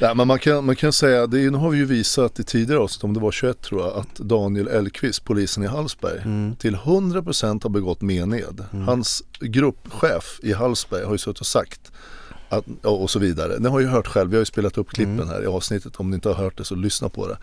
Ja, 0.00 0.14
men 0.14 0.26
man 0.28 0.38
kan, 0.38 0.64
man 0.66 0.76
kan 0.76 0.92
säga, 0.92 1.26
det 1.26 1.40
är, 1.40 1.50
nu 1.50 1.58
har 1.58 1.70
vi 1.70 1.78
ju 1.78 1.84
visat 1.84 2.40
i 2.40 2.44
tidigare 2.44 2.80
avsnitt, 2.80 3.04
om 3.04 3.14
det 3.14 3.20
var 3.20 3.32
21 3.32 3.60
tror 3.62 3.80
jag, 3.80 3.96
att 3.96 4.14
Daniel 4.16 4.68
Elkvist, 4.68 5.24
polisen 5.24 5.62
i 5.62 5.66
Hallsberg, 5.66 6.20
Mm. 6.24 6.56
till 6.56 6.76
100% 6.76 7.62
har 7.62 7.70
begått 7.70 8.00
mened. 8.02 8.64
Hans 8.86 9.22
gruppchef 9.40 10.40
i 10.42 10.52
Hallsberg 10.52 11.04
har 11.04 11.12
ju 11.12 11.18
suttit 11.18 11.40
och 11.40 11.46
sagt 11.46 11.92
att, 12.50 12.64
och 12.82 13.10
så 13.10 13.18
vidare. 13.18 13.58
Ni 13.58 13.68
har 13.68 13.80
ju 13.80 13.86
hört 13.86 14.06
själv, 14.06 14.30
vi 14.30 14.36
har 14.36 14.40
ju 14.40 14.44
spelat 14.46 14.78
upp 14.78 14.88
klippen 14.88 15.14
Mm. 15.20 15.28
här 15.28 15.42
i 15.42 15.46
avsnittet. 15.46 15.96
Om 15.96 16.10
ni 16.10 16.14
inte 16.14 16.28
har 16.28 16.36
hört 16.36 16.58
det 16.58 16.64
så 16.64 16.74
lyssna 16.74 17.08
på 17.08 17.28
det. 17.28 17.38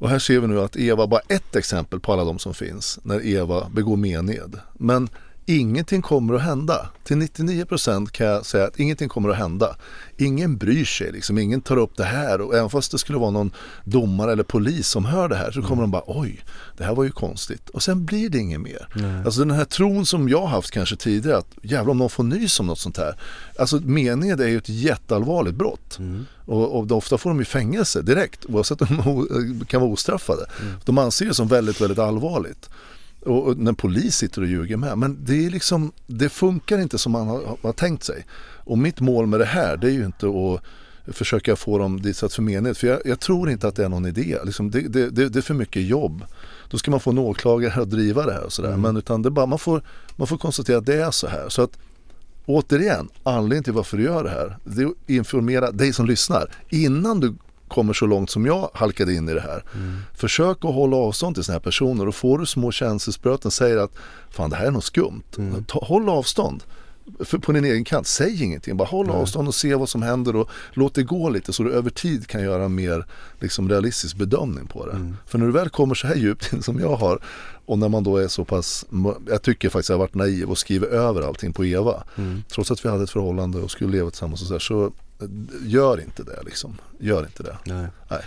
Och 0.00 0.08
här 0.08 0.18
ser 0.18 0.40
vi 0.40 0.46
nu 0.46 0.60
att 0.60 0.76
Eva, 0.76 1.06
bara 1.06 1.20
ett 1.28 1.56
exempel 1.56 2.00
på 2.00 2.12
alla 2.12 2.24
de 2.24 2.38
som 2.38 2.54
finns, 2.54 2.98
när 3.02 3.26
Eva 3.26 3.68
begår 3.74 3.96
mened. 3.96 4.60
Men 4.74 5.08
Ingenting 5.50 6.02
kommer 6.02 6.34
att 6.34 6.42
hända. 6.42 6.90
Till 7.04 7.16
99% 7.16 8.10
kan 8.10 8.26
jag 8.26 8.46
säga 8.46 8.66
att 8.66 8.80
ingenting 8.80 9.08
kommer 9.08 9.28
att 9.28 9.36
hända. 9.36 9.76
Ingen 10.16 10.56
bryr 10.56 10.84
sig, 10.84 11.12
liksom. 11.12 11.38
ingen 11.38 11.60
tar 11.60 11.76
upp 11.76 11.96
det 11.96 12.04
här 12.04 12.40
och 12.40 12.54
även 12.54 12.70
fast 12.70 12.92
det 12.92 12.98
skulle 12.98 13.18
vara 13.18 13.30
någon 13.30 13.50
domare 13.84 14.32
eller 14.32 14.42
polis 14.42 14.88
som 14.88 15.04
hör 15.04 15.28
det 15.28 15.36
här 15.36 15.50
så 15.50 15.62
kommer 15.62 15.82
de 15.82 15.90
bara 15.90 16.02
oj, 16.06 16.44
det 16.76 16.84
här 16.84 16.94
var 16.94 17.04
ju 17.04 17.10
konstigt. 17.10 17.68
Och 17.68 17.82
sen 17.82 18.04
blir 18.04 18.28
det 18.28 18.38
inget 18.38 18.60
mer. 18.60 18.88
Alltså 19.24 19.40
den 19.40 19.50
här 19.50 19.64
tron 19.64 20.06
som 20.06 20.28
jag 20.28 20.46
haft 20.46 20.70
kanske 20.70 20.96
tidigare 20.96 21.38
att 21.38 21.50
jävlar 21.62 21.90
om 21.90 21.98
någon 21.98 22.10
får 22.10 22.24
nys 22.24 22.60
om 22.60 22.66
något 22.66 22.78
sånt 22.78 22.96
här. 22.96 23.16
Alltså 23.58 23.76
meningen 23.76 24.40
är 24.40 24.46
ju 24.46 24.58
ett 24.58 24.68
jätteallvarligt 24.68 25.56
brott. 25.56 25.98
Och, 26.46 26.78
och 26.78 26.92
ofta 26.92 27.18
får 27.18 27.30
de 27.30 27.38
ju 27.38 27.44
fängelse 27.44 28.02
direkt 28.02 28.46
oavsett 28.48 28.82
om 28.82 29.26
de 29.58 29.64
kan 29.68 29.80
vara 29.80 29.90
ostraffade. 29.90 30.46
De 30.84 30.98
anser 30.98 31.26
det 31.26 31.34
som 31.34 31.48
väldigt, 31.48 31.80
väldigt 31.80 31.98
allvarligt. 31.98 32.70
Och, 33.28 33.46
och 33.46 33.58
när 33.58 33.72
polis 33.72 34.16
sitter 34.16 34.42
och 34.42 34.48
ljuger 34.48 34.76
med. 34.76 34.98
Men 34.98 35.24
det 35.24 35.46
är 35.46 35.50
liksom, 35.50 35.92
det 36.06 36.28
funkar 36.28 36.78
inte 36.78 36.98
som 36.98 37.12
man 37.12 37.26
har, 37.26 37.56
har 37.62 37.72
tänkt 37.72 38.04
sig. 38.04 38.26
Och 38.64 38.78
mitt 38.78 39.00
mål 39.00 39.26
med 39.26 39.40
det 39.40 39.46
här 39.46 39.76
det 39.76 39.86
är 39.86 39.92
ju 39.92 40.04
inte 40.04 40.26
att 40.26 40.60
försöka 41.16 41.56
få 41.56 41.78
dem 41.78 42.02
ditsatt 42.02 42.32
för 42.32 42.42
menighet. 42.42 42.78
För 42.78 42.86
jag, 42.86 43.00
jag 43.04 43.20
tror 43.20 43.50
inte 43.50 43.68
att 43.68 43.76
det 43.76 43.84
är 43.84 43.88
någon 43.88 44.06
idé. 44.06 44.38
Liksom 44.44 44.70
det, 44.70 44.80
det, 44.80 45.10
det, 45.10 45.28
det 45.28 45.38
är 45.38 45.42
för 45.42 45.54
mycket 45.54 45.82
jobb. 45.82 46.24
Då 46.70 46.78
ska 46.78 46.90
man 46.90 47.00
få 47.00 47.10
en 47.10 47.18
åklagare 47.18 47.82
att 47.82 47.90
driva 47.90 48.26
det 48.26 48.32
här 48.32 48.44
och 48.44 48.52
sådär. 48.52 48.76
Men 48.76 48.96
utan 48.96 49.22
det 49.22 49.30
bara, 49.30 49.46
man, 49.46 49.58
får, 49.58 49.82
man 50.16 50.26
får 50.26 50.38
konstatera 50.38 50.78
att 50.78 50.86
det 50.86 51.02
är 51.02 51.10
så 51.10 51.26
här. 51.26 51.48
Så 51.48 51.62
att 51.62 51.78
återigen, 52.46 53.08
anledningen 53.22 53.64
till 53.64 53.72
varför 53.72 53.96
du 53.96 54.02
gör 54.02 54.24
det 54.24 54.30
här, 54.30 54.58
det 54.64 54.82
är 54.82 54.86
att 54.86 55.10
informera 55.10 55.70
dig 55.70 55.92
som 55.92 56.06
lyssnar. 56.06 56.50
Innan 56.68 57.20
du 57.20 57.34
kommer 57.68 57.92
så 57.92 58.06
långt 58.06 58.30
som 58.30 58.46
jag 58.46 58.70
halkade 58.74 59.14
in 59.14 59.28
i 59.28 59.34
det 59.34 59.40
här. 59.40 59.64
Försök 60.14 60.56
att 60.64 60.74
hålla 60.74 60.96
avstånd 60.96 61.34
till 61.34 61.44
sådana 61.44 61.58
här 61.58 61.64
personer 61.64 62.08
och 62.08 62.14
får 62.14 62.38
du 62.38 62.46
små 62.46 62.72
känselspröten 62.72 63.50
säger 63.50 63.76
att 63.76 63.92
fan 64.30 64.50
det 64.50 64.56
här 64.56 64.66
är 64.66 64.70
något 64.70 64.84
skumt. 64.84 65.22
Ta, 65.66 65.78
håll 65.78 66.08
avstånd. 66.08 66.62
För 67.20 67.38
på 67.38 67.52
din 67.52 67.64
egen 67.64 67.84
kant, 67.84 68.06
säg 68.06 68.42
ingenting. 68.44 68.76
Bara 68.76 68.88
håll 68.88 69.10
avstånd 69.10 69.48
och 69.48 69.54
se 69.54 69.74
vad 69.74 69.88
som 69.88 70.02
händer 70.02 70.36
och 70.36 70.48
låt 70.72 70.94
det 70.94 71.02
gå 71.02 71.28
lite 71.30 71.52
så 71.52 71.62
du 71.62 71.72
över 71.72 71.90
tid 71.90 72.26
kan 72.26 72.42
göra 72.42 72.64
en 72.64 72.74
mer 72.74 73.06
liksom, 73.40 73.68
realistisk 73.68 74.16
bedömning 74.16 74.66
på 74.66 74.86
det. 74.86 75.14
För 75.26 75.38
när 75.38 75.46
du 75.46 75.52
väl 75.52 75.68
kommer 75.68 75.94
så 75.94 76.06
här 76.06 76.14
djupt 76.14 76.52
in 76.52 76.62
som 76.62 76.80
jag 76.80 76.96
har 76.96 77.18
och 77.66 77.78
när 77.78 77.88
man 77.88 78.04
då 78.04 78.16
är 78.16 78.28
så 78.28 78.44
pass, 78.44 78.86
jag 79.28 79.42
tycker 79.42 79.68
faktiskt 79.68 79.88
jag 79.88 79.96
har 79.96 80.00
varit 80.00 80.14
naiv 80.14 80.50
och 80.50 80.58
skrivit 80.58 80.88
över 80.88 81.22
allting 81.22 81.52
på 81.52 81.64
Eva. 81.64 82.02
Trots 82.48 82.70
att 82.70 82.84
vi 82.84 82.88
hade 82.88 83.04
ett 83.04 83.10
förhållande 83.10 83.58
och 83.58 83.70
skulle 83.70 83.92
leva 83.92 84.10
tillsammans 84.10 84.40
och 84.40 84.46
så, 84.46 84.52
där, 84.52 84.60
så 84.60 84.92
gör 85.62 86.00
inte 86.00 86.22
det 86.22 86.42
liksom. 86.44 86.76
Gör 86.98 87.20
inte 87.24 87.42
det. 87.42 87.56
Nej. 87.64 87.86
Nej. 88.10 88.20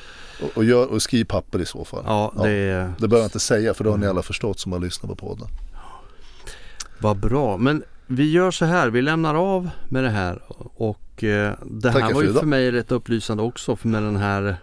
Och, 0.44 0.58
och, 0.58 0.64
gör, 0.64 0.86
och 0.92 1.02
skriv 1.02 1.26
papper 1.26 1.60
i 1.60 1.66
så 1.66 1.86
fall. 1.86 2.04
Ja, 2.06 2.34
det 2.44 2.50
är... 2.50 2.86
Det 2.98 3.08
behöver 3.08 3.18
jag 3.18 3.26
inte 3.26 3.40
säga 3.40 3.74
för 3.74 3.84
det 3.84 3.90
har 3.90 3.98
ni 3.98 4.08
alla 4.08 4.22
förstått 4.22 4.60
som 4.60 4.72
har 4.72 4.80
lyssnat 4.80 5.10
på 5.10 5.28
podden. 5.28 5.48
Vad 7.00 7.18
bra. 7.18 7.58
Men 7.58 7.84
vi 8.08 8.32
gör 8.32 8.52
så 8.52 8.66
här, 8.66 8.90
vi 8.90 9.02
lämnar 9.02 9.36
av 9.36 9.70
med 9.90 10.04
det 10.04 10.10
här 10.10 10.42
och 10.76 11.24
eh, 11.24 11.54
det 11.66 11.92
Tackar 11.92 12.00
här 12.06 12.14
var 12.14 12.14
för 12.14 12.24
ju 12.24 12.30
idag. 12.30 12.40
för 12.40 12.48
mig 12.48 12.72
rätt 12.72 12.92
upplysande 12.92 13.44
också 13.44 13.76
för 13.76 13.88
med 13.88 14.04
den 14.04 14.18
här 14.18 14.56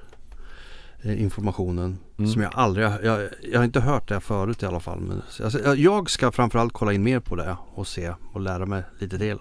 eh, 1.02 1.22
informationen 1.22 1.98
Mm. 2.18 2.30
som 2.30 2.42
jag 2.42 2.52
aldrig 2.54 2.86
jag, 2.86 3.28
jag 3.52 3.58
har 3.58 3.64
inte 3.64 3.80
hört 3.80 4.08
det 4.08 4.20
förut 4.20 4.62
i 4.62 4.66
alla 4.66 4.80
fall. 4.80 5.00
Men, 5.00 5.22
alltså, 5.44 5.60
jag- 5.64 5.76
jag 5.78 6.10
ska 6.10 6.32
framförallt 6.32 6.72
kolla 6.72 6.92
in 6.92 7.02
mer 7.02 7.20
på 7.20 7.36
det 7.36 7.56
och 7.74 7.86
se 7.86 8.12
och 8.32 8.40
lära 8.40 8.66
mig 8.66 8.82
lite 9.00 9.18
till. 9.18 9.38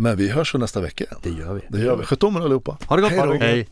Men 0.00 0.16
vi 0.16 0.28
hörs 0.28 0.54
nästa 0.54 0.80
vecka 0.80 1.04
igen. 1.04 1.16
Det 1.22 1.30
gör 1.30 1.54
vi. 1.54 1.60
Det 1.68 1.78
gör 1.78 1.96
vi. 1.96 2.04
Sköt 2.04 2.22
om 2.22 2.36
er 2.36 2.40
allihopa. 2.40 2.78
Ha 2.86 2.96
det 2.96 3.02
gott! 3.02 3.40
Hej. 3.40 3.68